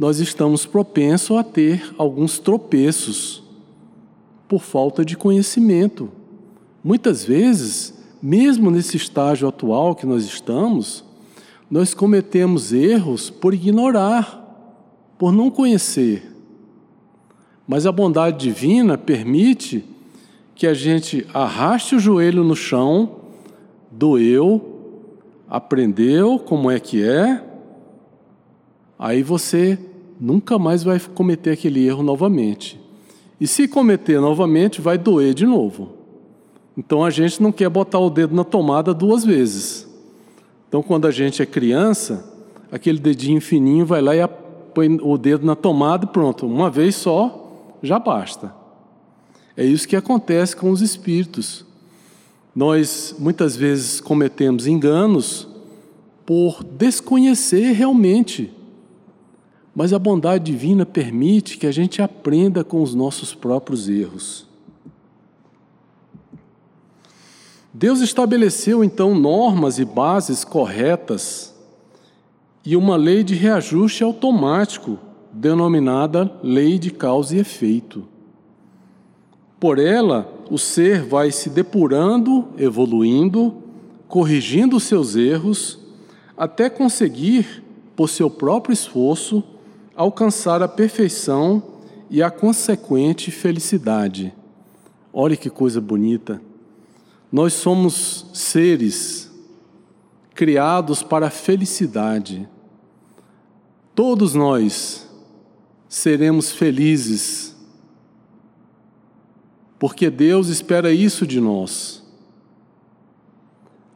nós 0.00 0.18
estamos 0.18 0.64
propensos 0.64 1.36
a 1.36 1.44
ter 1.44 1.94
alguns 1.98 2.38
tropeços 2.38 3.42
por 4.48 4.62
falta 4.62 5.04
de 5.04 5.14
conhecimento. 5.14 6.10
Muitas 6.82 7.22
vezes, 7.22 7.92
mesmo 8.22 8.70
nesse 8.70 8.96
estágio 8.96 9.46
atual 9.46 9.94
que 9.94 10.06
nós 10.06 10.24
estamos, 10.24 11.04
nós 11.70 11.92
cometemos 11.92 12.72
erros 12.72 13.28
por 13.28 13.52
ignorar, 13.52 14.42
por 15.18 15.32
não 15.32 15.50
conhecer. 15.50 16.34
Mas 17.68 17.84
a 17.84 17.92
bondade 17.92 18.38
divina 18.38 18.96
permite 18.96 19.84
que 20.54 20.66
a 20.66 20.72
gente 20.72 21.26
arraste 21.34 21.94
o 21.94 22.00
joelho 22.00 22.42
no 22.42 22.56
chão, 22.56 23.16
doeu, 23.90 25.02
aprendeu 25.46 26.38
como 26.38 26.70
é 26.70 26.80
que 26.80 27.06
é, 27.06 27.44
aí 28.98 29.22
você 29.22 29.78
nunca 30.20 30.58
mais 30.58 30.82
vai 30.82 31.00
cometer 31.00 31.52
aquele 31.52 31.86
erro 31.86 32.02
novamente. 32.02 32.78
E 33.40 33.46
se 33.46 33.66
cometer 33.66 34.20
novamente, 34.20 34.80
vai 34.80 34.98
doer 34.98 35.32
de 35.32 35.46
novo. 35.46 35.94
Então 36.76 37.04
a 37.04 37.10
gente 37.10 37.42
não 37.42 37.50
quer 37.50 37.70
botar 37.70 37.98
o 37.98 38.10
dedo 38.10 38.34
na 38.34 38.44
tomada 38.44 38.92
duas 38.92 39.24
vezes. 39.24 39.88
Então 40.68 40.82
quando 40.82 41.06
a 41.06 41.10
gente 41.10 41.40
é 41.42 41.46
criança, 41.46 42.24
aquele 42.70 42.98
dedinho 42.98 43.40
fininho 43.40 43.86
vai 43.86 44.02
lá 44.02 44.14
e 44.14 44.28
põe 44.74 44.98
o 45.02 45.16
dedo 45.16 45.44
na 45.44 45.56
tomada 45.56 46.04
e 46.04 46.08
pronto, 46.08 46.46
uma 46.46 46.70
vez 46.70 46.94
só 46.94 47.76
já 47.82 47.98
basta. 47.98 48.54
É 49.56 49.64
isso 49.64 49.88
que 49.88 49.96
acontece 49.96 50.54
com 50.54 50.70
os 50.70 50.80
espíritos. 50.80 51.64
Nós 52.54 53.14
muitas 53.18 53.56
vezes 53.56 54.00
cometemos 54.00 54.66
enganos 54.66 55.48
por 56.24 56.62
desconhecer 56.62 57.72
realmente 57.72 58.52
mas 59.74 59.92
a 59.92 59.98
bondade 59.98 60.44
divina 60.44 60.84
permite 60.84 61.56
que 61.56 61.66
a 61.66 61.72
gente 61.72 62.02
aprenda 62.02 62.64
com 62.64 62.82
os 62.82 62.94
nossos 62.94 63.34
próprios 63.34 63.88
erros. 63.88 64.46
Deus 67.72 68.00
estabeleceu 68.00 68.82
então 68.82 69.14
normas 69.14 69.78
e 69.78 69.84
bases 69.84 70.44
corretas 70.44 71.54
e 72.64 72.76
uma 72.76 72.96
lei 72.96 73.22
de 73.22 73.34
reajuste 73.34 74.02
automático, 74.02 74.98
denominada 75.32 76.30
lei 76.42 76.78
de 76.78 76.90
causa 76.90 77.36
e 77.36 77.38
efeito. 77.38 78.06
Por 79.60 79.78
ela, 79.78 80.32
o 80.50 80.58
ser 80.58 81.04
vai 81.04 81.30
se 81.30 81.48
depurando, 81.48 82.48
evoluindo, 82.58 83.54
corrigindo 84.08 84.80
seus 84.80 85.14
erros, 85.14 85.78
até 86.36 86.68
conseguir, 86.68 87.62
por 87.94 88.08
seu 88.08 88.28
próprio 88.28 88.72
esforço, 88.72 89.44
alcançar 89.94 90.62
a 90.62 90.68
perfeição 90.68 91.62
e 92.08 92.22
a 92.22 92.30
consequente 92.30 93.30
felicidade. 93.30 94.34
Olha 95.12 95.36
que 95.36 95.50
coisa 95.50 95.80
bonita. 95.80 96.40
Nós 97.30 97.52
somos 97.52 98.26
seres 98.32 99.30
criados 100.34 101.02
para 101.02 101.26
a 101.26 101.30
felicidade. 101.30 102.48
Todos 103.94 104.34
nós 104.34 105.08
seremos 105.88 106.50
felizes, 106.50 107.54
porque 109.78 110.08
Deus 110.08 110.48
espera 110.48 110.92
isso 110.92 111.26
de 111.26 111.40
nós. 111.40 112.02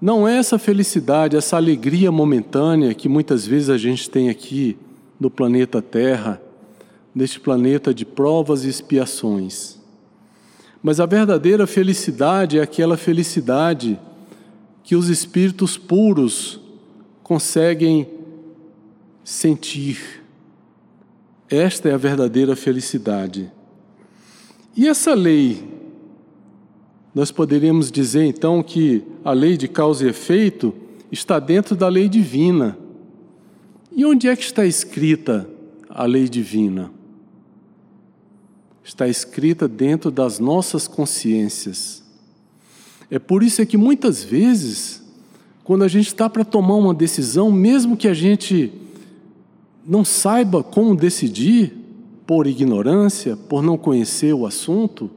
Não 0.01 0.29
é 0.29 0.37
essa 0.37 0.59
felicidade, 0.59 1.37
essa 1.37 1.57
alegria 1.57 2.13
momentânea 2.13 2.93
que 2.93 3.09
muitas 3.09 3.47
vezes 3.47 3.71
a 3.71 3.79
gente 3.79 4.11
tem 4.11 4.29
aqui 4.29 4.77
no 5.19 5.31
planeta 5.31 5.81
Terra, 5.81 6.41
neste 7.15 7.39
planeta 7.39 7.95
de 7.95 8.05
provas 8.05 8.65
e 8.65 8.69
expiações. 8.69 9.79
Mas 10.83 11.01
a 11.01 11.07
verdadeira 11.07 11.67
felicidade 11.67 12.59
é 12.59 12.63
aquela 12.63 12.97
felicidade 12.97 13.99
que 14.83 14.95
os 14.95 15.09
espíritos 15.09 15.79
puros 15.79 16.61
conseguem 17.23 18.07
sentir. 19.25 20.23
Esta 21.49 21.89
é 21.89 21.95
a 21.95 21.97
verdadeira 21.97 22.55
felicidade. 22.55 23.51
E 24.77 24.87
essa 24.87 25.15
lei? 25.15 25.73
Nós 27.15 27.31
poderíamos 27.31 27.91
dizer 27.91 28.25
então 28.25 28.63
que 28.63 29.03
a 29.25 29.33
lei 29.33 29.57
de 29.57 29.69
causa 29.69 30.05
e 30.05 30.11
efeito 30.11 30.75
está 31.11 31.39
dentro 31.39 31.77
da 31.77 31.89
lei 31.89 32.09
divina. 32.09 32.77
E 33.97 34.05
onde 34.05 34.29
é 34.29 34.35
que 34.35 34.43
está 34.43 34.67
escrita 34.67 35.49
a 35.89 36.05
lei 36.05 36.29
divina? 36.29 36.91
Está 38.83 39.07
escrita 39.07 39.69
dentro 39.69 40.11
das 40.11 40.39
nossas 40.39 40.89
consciências. 40.89 42.03
É 43.11 43.19
por 43.19 43.43
isso 43.43 43.63
é 43.63 43.67
que 43.67 43.77
muitas 43.77 44.25
vezes, 44.25 45.03
quando 45.63 45.85
a 45.85 45.89
gente 45.89 46.09
está 46.09 46.29
para 46.29 46.45
tomar 46.45 46.75
uma 46.75 46.93
decisão, 46.93 47.53
mesmo 47.53 47.97
que 47.97 48.09
a 48.09 48.15
gente 48.15 48.73
não 49.87 50.05
saiba 50.05 50.63
como 50.63 50.97
decidir, 50.97 51.85
por 52.27 52.47
ignorância, 52.47 53.37
por 53.37 53.63
não 53.63 53.77
conhecer 53.77 54.33
o 54.35 54.47
assunto, 54.47 55.11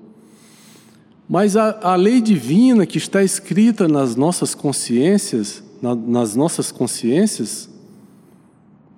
mas 1.27 1.55
a, 1.55 1.79
a 1.81 1.95
lei 1.95 2.21
divina 2.21 2.85
que 2.85 2.97
está 2.97 3.23
escrita 3.23 3.87
nas 3.87 4.15
nossas 4.15 4.53
consciências, 4.53 5.63
na, 5.81 5.95
nas 5.95 6.35
nossas 6.35 6.71
consciências, 6.71 7.69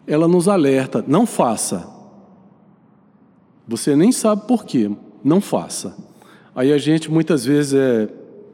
ela 0.10 0.28
nos 0.28 0.48
alerta: 0.48 1.06
não 1.08 1.26
faça. 1.26 1.88
Você 3.68 3.96
nem 3.96 4.12
sabe 4.12 4.48
por 4.48 4.66
quê, 4.66 4.92
não 5.24 5.40
faça. 5.40 5.96
Aí 6.56 6.74
a 6.74 6.78
gente 6.80 7.10
muitas 7.10 7.46
vezes 7.46 7.76
é 7.76 8.08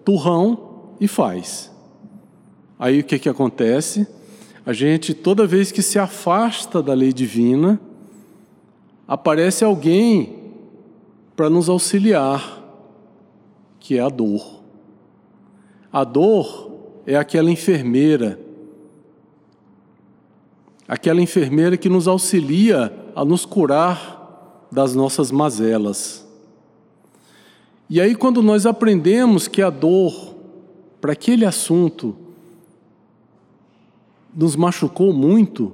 turrão 0.04 0.92
e 1.00 1.08
faz. 1.08 1.72
Aí 2.78 3.00
o 3.00 3.04
que, 3.04 3.18
que 3.18 3.30
acontece? 3.30 4.06
A 4.66 4.74
gente, 4.74 5.14
toda 5.14 5.48
vez 5.48 5.72
que 5.72 5.82
se 5.82 5.98
afasta 5.98 6.84
da 6.84 6.94
lei 6.94 7.14
divina, 7.14 7.80
aparece 9.08 9.64
alguém 9.64 10.36
para 11.36 11.50
nos 11.50 11.70
auxiliar, 11.70 12.62
que 13.80 13.98
é 13.98 14.02
a 14.02 14.10
dor. 14.10 14.62
A 15.92 16.04
dor 16.04 16.72
é 17.06 17.16
aquela 17.16 17.50
enfermeira, 17.50 18.40
aquela 20.88 21.22
enfermeira 21.22 21.78
que 21.78 21.90
nos 21.90 22.08
auxilia 22.08 22.94
a 23.16 23.24
nos 23.26 23.46
curar 23.46 24.68
das 24.72 24.94
nossas 24.94 25.32
mazelas. 25.32 26.26
E 27.90 28.02
aí, 28.02 28.16
quando 28.16 28.42
nós 28.42 28.66
aprendemos 28.66 29.48
que 29.48 29.62
a 29.62 29.70
dor, 29.70 30.36
para 31.00 31.14
aquele 31.14 31.46
assunto, 31.46 32.16
nos 34.36 34.56
machucou 34.56 35.14
muito, 35.14 35.72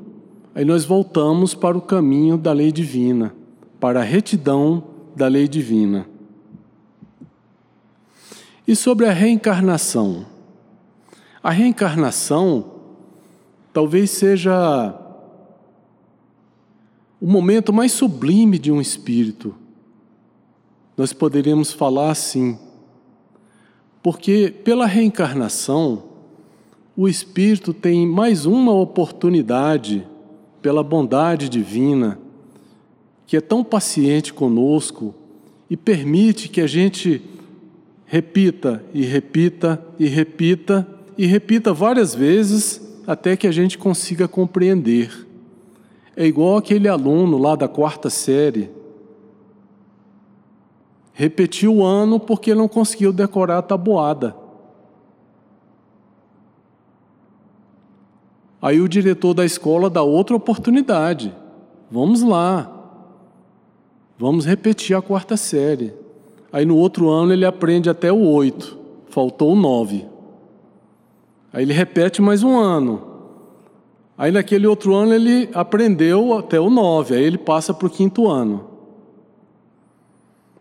Aí 0.54 0.65
nós 0.65 0.84
voltamos 0.84 1.54
para 1.54 1.78
o 1.78 1.82
caminho 1.82 2.38
da 2.38 2.52
lei 2.52 2.71
divina, 2.71 3.34
para 3.80 4.02
a 4.02 4.04
retidão 4.04 4.84
da 5.15 5.28
lei 5.28 5.47
divina. 5.47 6.06
E 8.67 8.76
sobre 8.76 9.06
a 9.06 9.13
reencarnação? 9.13 10.26
A 11.41 11.52
reencarnação 11.52 12.65
talvez 13.74 14.12
seja 14.12 14.93
o 17.21 17.27
momento 17.27 17.71
mais 17.71 17.91
sublime 17.91 18.57
de 18.57 18.71
um 18.71 18.81
espírito. 18.81 19.53
Nós 20.97 21.13
poderíamos 21.13 21.71
falar 21.71 22.10
assim, 22.10 22.57
porque 24.01 24.51
pela 24.63 24.88
reencarnação, 24.88 26.03
o 26.97 27.07
espírito 27.07 27.75
tem 27.75 28.07
mais 28.07 28.47
uma 28.47 28.73
oportunidade 28.73 30.05
pela 30.63 30.84
bondade 30.84 31.47
divina, 31.47 32.19
que 33.27 33.38
é 33.38 33.41
tão 33.41 33.63
paciente 33.63 34.34
conosco 34.34 35.13
e 35.69 35.77
permite 35.77 36.49
que 36.49 36.60
a 36.60 36.67
gente 36.67 37.21
repita 38.05 38.84
e 38.93 39.03
repita 39.03 39.81
e 39.97 40.07
repita 40.07 40.88
e 41.17 41.25
repita 41.27 41.71
várias 41.71 42.15
vezes 42.15 42.81
até 43.05 43.38
que 43.38 43.45
a 43.45 43.51
gente 43.51 43.77
consiga 43.77 44.27
compreender. 44.27 45.31
É 46.15 46.26
igual 46.26 46.58
aquele 46.58 46.88
aluno 46.88 47.38
lá 47.38 47.56
da 47.56 47.67
quarta 47.67 48.10
série. 48.10 48.69
Repetiu 51.13 51.78
o 51.78 51.86
ano 51.86 52.19
porque 52.19 52.54
não 52.56 52.67
conseguiu 52.67 53.13
decorar 53.13 53.60
a 53.60 53.62
tabuada. 53.62 54.36
Aí 58.62 58.80
o 58.80 58.88
diretor 58.88 59.34
da 59.34 59.43
escola 59.43 59.89
dá 59.89 60.04
outra 60.04 60.36
oportunidade. 60.36 61.36
Vamos 61.89 62.21
lá. 62.21 62.69
Vamos 64.17 64.45
repetir 64.45 64.95
a 64.95 65.02
quarta 65.02 65.36
série. 65.36 65.93
Aí 66.54 66.65
no 66.65 66.78
outro 66.78 67.10
ano 67.10 67.34
ele 67.34 67.45
aprende 67.45 67.89
até 67.89 68.12
o 68.12 68.24
oito. 68.28 68.78
Faltou 69.10 69.54
o 69.54 69.56
nove. 69.56 70.08
Aí 71.52 71.63
ele 71.63 71.74
repete 71.74 72.21
mais 72.21 72.43
um 72.43 72.58
ano. 72.58 73.11
Aí 74.21 74.31
naquele 74.31 74.67
outro 74.67 74.93
ano 74.93 75.15
ele 75.15 75.49
aprendeu 75.51 76.38
até 76.38 76.60
o 76.60 76.69
nove. 76.69 77.15
Aí 77.15 77.23
ele 77.23 77.39
passa 77.39 77.73
para 77.73 77.88
o 77.88 77.89
quinto 77.89 78.27
ano. 78.27 78.67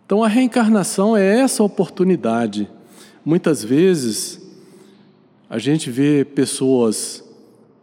Então 0.06 0.24
a 0.24 0.28
reencarnação 0.28 1.14
é 1.14 1.40
essa 1.40 1.62
oportunidade. 1.62 2.66
Muitas 3.22 3.62
vezes 3.62 4.40
a 5.46 5.58
gente 5.58 5.90
vê 5.90 6.24
pessoas 6.24 7.22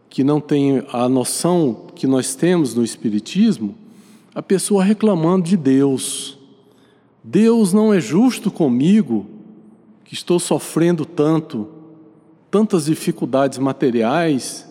que 0.09 0.23
não 0.23 0.41
tem 0.41 0.83
a 0.91 1.07
noção 1.07 1.85
que 1.93 2.07
nós 2.07 2.33
temos 2.33 2.73
no 2.73 2.83
Espiritismo, 2.83 3.75
a 4.33 4.41
pessoa 4.41 4.83
reclamando 4.83 5.45
de 5.45 5.55
Deus. 5.55 6.39
Deus 7.23 7.71
não 7.71 7.93
é 7.93 7.99
justo 7.99 8.49
comigo, 8.49 9.27
que 10.03 10.15
estou 10.15 10.39
sofrendo 10.39 11.05
tanto, 11.05 11.67
tantas 12.49 12.85
dificuldades 12.85 13.59
materiais, 13.59 14.66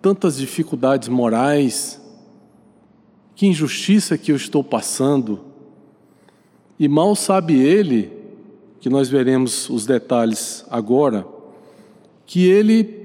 tantas 0.00 0.36
dificuldades 0.36 1.08
morais, 1.08 2.00
que 3.34 3.46
injustiça 3.46 4.18
que 4.18 4.32
eu 4.32 4.36
estou 4.36 4.62
passando. 4.62 5.40
E 6.78 6.88
mal 6.88 7.14
sabe 7.16 7.58
ele, 7.58 8.12
que 8.80 8.88
nós 8.88 9.08
veremos 9.08 9.68
os 9.68 9.86
detalhes 9.86 10.64
agora, 10.70 11.26
que 12.26 12.48
ele 12.48 12.98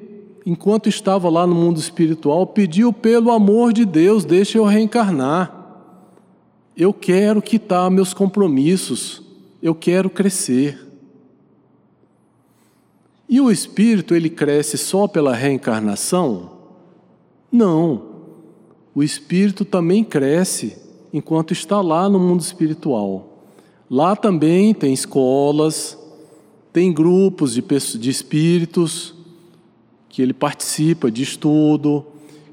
enquanto 0.45 0.89
estava 0.89 1.29
lá 1.29 1.47
no 1.47 1.55
mundo 1.55 1.79
espiritual, 1.79 2.45
pediu 2.45 2.91
pelo 2.91 3.31
amor 3.31 3.71
de 3.71 3.85
Deus, 3.85 4.25
deixe 4.25 4.57
eu 4.57 4.65
reencarnar. 4.65 5.61
Eu 6.75 6.93
quero 6.93 7.41
quitar 7.41 7.89
meus 7.89 8.13
compromissos, 8.13 9.21
eu 9.61 9.73
quero 9.73 10.09
crescer. 10.09 10.79
E 13.29 13.39
o 13.39 13.49
espírito, 13.49 14.13
ele 14.13 14.29
cresce 14.29 14.77
só 14.77 15.07
pela 15.07 15.33
reencarnação? 15.33 16.52
Não. 17.53 18.01
O 18.95 19.03
espírito 19.03 19.63
também 19.63 20.03
cresce 20.03 20.75
enquanto 21.13 21.53
está 21.53 21.79
lá 21.81 22.09
no 22.09 22.19
mundo 22.19 22.41
espiritual. 22.41 23.45
Lá 23.87 24.15
também 24.15 24.73
tem 24.73 24.91
escolas, 24.91 25.95
tem 26.71 26.91
grupos 26.91 27.53
de, 27.53 28.09
espíritos, 28.09 29.13
que 30.09 30.19
ele 30.19 30.33
participa 30.33 31.11
de 31.11 31.21
estudo, 31.21 32.03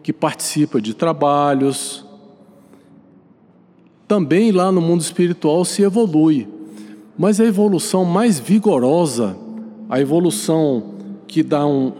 que 0.03 0.13
participa 0.13 0.83
de 0.83 0.93
trabalhos. 0.93 2.05
Também 4.07 4.53
lá 4.53 4.71
no 4.71 4.83
mundo 4.83 5.01
espiritual 5.01 5.65
se 5.65 5.81
evolui, 5.81 6.47
mas 7.17 7.41
a 7.41 7.45
evolução 7.47 8.05
mais 8.05 8.39
vigorosa, 8.39 9.35
a 9.89 9.99
evolução 9.99 10.95
que 11.27 11.43
dá 11.43 11.67
um, 11.67 11.93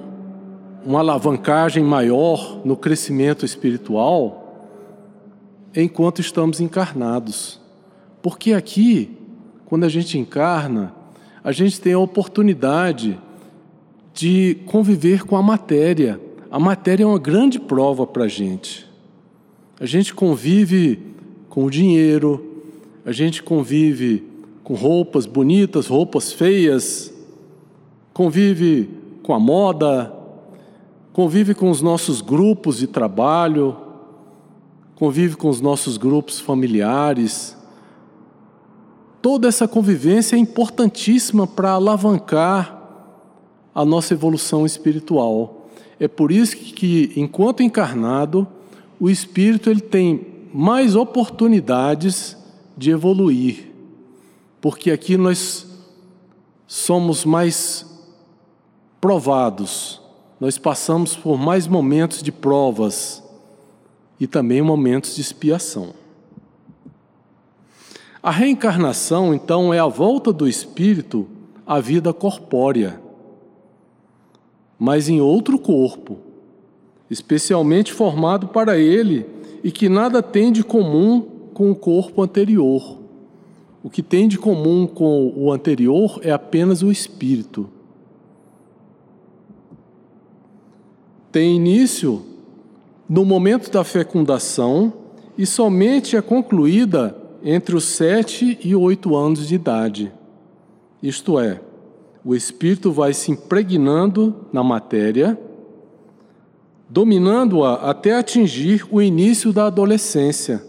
uma 0.85 1.01
alavancagem 1.01 1.83
maior 1.83 2.61
no 2.65 2.77
crescimento 2.77 3.45
espiritual, 3.45 4.69
enquanto 5.75 6.21
estamos 6.21 6.61
encarnados. 6.61 7.61
Porque 8.23 8.53
aqui, 8.53 9.17
quando 9.67 9.85
a 9.85 9.89
gente 9.89 10.19
encarna, 10.19 10.95
a 11.43 11.53
gente 11.53 11.81
tem 11.81 11.93
a 11.93 11.99
oportunidade 11.99 13.19
de 14.13 14.59
conviver 14.67 15.25
com 15.25 15.37
a 15.37 15.43
matéria. 15.43 16.21
A 16.51 16.59
matéria 16.59 17.05
é 17.05 17.07
uma 17.07 17.19
grande 17.19 17.59
prova 17.59 18.07
para 18.07 18.25
a 18.25 18.29
gente. 18.29 18.87
A 19.79 19.87
gente 19.87 20.13
convive 20.13 20.99
com 21.49 21.65
o 21.65 21.71
dinheiro, 21.71 22.65
a 23.05 23.13
gente 23.13 23.43
convive 23.43 24.25
com 24.63 24.75
roupas 24.75 25.25
bonitas, 25.25 25.87
roupas 25.87 26.33
feias, 26.33 27.13
convive 28.13 28.91
com 29.23 29.33
a 29.33 29.41
moda, 29.41 30.13
convive 31.13 31.55
com 31.55 31.71
os 31.71 31.81
nossos 31.81 32.21
grupos 32.21 32.79
de 32.79 32.87
trabalho, 32.87 33.77
convive 34.95 35.37
com 35.37 35.49
os 35.49 35.61
nossos 35.61 35.97
grupos 35.97 36.39
familiares. 36.39 37.57
Toda 39.23 39.49
essa 39.49 39.67
convivência 39.67 40.37
é 40.37 40.39
importantíssima 40.39 41.47
para 41.47 41.73
alavancar 41.73 42.81
a 43.75 43.85
nossa 43.85 44.15
evolução 44.15 44.67
espiritual. 44.67 45.69
É 45.99 46.09
por 46.09 46.33
isso 46.33 46.57
que, 46.57 47.13
enquanto 47.17 47.63
encarnado, 47.63 48.47
o 48.99 49.09
espírito 49.09 49.71
ele 49.71 49.81
tem 49.81 50.27
mais 50.53 50.97
oportunidades 50.97 52.37
de 52.77 52.91
evoluir, 52.91 53.71
porque 54.61 54.91
aqui 54.91 55.17
nós 55.17 55.67
somos 56.67 57.25
mais 57.25 57.87
provados, 59.01 60.00
nós 60.41 60.57
passamos 60.57 61.15
por 61.15 61.39
mais 61.39 61.67
momentos 61.67 62.23
de 62.23 62.33
provas 62.33 63.23
e 64.19 64.27
também 64.27 64.63
momentos 64.63 65.15
de 65.15 65.21
expiação. 65.21 65.91
A 68.23 68.31
reencarnação, 68.31 69.35
então, 69.35 69.73
é 69.73 69.79
a 69.79 69.87
volta 69.87 70.33
do 70.33 70.49
espírito 70.49 71.27
à 71.67 71.79
vida 71.79 72.13
corpórea, 72.13 73.01
mas 74.79 75.11
em 75.11 75.21
outro 75.21 75.59
corpo, 75.59 76.19
especialmente 77.11 77.93
formado 77.93 78.49
para 78.49 78.79
ele 78.79 79.27
e 79.63 79.71
que 79.71 79.89
nada 79.89 80.23
tem 80.23 80.51
de 80.51 80.65
comum 80.65 81.21
com 81.53 81.71
o 81.71 81.75
corpo 81.75 82.23
anterior. 82.23 82.99
O 83.83 83.91
que 83.91 84.03
tem 84.03 84.27
de 84.27 84.39
comum 84.39 84.87
com 84.87 85.33
o 85.37 85.53
anterior 85.53 86.21
é 86.23 86.31
apenas 86.31 86.83
o 86.83 86.91
espírito. 86.91 87.69
Tem 91.33 91.57
início 91.57 92.25
no 93.09 93.25
momento 93.25 93.71
da 93.71 93.85
fecundação 93.85 94.93
e 95.39 95.47
somente 95.47 96.17
é 96.17 96.23
concluída 96.23 97.17
entre 97.43 97.77
os 97.77 97.85
sete 97.85 98.59
e 98.63 98.75
oito 98.75 99.17
anos 99.17 99.47
de 99.47 99.55
idade. 99.55 100.13
Isto 101.03 101.39
é, 101.39 101.61
o 102.25 102.35
espírito 102.35 102.93
vai 102.93 103.15
se 103.15 103.31
impregnando 103.31 104.35
na 104.53 104.63
matéria, 104.63 105.39
dominando-a 106.89 107.91
até 107.91 108.17
atingir 108.17 108.87
o 108.91 109.01
início 109.01 109.53
da 109.53 109.67
adolescência, 109.67 110.63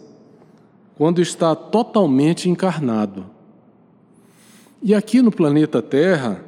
quando 0.95 1.21
está 1.21 1.55
totalmente 1.55 2.49
encarnado. 2.49 3.25
E 4.81 4.93
aqui 4.93 5.21
no 5.21 5.31
planeta 5.31 5.81
Terra, 5.81 6.43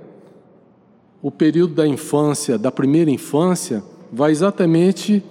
o 1.22 1.32
período 1.32 1.74
da 1.74 1.88
infância, 1.88 2.58
da 2.58 2.72
primeira 2.72 3.10
infância, 3.10 3.84
vai 4.14 4.30
exatamente 4.30 5.24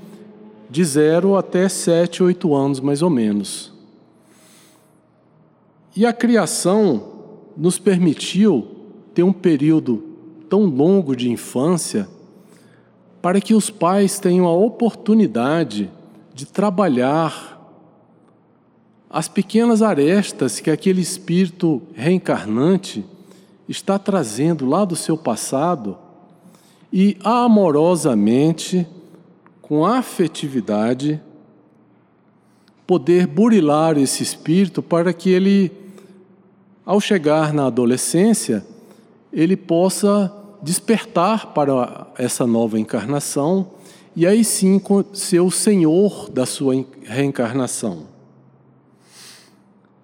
de 0.68 0.84
zero 0.84 1.36
até 1.36 1.68
sete, 1.68 2.20
oito 2.20 2.52
anos, 2.52 2.80
mais 2.80 3.00
ou 3.00 3.08
menos. 3.08 3.72
E 5.94 6.04
a 6.04 6.12
criação 6.12 7.12
nos 7.56 7.78
permitiu 7.78 8.66
ter 9.14 9.22
um 9.22 9.32
período 9.32 10.02
tão 10.48 10.64
longo 10.64 11.14
de 11.14 11.30
infância 11.30 12.08
para 13.20 13.40
que 13.40 13.54
os 13.54 13.70
pais 13.70 14.18
tenham 14.18 14.46
a 14.46 14.52
oportunidade 14.52 15.88
de 16.34 16.44
trabalhar 16.44 17.52
as 19.08 19.28
pequenas 19.28 19.80
arestas 19.80 20.58
que 20.58 20.70
aquele 20.70 21.02
espírito 21.02 21.82
reencarnante 21.94 23.04
está 23.68 23.96
trazendo 23.98 24.66
lá 24.66 24.84
do 24.84 24.96
seu 24.96 25.16
passado 25.16 25.96
e 26.92 27.16
amorosamente, 27.24 28.86
com 29.60 29.86
afetividade, 29.86 31.20
poder 32.86 33.26
burilar 33.26 33.96
esse 33.96 34.22
espírito 34.22 34.82
para 34.82 35.12
que 35.12 35.30
ele 35.30 35.72
ao 36.84 37.00
chegar 37.00 37.52
na 37.52 37.66
adolescência, 37.66 38.66
ele 39.32 39.56
possa 39.56 40.32
despertar 40.60 41.54
para 41.54 42.08
essa 42.18 42.46
nova 42.46 42.78
encarnação 42.78 43.70
e 44.14 44.26
aí 44.26 44.44
sim 44.44 44.80
ser 45.14 45.40
o 45.40 45.50
senhor 45.50 46.28
da 46.28 46.44
sua 46.44 46.74
reencarnação. 47.04 48.06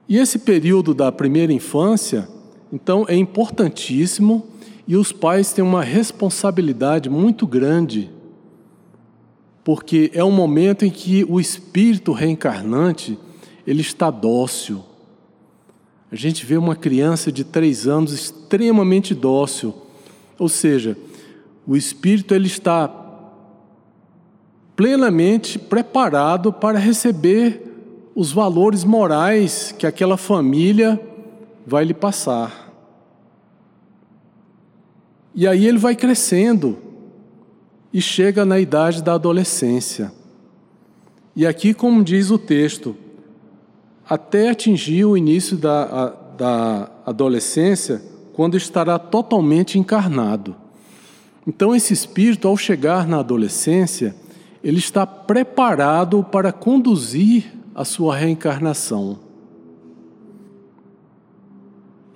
E 0.09 0.17
esse 0.17 0.39
período 0.39 0.95
da 0.95 1.13
primeira 1.13 1.53
infância, 1.53 2.29
então, 2.73 3.05
é 3.09 3.15
importantíssimo 3.15 4.47
e 4.89 4.97
os 4.97 5.13
pais 5.13 5.53
têm 5.53 5.63
uma 5.63 5.85
responsabilidade 5.85 7.11
muito 7.11 7.47
grande, 7.47 8.11
porque 9.63 10.11
é 10.15 10.25
um 10.25 10.33
momento 10.33 10.87
em 10.87 10.91
que 10.91 11.27
o 11.29 11.39
espírito 11.39 12.11
reencarnante 12.13 13.19
ele 13.67 13.83
está 13.83 14.11
dócil, 14.11 14.83
a 16.11 16.17
gente 16.17 16.47
vê 16.47 16.57
uma 16.57 16.75
criança 16.75 17.31
de 17.31 17.45
três 17.45 17.87
anos 17.87 18.15
extremamente 18.15 19.15
dócil, 19.15 19.75
ou 20.39 20.49
seja, 20.49 20.97
o 21.67 21.77
espírito 21.77 22.35
ele 22.35 22.47
está 22.47 22.91
plenamente 24.75 25.59
preparado 25.59 26.51
para 26.51 26.79
receber 26.79 27.63
os 28.15 28.33
valores 28.33 28.85
morais 28.85 29.75
que 29.79 29.87
aquela 29.87 30.17
família 30.17 30.99
vai 31.67 31.85
lhe 31.85 31.93
passar. 31.93 32.68
E 35.35 35.47
aí 35.47 35.67
ele 35.67 35.79
vai 35.79 35.95
crescendo 35.95 36.79
e 37.93 38.01
chega 38.01 38.45
na 38.45 38.59
idade 38.59 39.03
da 39.03 39.15
adolescência. 39.15 40.13
E 41.35 41.47
aqui, 41.47 41.73
como 41.73 42.03
diz 42.03 42.31
o 42.31 42.39
texto, 42.39 42.97
até 44.09 44.51
atingir 44.51 45.05
o 45.05 45.17
início 45.17 45.57
da, 45.57 46.11
da 46.37 46.91
adolescência, 47.05 48.03
quando 48.33 48.57
estará 48.57 48.99
totalmente 48.99 49.79
encarnado. 49.79 50.55
Então, 51.47 51.75
esse 51.75 51.93
espírito, 51.93 52.47
ao 52.47 52.57
chegar 52.57 53.07
na 53.07 53.19
adolescência, 53.19 54.15
ele 54.63 54.79
está 54.79 55.07
preparado 55.07 56.23
para 56.23 56.53
conduzir 56.53 57.53
a 57.75 57.85
sua 57.85 58.17
reencarnação. 58.17 59.19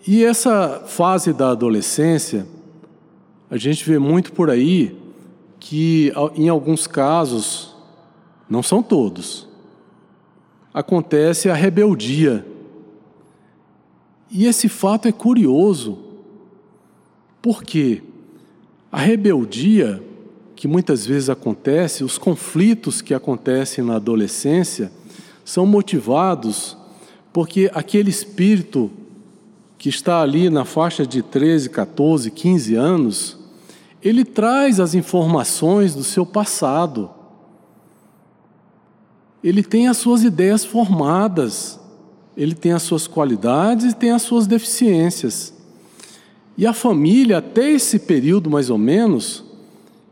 E 0.07 0.25
essa 0.25 0.83
fase 0.87 1.33
da 1.33 1.51
adolescência, 1.51 2.47
a 3.53 3.59
gente 3.59 3.85
vê 3.85 3.99
muito 3.99 4.33
por 4.33 4.49
aí 4.49 4.97
que, 5.61 6.11
em 6.35 6.49
alguns 6.49 6.87
casos, 6.87 7.77
não 8.49 8.63
são 8.63 8.83
todos, 8.83 9.47
acontece 10.73 11.51
a 11.51 11.55
rebeldia. 11.55 12.47
E 14.31 14.47
esse 14.47 14.71
fato 14.71 15.07
é 15.07 15.13
curioso, 15.13 15.99
porque 17.43 18.03
a 18.91 18.99
rebeldia 18.99 20.03
que 20.57 20.67
muitas 20.67 21.05
vezes 21.05 21.29
acontece, 21.29 22.03
os 22.03 22.17
conflitos 22.17 23.03
que 23.03 23.13
acontecem 23.13 23.85
na 23.85 23.97
adolescência, 23.97 24.91
são 25.45 25.67
motivados 25.67 26.75
porque 27.35 27.71
aquele 27.75 28.09
espírito 28.09 28.91
que 29.77 29.91
está 29.91 30.23
ali 30.23 30.49
na 30.49 30.65
faixa 30.65 31.07
de 31.07 31.21
13, 31.21 31.69
14, 31.69 32.31
15 32.31 32.75
anos, 32.77 33.42
ele 34.03 34.25
traz 34.25 34.81
as 34.81 34.95
informações 34.95 35.95
do 35.95 36.03
seu 36.03 36.27
passado 36.27 37.11
ele 39.43 39.63
tem 39.63 39.89
as 39.89 39.97
suas 39.97 40.23
ideias 40.23 40.65
formadas, 40.65 41.81
ele 42.37 42.55
tem 42.55 42.73
as 42.73 42.83
suas 42.83 43.07
qualidades 43.07 43.93
e 43.93 43.97
tem 43.97 44.13
as 44.13 44.23
suas 44.23 44.47
deficiências. 44.47 45.53
E 46.57 46.67
a 46.67 46.73
família, 46.73 47.39
até 47.39 47.71
esse 47.71 47.99
período 47.99 48.49
mais 48.49 48.71
ou 48.71 48.79
menos, 48.79 49.45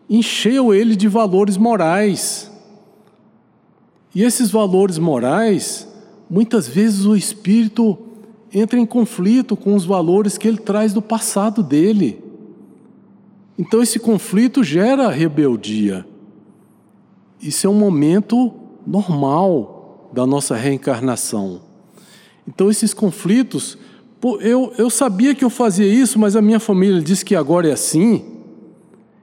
encheu 0.09 0.75
ele 0.75 0.97
de 0.97 1.07
valores 1.07 1.57
morais. 1.57 2.51
E 4.13 4.25
esses 4.25 4.51
valores 4.51 4.99
morais, 4.99 5.87
muitas 6.29 6.67
vezes 6.67 7.05
o 7.05 7.15
espírito 7.15 7.97
entra 8.53 8.81
em 8.81 8.87
conflito 8.87 9.57
com 9.57 9.77
os 9.77 9.85
valores 9.85 10.37
que 10.37 10.49
ele 10.49 10.59
traz 10.59 10.93
do 10.93 11.01
passado 11.01 11.63
dele. 11.63 12.21
Então 13.61 13.83
esse 13.83 13.99
conflito 13.99 14.65
gera 14.65 15.11
rebeldia. 15.11 16.07
Isso 17.43 17.67
é 17.67 17.71
um 17.71 17.75
momento 17.75 18.51
normal 18.87 20.11
da 20.15 20.27
nossa 20.27 20.57
reencarnação. 20.57 21.61
Então, 22.49 22.71
esses 22.71 22.95
conflitos, 22.95 23.77
eu, 24.41 24.73
eu 24.79 24.89
sabia 24.89 25.35
que 25.35 25.45
eu 25.45 25.51
fazia 25.51 25.87
isso, 25.87 26.19
mas 26.19 26.37
a 26.37 26.41
minha 26.41 26.59
família 26.59 27.03
disse 27.03 27.23
que 27.23 27.37
agora 27.37 27.69
é 27.69 27.73
assim. 27.73 28.25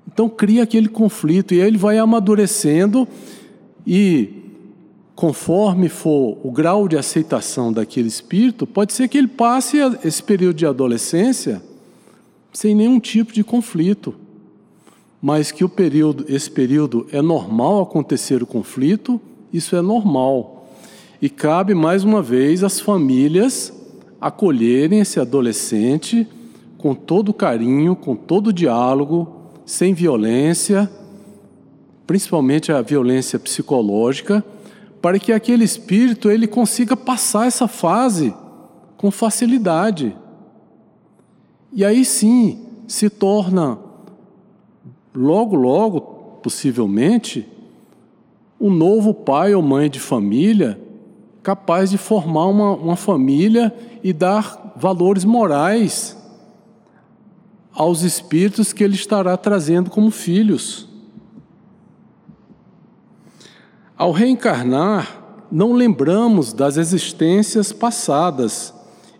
Então, 0.07 0.29
cria 0.29 0.61
aquele 0.61 0.87
conflito 0.87 1.55
e 1.55 1.59
ele 1.59 1.77
vai 1.77 1.97
amadurecendo 1.97 3.07
e, 3.87 4.29
conforme 5.15 5.89
for 5.89 6.37
o 6.43 6.51
grau 6.51 6.87
de 6.87 6.95
aceitação 6.95 7.73
daquele 7.73 8.07
espírito, 8.07 8.67
pode 8.67 8.93
ser 8.93 9.07
que 9.07 9.17
ele 9.17 9.27
passe 9.27 9.77
esse 10.03 10.21
período 10.21 10.57
de 10.57 10.65
adolescência 10.67 11.59
sem 12.53 12.75
nenhum 12.75 12.99
tipo 12.99 13.33
de 13.33 13.43
conflito 13.43 14.26
mas 15.21 15.51
que 15.51 15.63
o 15.63 15.69
período, 15.69 16.25
esse 16.27 16.49
período 16.49 17.07
é 17.11 17.21
normal 17.21 17.81
acontecer 17.81 18.41
o 18.43 18.47
conflito 18.47 19.19
isso 19.51 19.75
é 19.75 19.81
normal. 19.81 20.67
E 21.21 21.29
cabe 21.29 21.73
mais 21.73 22.03
uma 22.03 22.21
vez 22.21 22.63
às 22.63 22.79
famílias 22.79 23.73
acolherem 24.19 24.99
esse 24.99 25.19
adolescente 25.19 26.27
com 26.77 26.93
todo 26.93 27.33
carinho, 27.33 27.95
com 27.95 28.15
todo 28.15 28.53
diálogo, 28.53 29.27
sem 29.65 29.93
violência, 29.93 30.89
principalmente 32.05 32.71
a 32.71 32.81
violência 32.81 33.39
psicológica, 33.39 34.43
para 35.01 35.19
que 35.19 35.31
aquele 35.31 35.63
espírito 35.63 36.29
ele 36.29 36.47
consiga 36.47 36.95
passar 36.95 37.47
essa 37.47 37.67
fase 37.67 38.33
com 38.95 39.11
facilidade. 39.11 40.15
E 41.73 41.83
aí 41.83 42.05
sim 42.05 42.59
se 42.87 43.09
torna 43.09 43.77
logo 45.17 45.55
logo, 45.55 46.01
possivelmente, 46.43 47.47
um 48.61 48.71
novo 48.71 49.13
pai 49.13 49.55
ou 49.55 49.63
mãe 49.63 49.89
de 49.89 49.99
família 49.99 50.79
capaz 51.41 51.89
de 51.89 51.97
formar 51.97 52.45
uma, 52.47 52.71
uma 52.73 52.95
família 52.95 53.73
e 54.03 54.13
dar 54.13 54.73
valores 54.75 55.23
morais 55.25 56.15
aos 57.73 58.01
espíritos 58.01 58.73
que 58.73 58.83
ele 58.83 58.95
estará 58.95 59.35
trazendo 59.37 59.89
como 59.89 60.11
filhos. 60.11 60.87
Ao 63.97 64.11
reencarnar, 64.11 65.45
não 65.51 65.73
lembramos 65.73 66.53
das 66.53 66.77
existências 66.77 67.71
passadas 67.71 68.73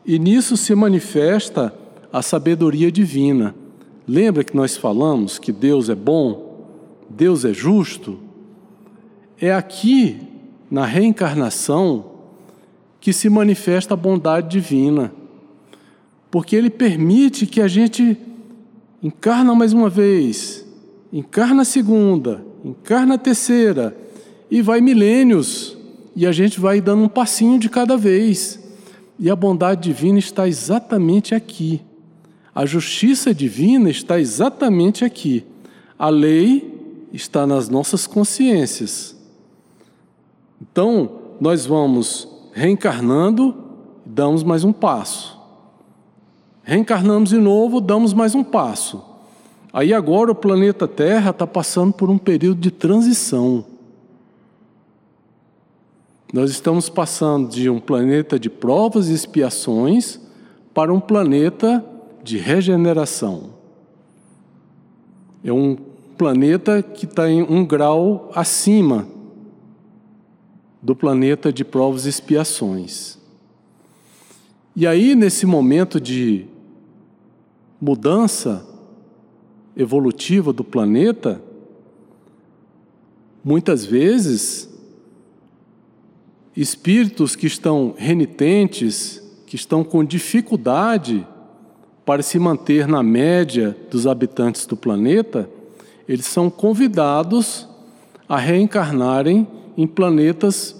e 0.06 0.20
nisso 0.20 0.58
se 0.58 0.76
manifesta 0.76 1.74
a 2.12 2.22
sabedoria 2.22 2.92
divina. 2.92 3.56
Lembra 4.08 4.44
que 4.44 4.56
nós 4.56 4.78
falamos 4.78 5.38
que 5.38 5.52
Deus 5.52 5.90
é 5.90 5.96
bom, 5.96 6.66
Deus 7.10 7.44
é 7.44 7.54
justo? 7.54 8.18
É 9.40 9.54
aqui, 9.54 10.18
na 10.72 10.86
reencarnação, 10.86 12.06
que 13.02 13.12
se 13.12 13.30
manifesta 13.30 13.94
a 13.94 13.98
bondade 13.98 14.48
divina, 14.48 15.12
porque 16.32 16.56
Ele 16.56 16.70
permite 16.70 17.46
que 17.46 17.60
a 17.60 17.68
gente 17.68 18.18
encarna 19.04 19.54
mais 19.54 19.74
uma 19.74 19.90
vez, 19.90 20.66
encarna 21.12 21.64
a 21.64 21.66
segunda, 21.66 22.46
encarna 22.64 23.16
a 23.16 23.18
terceira, 23.18 23.96
e 24.50 24.62
vai 24.62 24.80
milênios, 24.80 25.78
e 26.16 26.26
a 26.26 26.32
gente 26.32 26.62
vai 26.62 26.80
dando 26.80 27.04
um 27.04 27.10
passinho 27.10 27.60
de 27.60 27.68
cada 27.68 27.98
vez. 27.98 28.58
E 29.20 29.30
a 29.30 29.36
bondade 29.36 29.82
divina 29.82 30.18
está 30.18 30.48
exatamente 30.48 31.36
aqui. 31.36 31.82
A 32.58 32.66
justiça 32.66 33.36
divina 33.36 33.88
está 33.88 34.20
exatamente 34.20 35.06
aqui. 35.06 35.46
A 35.96 36.10
lei 36.10 37.08
está 37.14 37.46
nas 37.46 37.70
nossas 37.70 38.08
consciências. 38.08 39.16
Então, 40.60 41.20
nós 41.40 41.68
vamos 41.68 42.28
reencarnando, 42.52 43.54
damos 44.04 44.42
mais 44.42 44.64
um 44.64 44.74
passo. 44.74 45.40
Reencarnamos 46.64 47.30
de 47.30 47.38
novo, 47.38 47.80
damos 47.80 48.12
mais 48.12 48.34
um 48.34 48.44
passo. 48.44 49.06
Aí 49.72 49.94
agora 49.94 50.32
o 50.32 50.36
planeta 50.36 50.88
Terra 50.88 51.30
está 51.30 51.46
passando 51.46 51.94
por 51.94 52.10
um 52.10 52.18
período 52.18 52.60
de 52.60 52.72
transição. 52.72 53.64
Nós 56.34 56.50
estamos 56.50 56.90
passando 56.90 57.50
de 57.50 57.70
um 57.70 57.80
planeta 57.80 58.40
de 58.40 58.50
provas 58.50 59.10
e 59.10 59.14
expiações 59.14 60.20
para 60.74 60.92
um 60.92 61.00
planeta 61.00 61.86
de 62.28 62.38
regeneração. 62.38 63.52
É 65.42 65.52
um 65.52 65.78
planeta 66.18 66.84
que 66.84 67.06
está 67.06 67.30
em 67.30 67.42
um 67.42 67.66
grau 67.66 68.30
acima 68.36 69.08
do 70.82 70.94
planeta 70.94 71.54
de 71.54 71.64
provas 71.64 72.06
e 72.06 72.10
expiações. 72.10 73.18
E 74.76 74.86
aí, 74.86 75.16
nesse 75.16 75.46
momento 75.46 76.02
de 76.02 76.46
mudança 77.80 78.68
evolutiva 79.76 80.52
do 80.52 80.66
planeta, 80.66 81.42
muitas 83.42 83.86
vezes, 83.86 84.70
espíritos 86.54 87.38
que 87.38 87.48
estão 87.48 87.96
renitentes, 87.98 89.24
que 89.46 89.56
estão 89.56 89.82
com 89.82 90.04
dificuldade 90.04 91.26
para 92.08 92.24
se 92.24 92.40
manter 92.40 92.88
na 92.88 93.04
média 93.04 93.76
dos 93.92 94.08
habitantes 94.08 94.66
do 94.66 94.78
planeta, 94.78 95.50
eles 96.08 96.26
são 96.26 96.50
convidados 96.50 97.68
a 98.30 98.38
reencarnarem 98.38 99.46
em 99.76 99.86
planetas 99.86 100.74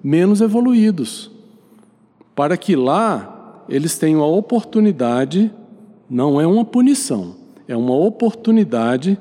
menos 0.00 0.40
evoluídos, 0.40 1.28
para 2.36 2.56
que 2.56 2.76
lá 2.76 3.64
eles 3.68 3.98
tenham 3.98 4.22
a 4.22 4.28
oportunidade 4.28 5.50
não 6.08 6.40
é 6.40 6.46
uma 6.46 6.64
punição, 6.64 7.34
é 7.66 7.76
uma 7.76 7.96
oportunidade 7.96 9.18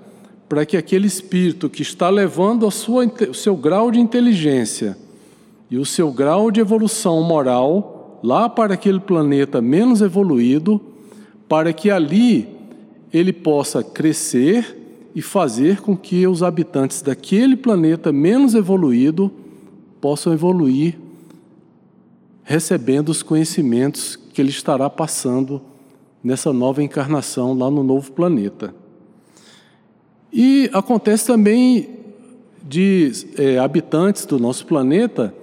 para 0.48 0.68
que 0.68 0.78
aquele 0.78 1.08
espírito 1.08 1.68
que 1.68 1.82
está 1.82 2.12
levando 2.12 2.70
sua, 2.70 3.12
o 3.28 3.34
seu 3.34 3.56
grau 3.56 3.90
de 3.90 4.00
inteligência 4.00 4.96
e 5.68 5.80
o 5.80 5.86
seu 5.86 6.12
grau 6.12 6.52
de 6.52 6.60
evolução 6.60 7.24
moral 7.24 8.20
lá 8.24 8.48
para 8.48 8.76
aquele 8.76 9.00
planeta 9.00 9.60
menos 9.60 10.00
evoluído, 10.00 10.89
para 11.50 11.74
que 11.74 11.90
ali 11.90 12.48
ele 13.12 13.34
possa 13.34 13.84
crescer 13.84 14.78
e 15.16 15.22
fazer 15.22 15.82
com 15.82 15.98
que 15.98 16.26
os 16.28 16.44
habitantes 16.44 17.02
daquele 17.02 17.58
planeta 17.58 18.14
menos 18.14 18.54
evoluído 18.54 19.32
possam 20.00 20.32
evoluir 20.32 20.98
recebendo 22.44 23.10
os 23.10 23.22
conhecimentos 23.22 24.16
que 24.16 24.42
ele 24.42 24.50
estará 24.50 24.90
passando 24.90 25.62
nessa 26.24 26.54
nova 26.54 26.82
encarnação 26.82 27.58
lá 27.58 27.70
no 27.70 27.84
novo 27.84 28.12
planeta. 28.12 28.74
E 30.32 30.70
acontece 30.74 31.28
também 31.28 31.90
de 32.64 33.12
é, 33.38 33.58
habitantes 33.58 34.26
do 34.26 34.40
nosso 34.40 34.66
planeta 34.66 35.34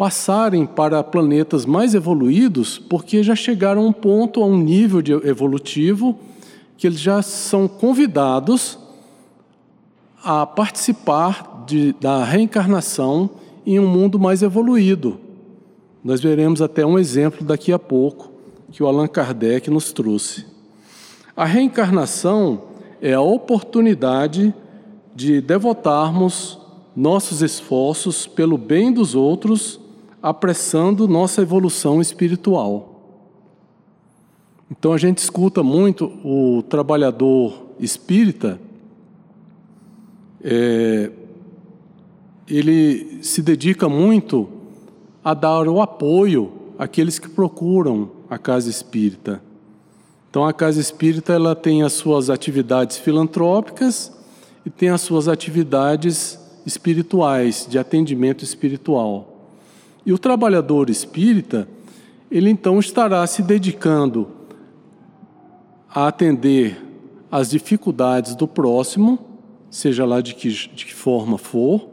passarem 0.00 0.64
para 0.64 1.04
planetas 1.04 1.66
mais 1.66 1.94
evoluídos, 1.94 2.78
porque 2.78 3.22
já 3.22 3.34
chegaram 3.34 3.82
a 3.82 3.84
um 3.84 3.92
ponto, 3.92 4.42
a 4.42 4.46
um 4.46 4.56
nível 4.56 5.02
evolutivo, 5.22 6.18
que 6.78 6.86
eles 6.86 6.98
já 6.98 7.20
são 7.20 7.68
convidados 7.68 8.78
a 10.24 10.46
participar 10.46 11.66
de, 11.66 11.94
da 12.00 12.24
reencarnação 12.24 13.28
em 13.66 13.78
um 13.78 13.86
mundo 13.86 14.18
mais 14.18 14.40
evoluído. 14.40 15.20
Nós 16.02 16.18
veremos 16.22 16.62
até 16.62 16.86
um 16.86 16.98
exemplo 16.98 17.44
daqui 17.44 17.70
a 17.70 17.78
pouco 17.78 18.32
que 18.72 18.82
o 18.82 18.86
Allan 18.86 19.06
Kardec 19.06 19.68
nos 19.68 19.92
trouxe. 19.92 20.46
A 21.36 21.44
reencarnação 21.44 22.62
é 23.02 23.12
a 23.12 23.20
oportunidade 23.20 24.54
de 25.14 25.42
devotarmos 25.42 26.58
nossos 26.96 27.42
esforços 27.42 28.26
pelo 28.26 28.56
bem 28.56 28.90
dos 28.90 29.14
outros, 29.14 29.79
apressando 30.22 31.08
nossa 31.08 31.42
evolução 31.42 32.00
espiritual. 32.00 32.90
Então 34.70 34.92
a 34.92 34.98
gente 34.98 35.18
escuta 35.18 35.62
muito 35.62 36.06
o 36.24 36.62
trabalhador 36.62 37.70
espírita, 37.78 38.60
é, 40.42 41.10
ele 42.46 43.22
se 43.22 43.42
dedica 43.42 43.88
muito 43.88 44.48
a 45.22 45.34
dar 45.34 45.68
o 45.68 45.80
apoio 45.80 46.52
àqueles 46.78 47.18
que 47.18 47.28
procuram 47.28 48.10
a 48.28 48.38
casa 48.38 48.70
espírita. 48.70 49.42
Então 50.30 50.44
a 50.46 50.52
casa 50.52 50.80
espírita 50.80 51.32
ela 51.32 51.56
tem 51.56 51.82
as 51.82 51.92
suas 51.92 52.30
atividades 52.30 52.96
filantrópicas 52.96 54.12
e 54.64 54.70
tem 54.70 54.88
as 54.88 55.00
suas 55.00 55.26
atividades 55.28 56.38
espirituais, 56.64 57.66
de 57.68 57.78
atendimento 57.78 58.44
espiritual. 58.44 59.29
E 60.04 60.12
o 60.12 60.18
trabalhador 60.18 60.88
espírita, 60.88 61.68
ele 62.30 62.50
então 62.50 62.78
estará 62.78 63.26
se 63.26 63.42
dedicando 63.42 64.28
a 65.88 66.06
atender 66.06 66.80
às 67.30 67.50
dificuldades 67.50 68.34
do 68.34 68.46
próximo, 68.46 69.18
seja 69.70 70.04
lá 70.04 70.20
de 70.20 70.34
que, 70.34 70.48
de 70.48 70.86
que 70.86 70.94
forma 70.94 71.38
for, 71.38 71.88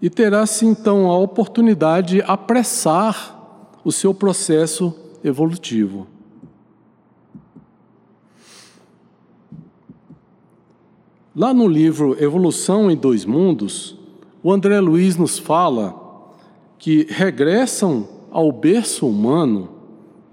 e 0.00 0.08
terá-se 0.08 0.64
então 0.64 1.06
a 1.10 1.18
oportunidade 1.18 2.16
de 2.16 2.22
apressar 2.22 3.78
o 3.84 3.90
seu 3.90 4.14
processo 4.14 4.94
evolutivo. 5.24 6.06
Lá 11.34 11.54
no 11.54 11.68
livro 11.68 12.16
Evolução 12.22 12.90
em 12.90 12.96
Dois 12.96 13.24
Mundos, 13.24 13.96
o 14.42 14.52
André 14.52 14.80
Luiz 14.80 15.16
nos 15.16 15.38
fala 15.38 16.07
que 16.78 17.06
regressam 17.10 18.06
ao 18.30 18.52
berço 18.52 19.06
humano 19.06 19.68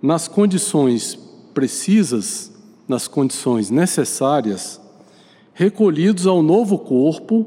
nas 0.02 0.28
condições 0.28 1.16
precisas, 1.54 2.52
nas 2.88 3.08
condições 3.08 3.72
necessárias, 3.72 4.80
recolhidos 5.54 6.28
ao 6.28 6.43
novo 6.43 6.78
corpo, 6.78 7.46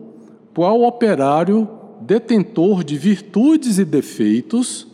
qual 0.55 0.82
operário 0.82 1.68
detentor 2.01 2.82
de 2.82 2.96
virtudes 2.96 3.78
e 3.78 3.84
defeitos 3.84 4.86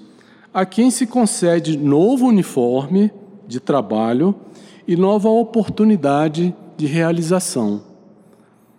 a 0.52 0.66
quem 0.66 0.90
se 0.90 1.06
concede 1.06 1.76
novo 1.76 2.26
uniforme 2.26 3.10
de 3.46 3.60
trabalho 3.60 4.34
e 4.86 4.96
nova 4.96 5.28
oportunidade 5.28 6.54
de 6.76 6.86
realização. 6.86 7.82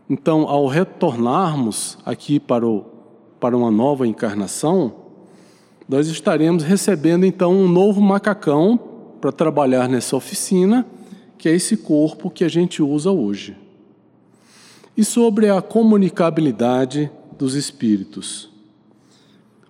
Então, 0.09 0.47
ao 0.47 0.67
retornarmos 0.67 1.97
aqui 2.05 2.39
para, 2.39 2.67
o, 2.67 2.85
para 3.39 3.57
uma 3.57 3.71
nova 3.71 4.07
encarnação, 4.07 5.04
nós 5.87 6.07
estaremos 6.07 6.63
recebendo 6.63 7.25
então 7.25 7.53
um 7.53 7.67
novo 7.67 8.01
macacão 8.01 8.79
para 9.21 9.31
trabalhar 9.31 9.87
nessa 9.87 10.15
oficina, 10.15 10.85
que 11.37 11.47
é 11.47 11.53
esse 11.53 11.77
corpo 11.77 12.29
que 12.29 12.43
a 12.43 12.47
gente 12.47 12.81
usa 12.81 13.11
hoje. 13.11 13.55
E 14.97 15.03
sobre 15.03 15.49
a 15.49 15.61
comunicabilidade 15.61 17.11
dos 17.37 17.53
espíritos. 17.53 18.49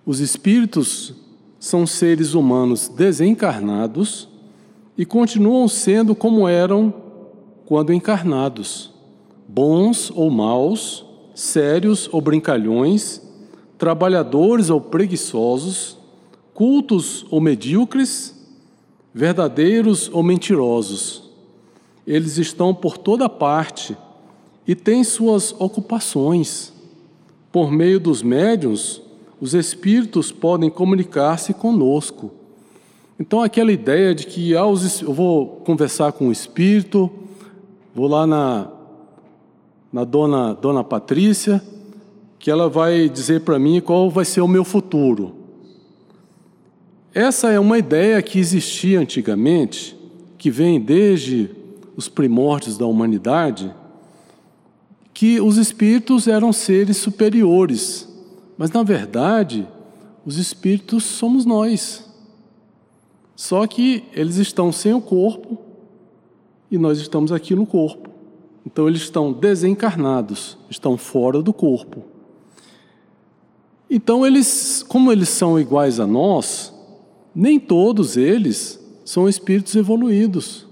Os 0.04 0.20
espíritos 0.20 1.14
são 1.58 1.86
seres 1.86 2.32
humanos 2.32 2.88
desencarnados 2.88 4.28
e 4.96 5.04
continuam 5.04 5.66
sendo 5.68 6.14
como 6.14 6.48
eram 6.48 6.94
quando 7.66 7.92
encarnados, 7.92 8.92
bons 9.48 10.10
ou 10.14 10.30
maus, 10.30 11.04
sérios 11.34 12.08
ou 12.12 12.20
brincalhões, 12.20 13.20
trabalhadores 13.76 14.70
ou 14.70 14.80
preguiçosos, 14.80 15.95
cultos 16.56 17.26
ou 17.30 17.38
medíocres, 17.38 18.34
verdadeiros 19.12 20.08
ou 20.10 20.22
mentirosos. 20.22 21.22
Eles 22.06 22.38
estão 22.38 22.74
por 22.74 22.96
toda 22.96 23.28
parte 23.28 23.94
e 24.66 24.74
têm 24.74 25.04
suas 25.04 25.54
ocupações. 25.58 26.72
Por 27.52 27.70
meio 27.70 28.00
dos 28.00 28.22
médiuns, 28.22 29.02
os 29.38 29.52
espíritos 29.52 30.32
podem 30.32 30.70
comunicar-se 30.70 31.52
conosco. 31.52 32.32
Então, 33.20 33.42
aquela 33.42 33.70
ideia 33.70 34.14
de 34.14 34.26
que 34.26 34.56
ah, 34.56 34.62
eu 35.02 35.12
vou 35.12 35.60
conversar 35.62 36.12
com 36.12 36.28
o 36.28 36.32
espírito, 36.32 37.10
vou 37.94 38.08
lá 38.08 38.26
na, 38.26 38.70
na 39.92 40.04
dona, 40.04 40.54
dona 40.54 40.82
Patrícia, 40.82 41.62
que 42.38 42.50
ela 42.50 42.66
vai 42.66 43.10
dizer 43.10 43.42
para 43.42 43.58
mim 43.58 43.78
qual 43.82 44.08
vai 44.08 44.24
ser 44.24 44.40
o 44.40 44.48
meu 44.48 44.64
futuro. 44.64 45.35
Essa 47.16 47.50
é 47.50 47.58
uma 47.58 47.78
ideia 47.78 48.20
que 48.20 48.38
existia 48.38 49.00
antigamente, 49.00 49.96
que 50.36 50.50
vem 50.50 50.78
desde 50.78 51.48
os 51.96 52.10
primórdios 52.10 52.76
da 52.76 52.84
humanidade, 52.84 53.74
que 55.14 55.40
os 55.40 55.56
espíritos 55.56 56.28
eram 56.28 56.52
seres 56.52 56.98
superiores, 56.98 58.06
mas 58.58 58.70
na 58.70 58.82
verdade, 58.82 59.66
os 60.26 60.36
espíritos 60.36 61.04
somos 61.04 61.46
nós. 61.46 62.04
Só 63.34 63.66
que 63.66 64.04
eles 64.12 64.36
estão 64.36 64.70
sem 64.70 64.92
o 64.92 65.00
corpo 65.00 65.56
e 66.70 66.76
nós 66.76 66.98
estamos 66.98 67.32
aqui 67.32 67.54
no 67.54 67.64
corpo. 67.64 68.10
Então 68.66 68.86
eles 68.86 69.00
estão 69.00 69.32
desencarnados, 69.32 70.58
estão 70.68 70.98
fora 70.98 71.40
do 71.40 71.54
corpo. 71.54 72.04
Então 73.88 74.26
eles, 74.26 74.84
como 74.86 75.10
eles 75.10 75.30
são 75.30 75.58
iguais 75.58 75.98
a 75.98 76.06
nós, 76.06 76.75
nem 77.38 77.60
todos 77.60 78.16
eles 78.16 78.80
são 79.04 79.28
espíritos 79.28 79.76
evoluídos. 79.76 80.66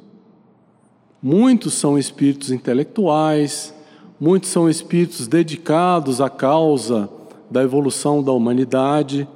Muitos 1.23 1.75
são 1.75 1.99
espíritos 1.99 2.51
intelectuais, 2.51 3.75
muitos 4.19 4.49
são 4.49 4.69
espíritos 4.69 5.27
dedicados 5.29 6.23
à 6.23 6.31
causa 6.31 7.11
da 7.51 7.63
evolução 7.63 8.23
da 8.23 8.33
humanidade, 8.33 9.29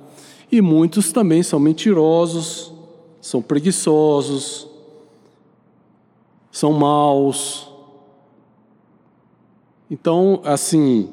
e 0.51 0.63
muitos 0.63 1.13
também 1.13 1.43
são 1.43 1.61
mentirosos, 1.61 2.73
são 3.21 3.43
preguiçosos, 3.43 4.67
são 6.51 6.73
maus. 6.73 7.69
Então, 9.91 10.41
assim, 10.45 11.11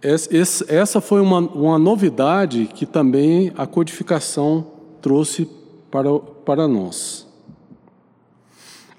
essa 0.00 1.00
foi 1.00 1.20
uma, 1.20 1.38
uma 1.38 1.78
novidade 1.78 2.66
que 2.72 2.86
também 2.86 3.52
a 3.56 3.66
codificação 3.66 4.66
trouxe 5.02 5.48
para, 5.90 6.18
para 6.18 6.68
nós. 6.68 7.26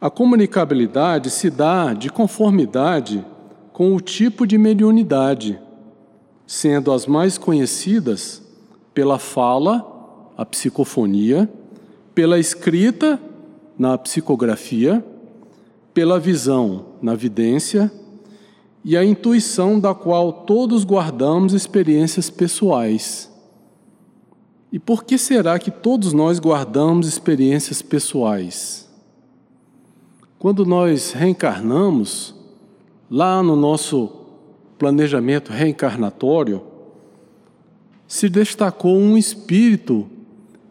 A 0.01 0.09
comunicabilidade 0.09 1.29
se 1.29 1.49
dá 1.49 1.93
de 1.93 2.09
conformidade 2.09 3.25
com 3.71 3.95
o 3.95 4.01
tipo 4.01 4.45
de 4.45 4.57
mediunidade, 4.57 5.59
sendo 6.45 6.91
as 6.91 7.05
mais 7.05 7.37
conhecidas 7.37 8.41
pela 8.93 9.19
fala, 9.19 10.31
a 10.37 10.45
psicofonia, 10.45 11.49
pela 12.13 12.39
escrita, 12.39 13.19
na 13.77 13.97
psicografia, 13.97 15.03
pela 15.93 16.19
visão, 16.19 16.87
na 17.01 17.15
vidência, 17.15 17.91
e 18.83 18.95
a 18.95 19.03
intuição 19.03 19.79
da 19.79 19.93
qual 19.93 20.31
todos 20.31 20.83
guardamos 20.83 21.53
experiências 21.53 22.29
pessoais. 22.29 23.29
E 24.71 24.79
por 24.79 25.03
que 25.03 25.17
será 25.17 25.57
que 25.57 25.71
todos 25.71 26.13
nós 26.13 26.39
guardamos 26.39 27.07
experiências 27.07 27.81
pessoais? 27.81 28.87
Quando 30.37 30.65
nós 30.65 31.11
reencarnamos, 31.11 32.35
lá 33.09 33.41
no 33.41 33.55
nosso 33.55 34.11
planejamento 34.77 35.51
reencarnatório, 35.51 36.61
se 38.07 38.29
destacou 38.29 38.95
um 38.95 39.17
espírito 39.17 40.07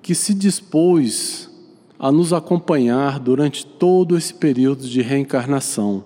que 0.01 0.15
se 0.15 0.33
dispôs 0.33 1.51
a 1.99 2.11
nos 2.11 2.33
acompanhar 2.33 3.19
durante 3.19 3.67
todo 3.67 4.17
esse 4.17 4.33
período 4.33 4.89
de 4.89 5.03
reencarnação. 5.03 6.05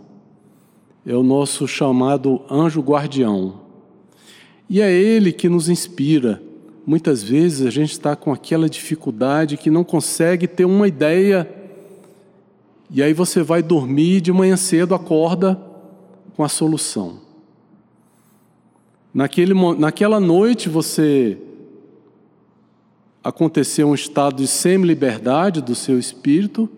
É 1.04 1.14
o 1.16 1.22
nosso 1.22 1.66
chamado 1.66 2.40
anjo 2.48 2.80
guardião. 2.80 3.60
E 4.68 4.80
é 4.80 4.90
ele 4.90 5.32
que 5.32 5.48
nos 5.48 5.68
inspira. 5.68 6.40
Muitas 6.86 7.22
vezes 7.22 7.66
a 7.66 7.70
gente 7.70 7.92
está 7.92 8.16
com 8.16 8.32
aquela 8.32 8.68
dificuldade 8.68 9.56
que 9.56 9.70
não 9.70 9.84
consegue 9.84 10.46
ter 10.46 10.64
uma 10.64 10.88
ideia, 10.88 11.48
e 12.90 13.02
aí 13.02 13.12
você 13.12 13.42
vai 13.42 13.62
dormir 13.62 14.20
de 14.20 14.32
manhã 14.32 14.56
cedo, 14.56 14.94
acorda 14.94 15.60
com 16.36 16.42
a 16.42 16.48
solução. 16.48 17.20
Naquele, 19.14 19.54
naquela 19.78 20.18
noite 20.18 20.68
você 20.68 21.38
aconteceu 23.22 23.88
um 23.88 23.94
estado 23.94 24.36
de 24.36 24.46
semi-liberdade 24.46 25.60
do 25.60 25.74
seu 25.74 25.98
espírito, 25.98 26.68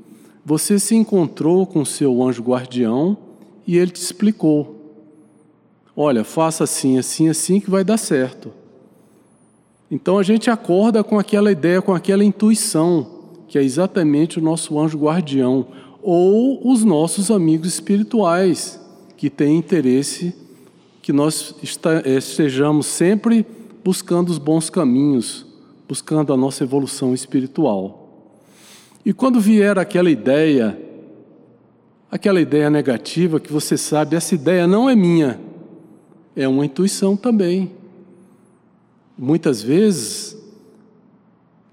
você 0.45 0.79
se 0.79 0.95
encontrou 0.95 1.66
com 1.66 1.81
o 1.81 1.87
seu 1.87 2.22
anjo 2.22 2.43
guardião 2.43 3.16
e 3.67 3.77
ele 3.77 3.91
te 3.91 4.01
explicou: 4.01 5.03
olha, 5.97 6.25
faça 6.25 6.65
assim, 6.65 6.99
assim, 6.99 7.29
assim 7.29 7.61
que 7.61 7.71
vai 7.71 7.85
dar 7.85 7.97
certo. 7.97 8.53
Então 9.91 10.19
a 10.19 10.23
gente 10.23 10.51
acorda 10.51 11.05
com 11.05 11.19
aquela 11.19 11.53
ideia, 11.53 11.81
com 11.81 11.95
aquela 11.95 12.25
intuição, 12.25 13.07
que 13.47 13.59
é 13.59 13.62
exatamente 13.62 14.39
o 14.39 14.43
nosso 14.43 14.79
anjo 14.79 14.99
guardião, 14.99 15.67
ou 16.03 16.71
os 16.71 16.85
nossos 16.85 17.31
amigos 17.31 17.69
espirituais, 17.69 18.81
que 19.17 19.31
têm 19.31 19.57
interesse 19.57 20.35
que 21.01 21.12
nós 21.12 21.55
estejamos 21.62 22.87
sempre 22.87 23.47
buscando 23.85 24.31
os 24.31 24.39
bons 24.39 24.71
caminhos, 24.71 25.47
buscando 25.87 26.33
a 26.33 26.37
nossa 26.37 26.65
evolução 26.65 27.12
espiritual. 27.12 28.33
E 29.05 29.12
quando 29.12 29.39
vier 29.39 29.79
aquela 29.79 30.11
ideia, 30.11 30.79
aquela 32.11 32.40
ideia 32.40 32.70
negativa 32.70 33.40
que 33.40 33.52
você 33.52 33.76
sabe, 33.76 34.16
essa 34.16 34.34
ideia 34.34 34.66
não 34.66 34.88
é 34.88 34.94
minha, 34.94 35.40
é 36.36 36.46
uma 36.46 36.64
intuição 36.64 37.16
também. 37.16 37.72
Muitas 39.16 39.62
vezes, 39.62 40.36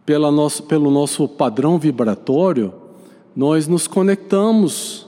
nosso, 0.08 0.64
pelo 0.64 0.92
nosso 0.92 1.28
padrão 1.28 1.80
vibratório, 1.80 2.74
nós 3.36 3.68
nos 3.68 3.88
conectamos 3.88 5.08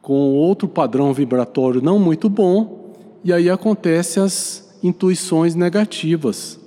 com 0.00 0.32
outro 0.34 0.66
padrão 0.66 1.12
vibratório 1.12 1.82
não 1.82 1.98
muito 1.98 2.28
bom, 2.28 2.94
e 3.22 3.32
aí 3.32 3.50
acontecem 3.50 4.22
as 4.22 4.78
intuições 4.82 5.54
negativas. 5.54 6.58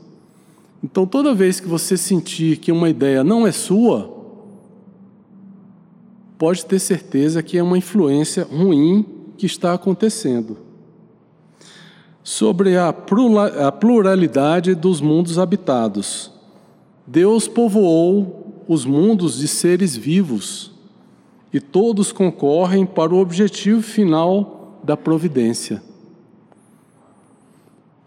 Então, 0.84 1.06
toda 1.06 1.34
vez 1.34 1.60
que 1.60 1.68
você 1.68 1.98
sentir 1.98 2.58
que 2.58 2.72
uma 2.72 2.90
ideia 2.90 3.24
não 3.24 3.48
é 3.48 3.52
sua, 3.52 4.21
pode 6.42 6.66
ter 6.66 6.80
certeza 6.80 7.44
que 7.44 7.56
é 7.56 7.62
uma 7.62 7.78
influência 7.78 8.48
ruim 8.52 9.06
que 9.38 9.46
está 9.46 9.76
acontecendo. 9.76 10.58
Sobre 12.24 12.76
a 12.78 12.92
pluralidade 13.72 14.74
dos 14.74 15.00
mundos 15.02 15.38
habitados. 15.38 16.32
Deus 17.06 17.48
povoou 17.48 18.64
os 18.68 18.86
mundos 18.86 19.38
de 19.38 19.48
seres 19.48 19.96
vivos 19.96 20.72
e 21.54 21.60
todos 21.60 22.12
concorrem 22.12 22.88
para 22.88 23.14
o 23.14 23.20
objetivo 23.20 23.84
final 23.84 24.80
da 24.84 24.98
providência. 24.98 25.80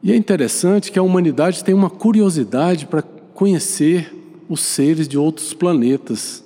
E 0.02 0.10
é 0.10 0.16
interessante 0.16 0.90
que 0.90 0.98
a 0.98 1.04
humanidade 1.04 1.62
tem 1.62 1.72
uma 1.72 1.88
curiosidade 1.88 2.84
para 2.86 3.02
conhecer 3.02 4.12
os 4.48 4.60
seres 4.60 5.06
de 5.06 5.16
outros 5.16 5.54
planetas, 5.54 6.43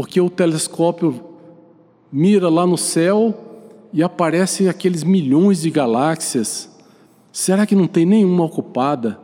porque 0.00 0.18
o 0.18 0.30
telescópio 0.30 1.22
mira 2.10 2.48
lá 2.48 2.66
no 2.66 2.78
céu 2.78 3.34
e 3.92 4.02
aparecem 4.02 4.66
aqueles 4.66 5.04
milhões 5.04 5.60
de 5.60 5.68
galáxias, 5.70 6.70
Será 7.30 7.66
que 7.66 7.76
não 7.76 7.86
tem 7.86 8.06
nenhuma 8.06 8.44
ocupada? 8.44 9.20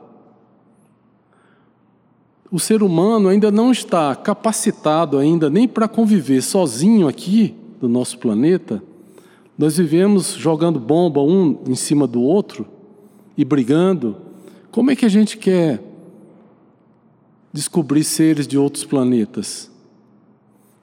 O 2.53 2.61
ser 2.61 2.83
humano 2.83 3.29
ainda 3.31 3.51
não 3.51 3.73
está 3.73 4.15
capacitado 4.15 5.17
ainda 5.17 5.49
nem 5.49 5.67
para 5.67 5.89
conviver 5.89 6.43
sozinho 6.43 7.09
aqui 7.09 7.55
do 7.81 7.89
nosso 7.89 8.19
planeta. 8.19 8.83
Nós 9.57 9.79
vivemos 9.79 10.35
jogando 10.35 10.79
bomba 10.79 11.23
um 11.23 11.59
em 11.67 11.75
cima 11.75 12.07
do 12.07 12.21
outro 12.21 12.69
e 13.35 13.47
brigando. 13.47 14.19
Como 14.71 14.91
é 14.91 14.95
que 14.95 15.07
a 15.07 15.09
gente 15.09 15.39
quer 15.39 15.83
descobrir 17.51 18.05
seres 18.05 18.47
de 18.47 18.59
outros 18.59 18.85
planetas? 18.85 19.75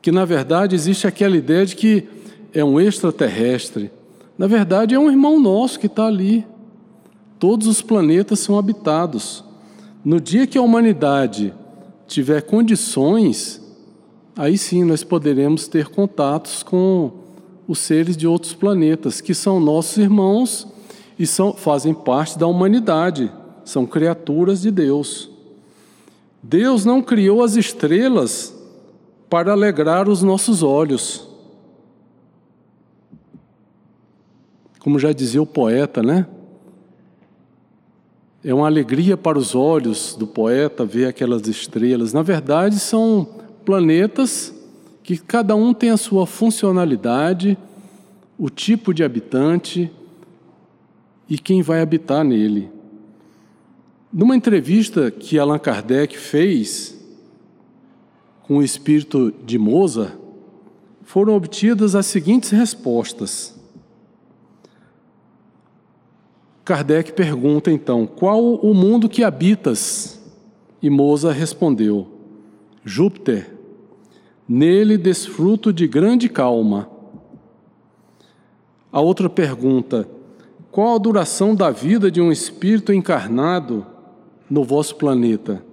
Que 0.03 0.11
na 0.11 0.25
verdade 0.25 0.75
existe 0.75 1.07
aquela 1.07 1.35
ideia 1.35 1.65
de 1.65 1.75
que 1.77 2.07
é 2.53 2.63
um 2.63 2.79
extraterrestre. 2.79 3.89
Na 4.37 4.45
verdade 4.45 4.93
é 4.93 4.99
um 4.99 5.09
irmão 5.09 5.39
nosso 5.39 5.79
que 5.79 5.87
está 5.87 6.05
ali. 6.05 6.45
Todos 7.39 7.67
os 7.67 7.81
planetas 7.81 8.39
são 8.39 8.59
habitados. 8.59 9.43
No 10.03 10.19
dia 10.19 10.45
que 10.45 10.57
a 10.57 10.61
humanidade 10.61 11.53
tiver 12.05 12.41
condições, 12.41 13.61
aí 14.35 14.57
sim 14.57 14.83
nós 14.83 15.05
poderemos 15.05 15.69
ter 15.69 15.87
contatos 15.87 16.61
com 16.61 17.11
os 17.65 17.79
seres 17.79 18.17
de 18.17 18.27
outros 18.27 18.53
planetas, 18.53 19.21
que 19.21 19.33
são 19.33 19.57
nossos 19.57 19.97
irmãos 19.97 20.67
e 21.17 21.25
são, 21.25 21.53
fazem 21.53 21.93
parte 21.93 22.37
da 22.37 22.45
humanidade, 22.45 23.31
são 23.63 23.85
criaturas 23.85 24.61
de 24.61 24.69
Deus. 24.69 25.29
Deus 26.41 26.83
não 26.83 27.01
criou 27.01 27.41
as 27.41 27.55
estrelas 27.55 28.52
para 29.33 29.51
alegrar 29.51 30.07
os 30.07 30.21
nossos 30.21 30.61
olhos. 30.61 31.27
Como 34.77 34.99
já 34.99 35.11
dizia 35.11 35.41
o 35.41 35.45
poeta, 35.47 36.03
né? 36.03 36.27
É 38.43 38.53
uma 38.53 38.67
alegria 38.67 39.17
para 39.17 39.39
os 39.39 39.55
olhos 39.55 40.15
do 40.15 40.27
poeta 40.27 40.85
ver 40.85 41.07
aquelas 41.07 41.47
estrelas. 41.47 42.13
Na 42.13 42.21
verdade, 42.21 42.77
são 42.77 43.27
planetas 43.65 44.53
que 45.01 45.17
cada 45.17 45.55
um 45.55 45.73
tem 45.73 45.89
a 45.89 45.97
sua 45.97 46.27
funcionalidade, 46.27 47.57
o 48.37 48.51
tipo 48.51 48.93
de 48.93 49.03
habitante 49.03 49.91
e 51.27 51.39
quem 51.39 51.63
vai 51.63 51.81
habitar 51.81 52.23
nele. 52.23 52.69
Numa 54.13 54.35
entrevista 54.35 55.09
que 55.09 55.39
Allan 55.39 55.57
Kardec 55.57 56.15
fez 56.19 57.02
com 58.43 58.57
o 58.57 58.63
espírito 58.63 59.33
de 59.45 59.57
Mozart, 59.57 60.15
foram 61.03 61.35
obtidas 61.35 61.95
as 61.95 62.05
seguintes 62.05 62.49
respostas. 62.51 63.59
Kardec 66.63 67.13
pergunta 67.13 67.71
então: 67.71 68.05
Qual 68.05 68.55
o 68.55 68.73
mundo 68.73 69.09
que 69.09 69.23
habitas? 69.23 70.21
E 70.81 70.89
Mozart 70.89 71.37
respondeu: 71.37 72.07
Júpiter. 72.83 73.51
Nele 74.47 74.97
desfruto 74.97 75.71
de 75.71 75.87
grande 75.87 76.27
calma. 76.27 76.89
A 78.91 78.99
outra 79.01 79.29
pergunta: 79.29 80.07
Qual 80.71 80.95
a 80.95 80.99
duração 80.99 81.55
da 81.55 81.69
vida 81.69 82.11
de 82.11 82.21
um 82.21 82.31
espírito 82.31 82.93
encarnado 82.93 83.85
no 84.49 84.63
vosso 84.63 84.95
planeta? 84.95 85.63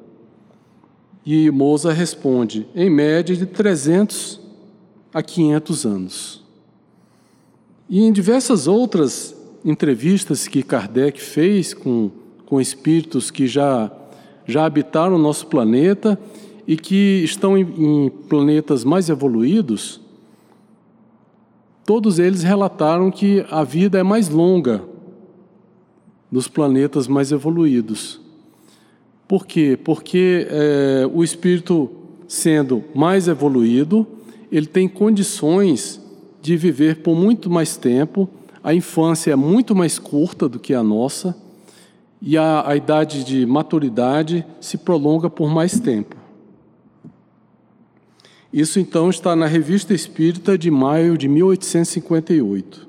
E 1.24 1.50
Mozart 1.50 1.96
responde: 1.96 2.66
em 2.74 2.90
média 2.90 3.36
de 3.36 3.46
300 3.46 4.40
a 5.12 5.22
500 5.22 5.84
anos. 5.86 6.44
E 7.88 8.02
em 8.02 8.12
diversas 8.12 8.66
outras 8.66 9.34
entrevistas 9.64 10.46
que 10.46 10.62
Kardec 10.62 11.20
fez 11.20 11.74
com, 11.74 12.10
com 12.46 12.60
espíritos 12.60 13.30
que 13.30 13.46
já, 13.46 13.90
já 14.46 14.64
habitaram 14.64 15.16
o 15.16 15.18
nosso 15.18 15.46
planeta 15.46 16.18
e 16.66 16.76
que 16.76 17.22
estão 17.24 17.58
em, 17.58 17.62
em 17.62 18.08
planetas 18.08 18.84
mais 18.84 19.08
evoluídos, 19.08 20.00
todos 21.84 22.20
eles 22.20 22.44
relataram 22.44 23.10
que 23.10 23.44
a 23.50 23.64
vida 23.64 23.98
é 23.98 24.02
mais 24.02 24.28
longa 24.28 24.84
nos 26.30 26.46
planetas 26.46 27.08
mais 27.08 27.32
evoluídos. 27.32 28.19
Por 29.30 29.46
quê? 29.46 29.78
Porque 29.80 30.48
é, 30.50 31.08
o 31.14 31.22
espírito, 31.22 31.88
sendo 32.26 32.82
mais 32.92 33.28
evoluído, 33.28 34.04
ele 34.50 34.66
tem 34.66 34.88
condições 34.88 36.00
de 36.42 36.56
viver 36.56 36.96
por 36.96 37.14
muito 37.14 37.48
mais 37.48 37.76
tempo 37.76 38.28
a 38.60 38.74
infância 38.74 39.30
é 39.30 39.36
muito 39.36 39.72
mais 39.72 40.00
curta 40.00 40.48
do 40.48 40.58
que 40.58 40.74
a 40.74 40.82
nossa 40.82 41.36
e 42.20 42.36
a, 42.36 42.68
a 42.68 42.74
idade 42.74 43.22
de 43.22 43.46
maturidade 43.46 44.44
se 44.60 44.76
prolonga 44.76 45.30
por 45.30 45.48
mais 45.48 45.78
tempo. 45.78 46.16
Isso 48.52 48.80
então 48.80 49.08
está 49.10 49.36
na 49.36 49.46
Revista 49.46 49.94
Espírita 49.94 50.58
de 50.58 50.72
maio 50.72 51.16
de 51.16 51.28
1858. 51.28 52.88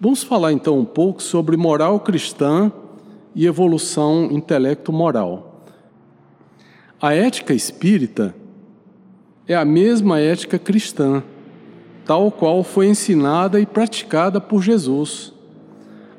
Vamos 0.00 0.22
falar 0.22 0.52
então 0.52 0.78
um 0.78 0.84
pouco 0.84 1.20
sobre 1.20 1.56
moral 1.56 1.98
cristã 1.98 2.70
e 3.34 3.46
evolução 3.46 4.28
intelecto-moral. 4.30 5.64
A 7.00 7.14
ética 7.14 7.52
espírita 7.52 8.34
é 9.46 9.54
a 9.54 9.64
mesma 9.64 10.20
ética 10.20 10.58
cristã 10.58 11.22
tal 12.04 12.30
qual 12.30 12.62
foi 12.64 12.88
ensinada 12.88 13.60
e 13.60 13.66
praticada 13.66 14.40
por 14.40 14.62
Jesus. 14.62 15.32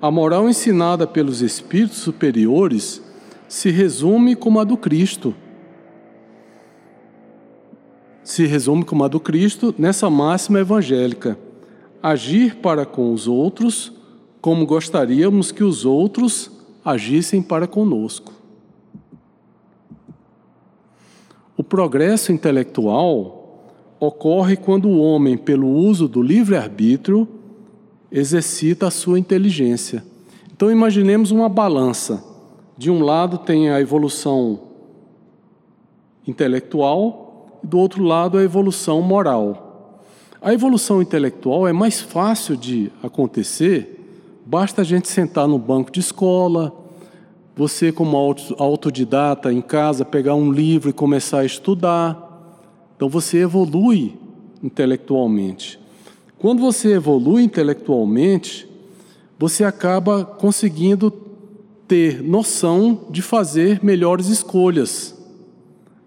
A 0.02 0.10
moral 0.10 0.50
ensinada 0.50 1.06
pelos 1.08 1.42
espíritos 1.42 1.98
superiores 1.98 3.02
se 3.48 3.70
resume 3.70 4.36
como 4.36 4.60
a 4.60 4.64
do 4.64 4.76
Cristo. 4.78 5.34
Se 8.24 8.46
resume 8.46 8.84
como 8.84 9.04
a 9.04 9.08
do 9.08 9.20
Cristo 9.20 9.74
nessa 9.78 10.10
máxima 10.10 10.60
evangélica: 10.60 11.38
agir 12.02 12.56
para 12.56 12.86
com 12.86 13.14
os 13.14 13.28
outros 13.28 13.92
como 14.42 14.66
gostaríamos 14.66 15.52
que 15.52 15.64
os 15.64 15.86
outros 15.86 16.52
agissem 16.84 17.42
para 17.42 17.68
conosco. 17.68 18.34
O 21.56 21.64
progresso 21.64 22.32
intelectual 22.32 23.44
ocorre 24.00 24.58
quando 24.58 24.90
o 24.90 25.00
homem, 25.00 25.38
pelo 25.38 25.68
uso 25.68 26.08
do 26.08 26.22
livre-arbítrio, 26.22 27.28
exercita 28.12 28.88
a 28.88 28.92
sua 28.92 29.18
inteligência. 29.18 30.04
Então, 30.52 30.72
imaginemos 30.72 31.32
uma 31.32 31.48
balança. 31.48 32.24
De 32.78 32.92
um 32.92 33.02
lado 33.02 33.38
tem 33.38 33.70
a 33.70 33.80
evolução 33.80 34.60
intelectual, 36.28 37.60
e 37.64 37.68
do 37.68 37.78
outro 37.78 38.04
lado 38.04 38.38
a 38.38 38.44
evolução 38.44 39.02
moral. 39.02 40.02
A 40.42 40.54
evolução 40.54 41.02
intelectual 41.02 41.68
é 41.68 41.72
mais 41.72 42.02
fácil 42.02 42.58
de 42.58 42.92
acontecer, 43.02 43.93
basta 44.54 44.84
a 44.84 44.86
gente 44.86 45.08
sentar 45.08 45.48
no 45.48 45.58
banco 45.58 45.92
de 45.92 46.00
escola, 46.00 46.72
você, 47.56 47.92
como 47.92 48.16
autodidata 48.60 49.52
em 49.52 49.64
casa, 49.64 50.06
pegar 50.06 50.36
um 50.36 50.52
livro 50.52 50.92
e 50.92 50.94
começar 50.94 51.40
a 51.40 51.46
estudar. 51.46 52.62
Então 52.96 53.10
você 53.10 53.40
evolui 53.40 54.16
intelectualmente. 54.62 55.80
Quando 56.38 56.62
você 56.62 56.94
evolui 56.94 57.42
intelectualmente, 57.42 58.70
você 59.40 59.64
acaba 59.64 60.24
conseguindo 60.24 61.10
ter 61.88 62.22
noção 62.22 63.08
de 63.10 63.24
fazer 63.24 63.84
melhores 63.84 64.28
escolhas. 64.28 65.20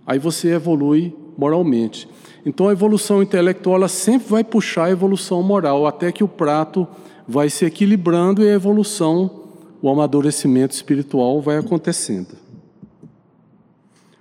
Aí 0.06 0.20
você 0.20 0.54
evolui 0.54 1.12
moralmente. 1.36 2.08
Então 2.44 2.68
a 2.68 2.72
evolução 2.72 3.24
intelectual 3.24 3.88
sempre 3.88 4.28
vai 4.28 4.44
puxar 4.44 4.84
a 4.84 4.90
evolução 4.92 5.42
moral, 5.42 5.84
até 5.84 6.12
que 6.12 6.22
o 6.22 6.28
prato 6.28 6.86
vai 7.26 7.50
se 7.50 7.64
equilibrando 7.64 8.42
e 8.42 8.48
a 8.48 8.54
evolução, 8.54 9.44
o 9.82 9.90
amadurecimento 9.90 10.74
espiritual 10.74 11.40
vai 11.40 11.58
acontecendo. 11.58 12.36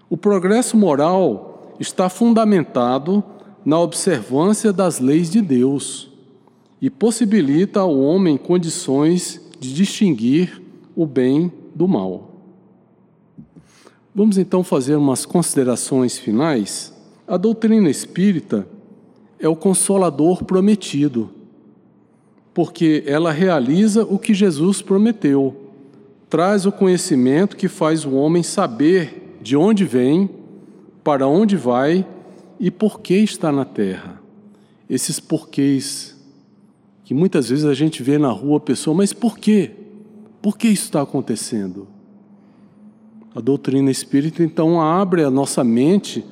O 0.09 0.17
progresso 0.17 0.77
moral 0.77 1.75
está 1.79 2.09
fundamentado 2.09 3.23
na 3.63 3.79
observância 3.79 4.71
das 4.71 4.99
leis 4.99 5.29
de 5.29 5.41
Deus 5.41 6.11
e 6.81 6.89
possibilita 6.89 7.79
ao 7.79 7.97
homem 7.97 8.37
condições 8.37 9.41
de 9.59 9.73
distinguir 9.73 10.61
o 10.95 11.05
bem 11.05 11.51
do 11.73 11.87
mal. 11.87 12.31
Vamos 14.13 14.37
então 14.37 14.63
fazer 14.63 14.95
umas 14.95 15.25
considerações 15.25 16.17
finais. 16.17 16.93
A 17.27 17.37
doutrina 17.37 17.89
espírita 17.89 18.67
é 19.39 19.49
o 19.49 19.55
consolador 19.55 20.45
prometido, 20.45 21.31
porque 22.55 23.03
ela 23.05 23.33
realiza 23.33 24.05
o 24.05 24.17
que 24.17 24.33
Jesus 24.33 24.81
prometeu, 24.81 25.53
traz 26.29 26.65
o 26.65 26.71
conhecimento 26.71 27.57
que 27.57 27.67
faz 27.67 28.05
o 28.05 28.13
homem 28.13 28.41
saber 28.41 29.37
de 29.41 29.57
onde 29.57 29.83
vem 29.83 30.29
para 31.03 31.27
onde 31.27 31.57
vai 31.57 32.07
e 32.57 32.71
por 32.71 33.01
que 33.01 33.15
está 33.15 33.51
na 33.51 33.65
terra. 33.65 34.21
Esses 34.89 35.19
porquês 35.19 36.15
que 37.03 37.13
muitas 37.13 37.49
vezes 37.49 37.65
a 37.65 37.73
gente 37.73 38.01
vê 38.01 38.17
na 38.17 38.31
rua 38.31 38.57
a 38.57 38.61
pessoa, 38.61 38.95
mas 38.95 39.11
por 39.11 39.37
quê? 39.37 39.71
Por 40.41 40.57
que 40.57 40.69
isso 40.69 40.85
está 40.85 41.01
acontecendo? 41.01 41.87
A 43.35 43.41
doutrina 43.41 43.91
espírita 43.91 44.41
então 44.41 44.81
abre 44.81 45.25
a 45.25 45.29
nossa 45.29 45.61
mente 45.61 46.23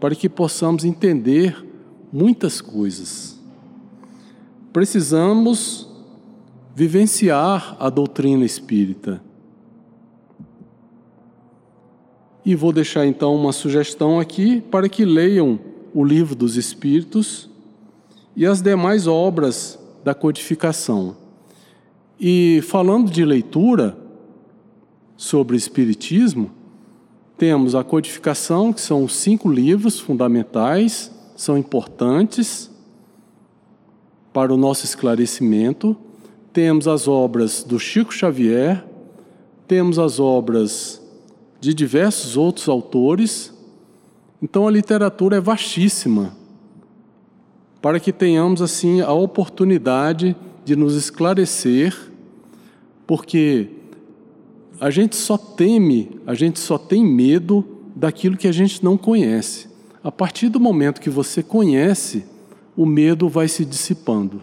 para 0.00 0.16
que 0.16 0.28
possamos 0.28 0.84
entender 0.84 1.64
muitas 2.12 2.60
coisas. 2.60 3.37
Precisamos 4.72 5.88
vivenciar 6.74 7.76
a 7.80 7.88
doutrina 7.90 8.44
espírita. 8.44 9.22
E 12.44 12.54
vou 12.54 12.72
deixar 12.72 13.06
então 13.06 13.34
uma 13.34 13.52
sugestão 13.52 14.20
aqui 14.20 14.60
para 14.60 14.88
que 14.88 15.04
leiam 15.04 15.58
o 15.92 16.04
Livro 16.04 16.34
dos 16.34 16.56
Espíritos 16.56 17.50
e 18.36 18.46
as 18.46 18.62
demais 18.62 19.06
obras 19.06 19.78
da 20.04 20.14
codificação. 20.14 21.16
E 22.20 22.60
falando 22.62 23.10
de 23.10 23.24
leitura 23.24 23.96
sobre 25.16 25.56
Espiritismo, 25.56 26.50
temos 27.36 27.74
a 27.74 27.84
codificação, 27.84 28.72
que 28.72 28.80
são 28.80 29.08
cinco 29.08 29.50
livros 29.50 29.98
fundamentais, 29.98 31.10
são 31.36 31.56
importantes 31.56 32.67
para 34.32 34.52
o 34.52 34.56
nosso 34.56 34.84
esclarecimento. 34.84 35.96
Temos 36.52 36.88
as 36.88 37.06
obras 37.06 37.62
do 37.62 37.78
Chico 37.78 38.12
Xavier, 38.12 38.84
temos 39.66 39.98
as 39.98 40.18
obras 40.18 41.02
de 41.60 41.74
diversos 41.74 42.36
outros 42.36 42.68
autores. 42.68 43.52
Então 44.42 44.66
a 44.66 44.70
literatura 44.70 45.36
é 45.36 45.40
vastíssima, 45.40 46.36
para 47.82 47.98
que 47.98 48.12
tenhamos 48.12 48.62
assim 48.62 49.00
a 49.00 49.12
oportunidade 49.12 50.36
de 50.64 50.76
nos 50.76 50.94
esclarecer, 50.94 51.96
porque 53.06 53.68
a 54.80 54.90
gente 54.90 55.16
só 55.16 55.36
teme, 55.36 56.20
a 56.26 56.34
gente 56.34 56.58
só 56.58 56.78
tem 56.78 57.04
medo 57.04 57.64
daquilo 57.96 58.36
que 58.36 58.46
a 58.46 58.52
gente 58.52 58.84
não 58.84 58.96
conhece. 58.96 59.68
A 60.02 60.12
partir 60.12 60.48
do 60.48 60.60
momento 60.60 61.00
que 61.00 61.10
você 61.10 61.42
conhece, 61.42 62.24
o 62.78 62.86
medo 62.86 63.28
vai 63.28 63.48
se 63.48 63.64
dissipando. 63.64 64.40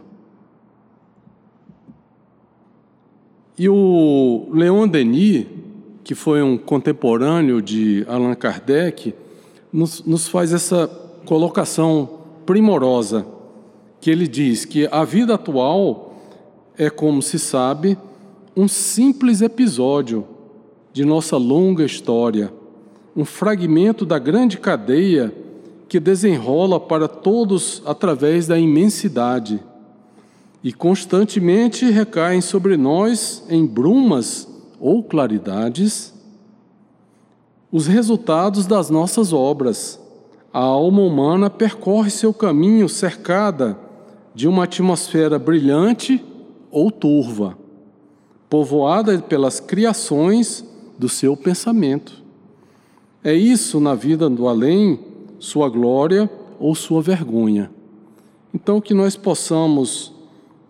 E 3.57 3.69
o 3.69 4.49
Leon 4.51 4.89
Denis, 4.89 5.47
que 6.03 6.13
foi 6.13 6.43
um 6.43 6.57
contemporâneo 6.57 7.61
de 7.61 8.05
Allan 8.09 8.35
Kardec, 8.35 9.15
nos, 9.71 10.03
nos 10.03 10.27
faz 10.27 10.51
essa 10.51 10.85
colocação 11.25 12.19
primorosa, 12.45 13.25
que 14.01 14.11
ele 14.11 14.27
diz 14.27 14.65
que 14.65 14.85
a 14.91 15.05
vida 15.05 15.35
atual 15.35 16.13
é, 16.77 16.89
como 16.89 17.21
se 17.21 17.39
sabe, 17.39 17.97
um 18.53 18.67
simples 18.67 19.41
episódio 19.41 20.27
de 20.91 21.05
nossa 21.05 21.37
longa 21.37 21.85
história, 21.85 22.53
um 23.15 23.23
fragmento 23.23 24.05
da 24.05 24.19
grande 24.19 24.57
cadeia 24.57 25.33
que 25.87 25.99
desenrola 25.99 26.79
para 26.79 27.07
todos 27.07 27.81
através 27.85 28.47
da 28.47 28.57
imensidade 28.57 29.63
e 30.63 30.73
constantemente 30.73 31.89
recaem 31.89 32.41
sobre 32.41 32.75
nós 32.75 33.43
em 33.49 33.65
brumas 33.65 34.47
ou 34.79 35.03
claridades 35.03 36.13
os 37.71 37.87
resultados 37.87 38.65
das 38.65 38.89
nossas 38.89 39.33
obras. 39.33 39.99
A 40.51 40.59
alma 40.59 41.01
humana 41.01 41.49
percorre 41.49 42.09
seu 42.09 42.33
caminho 42.33 42.87
cercada 42.87 43.77
de 44.33 44.47
uma 44.47 44.63
atmosfera 44.63 45.37
brilhante 45.37 46.23
ou 46.71 46.89
turva 46.89 47.57
povoada 48.49 49.17
pelas 49.19 49.59
criações 49.59 50.63
do 50.97 51.09
seu 51.09 51.35
pensamento. 51.35 52.23
É 53.23 53.33
isso 53.33 53.79
na 53.79 53.95
vida 53.95 54.29
do 54.29 54.47
além, 54.47 54.99
sua 55.45 55.69
glória 55.69 56.29
ou 56.59 56.73
sua 56.73 57.01
vergonha. 57.01 57.69
Então, 58.53 58.81
que 58.81 58.93
nós 58.93 59.15
possamos 59.15 60.11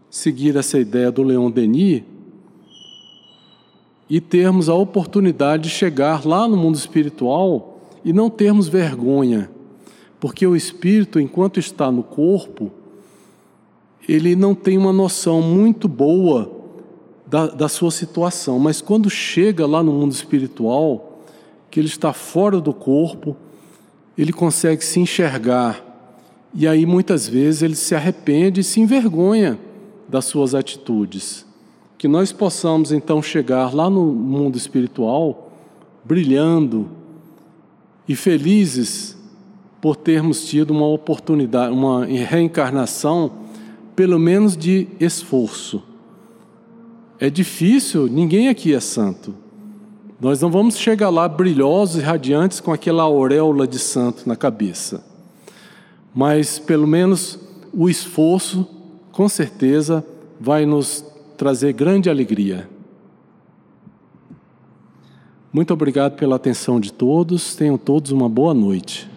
seguir 0.09 0.55
essa 0.57 0.78
ideia 0.78 1.09
do 1.11 1.23
Leon 1.23 1.49
Denis 1.49 2.03
e 4.09 4.19
termos 4.19 4.67
a 4.67 4.76
oportunidade 4.76 5.63
de 5.63 5.69
chegar 5.69 6.26
lá 6.26 6.47
no 6.47 6.57
mundo 6.57 6.76
espiritual 6.76 7.80
e 8.03 8.11
não 8.11 8.30
termos 8.30 8.67
vergonha, 8.67 9.49
porque 10.19 10.45
o 10.45 10.55
espírito, 10.55 11.19
enquanto 11.19 11.59
está 11.59 11.89
no 11.89 12.03
corpo, 12.03 12.69
ele 14.07 14.36
não 14.36 14.53
tem 14.53 14.78
uma 14.78 14.93
noção 14.93 15.41
muito 15.41 15.88
boa 15.88 16.51
da, 17.26 17.47
da 17.47 17.69
sua 17.69 17.91
situação, 17.91 18.59
mas 18.59 18.82
quando 18.82 19.09
chega 19.09 19.65
lá 19.65 19.82
no 19.82 19.93
mundo 19.93 20.11
espiritual, 20.11 21.23
que 21.71 21.80
ele 21.80 21.88
está 21.88 22.13
fora 22.13 22.59
do 22.59 22.73
corpo, 22.73 23.36
ele 24.18 24.34
consegue 24.34 24.84
se 24.84 24.99
enxergar. 24.99 25.84
E 26.53 26.68
aí 26.68 26.86
muitas 26.86 27.28
vezes 27.28 27.61
ele 27.61 27.76
se 27.76 27.93
arrepende 27.95 28.61
e 28.61 28.63
se 28.63 28.80
envergonha 28.80 29.59
das 30.07 30.26
suas 30.26 30.55
atitudes. 30.55 31.45
Que 31.97 32.07
nós 32.07 32.32
possamos 32.32 32.91
então 32.91 33.22
chegar 33.22 33.74
lá 33.74 33.89
no 33.89 34.05
mundo 34.05 34.57
espiritual 34.57 35.51
brilhando 36.03 36.89
e 38.07 38.16
felizes 38.16 39.18
por 39.82 39.95
termos 39.95 40.45
tido 40.47 40.72
uma 40.72 40.88
oportunidade, 40.88 41.74
uma 41.74 42.05
reencarnação, 42.05 43.32
pelo 43.95 44.20
menos 44.20 44.55
de 44.55 44.88
esforço 44.99 45.84
é 47.20 47.30
difícil, 47.30 48.07
ninguém 48.07 48.49
aqui 48.49 48.74
é 48.74 48.80
santo. 48.80 49.34
Nós 50.20 50.41
não 50.41 50.49
vamos 50.49 50.78
chegar 50.78 51.09
lá 51.09 51.28
brilhosos 51.28 51.97
e 51.97 52.03
radiantes 52.03 52.59
com 52.61 52.72
aquela 52.72 53.03
auréola 53.03 53.68
de 53.68 53.78
santo 53.78 54.28
na 54.28 54.36
cabeça. 54.36 55.03
Mas 56.13 56.57
pelo 56.57 56.88
menos 56.88 57.38
o 57.74 57.89
esforço, 57.89 58.66
com 59.11 59.28
certeza, 59.28 60.05
vai 60.39 60.66
nos 60.66 61.03
trazer 61.36 61.74
grande 61.74 62.09
alegria. 62.09 62.70
Muito 65.51 65.74
obrigado 65.74 66.16
pela 66.16 66.38
atenção 66.38 66.80
de 66.80 66.93
todos. 66.93 67.55
Tenham 67.55 67.78
todos 67.78 68.11
uma 68.11 68.30
boa 68.30 68.53
noite. 68.53 69.09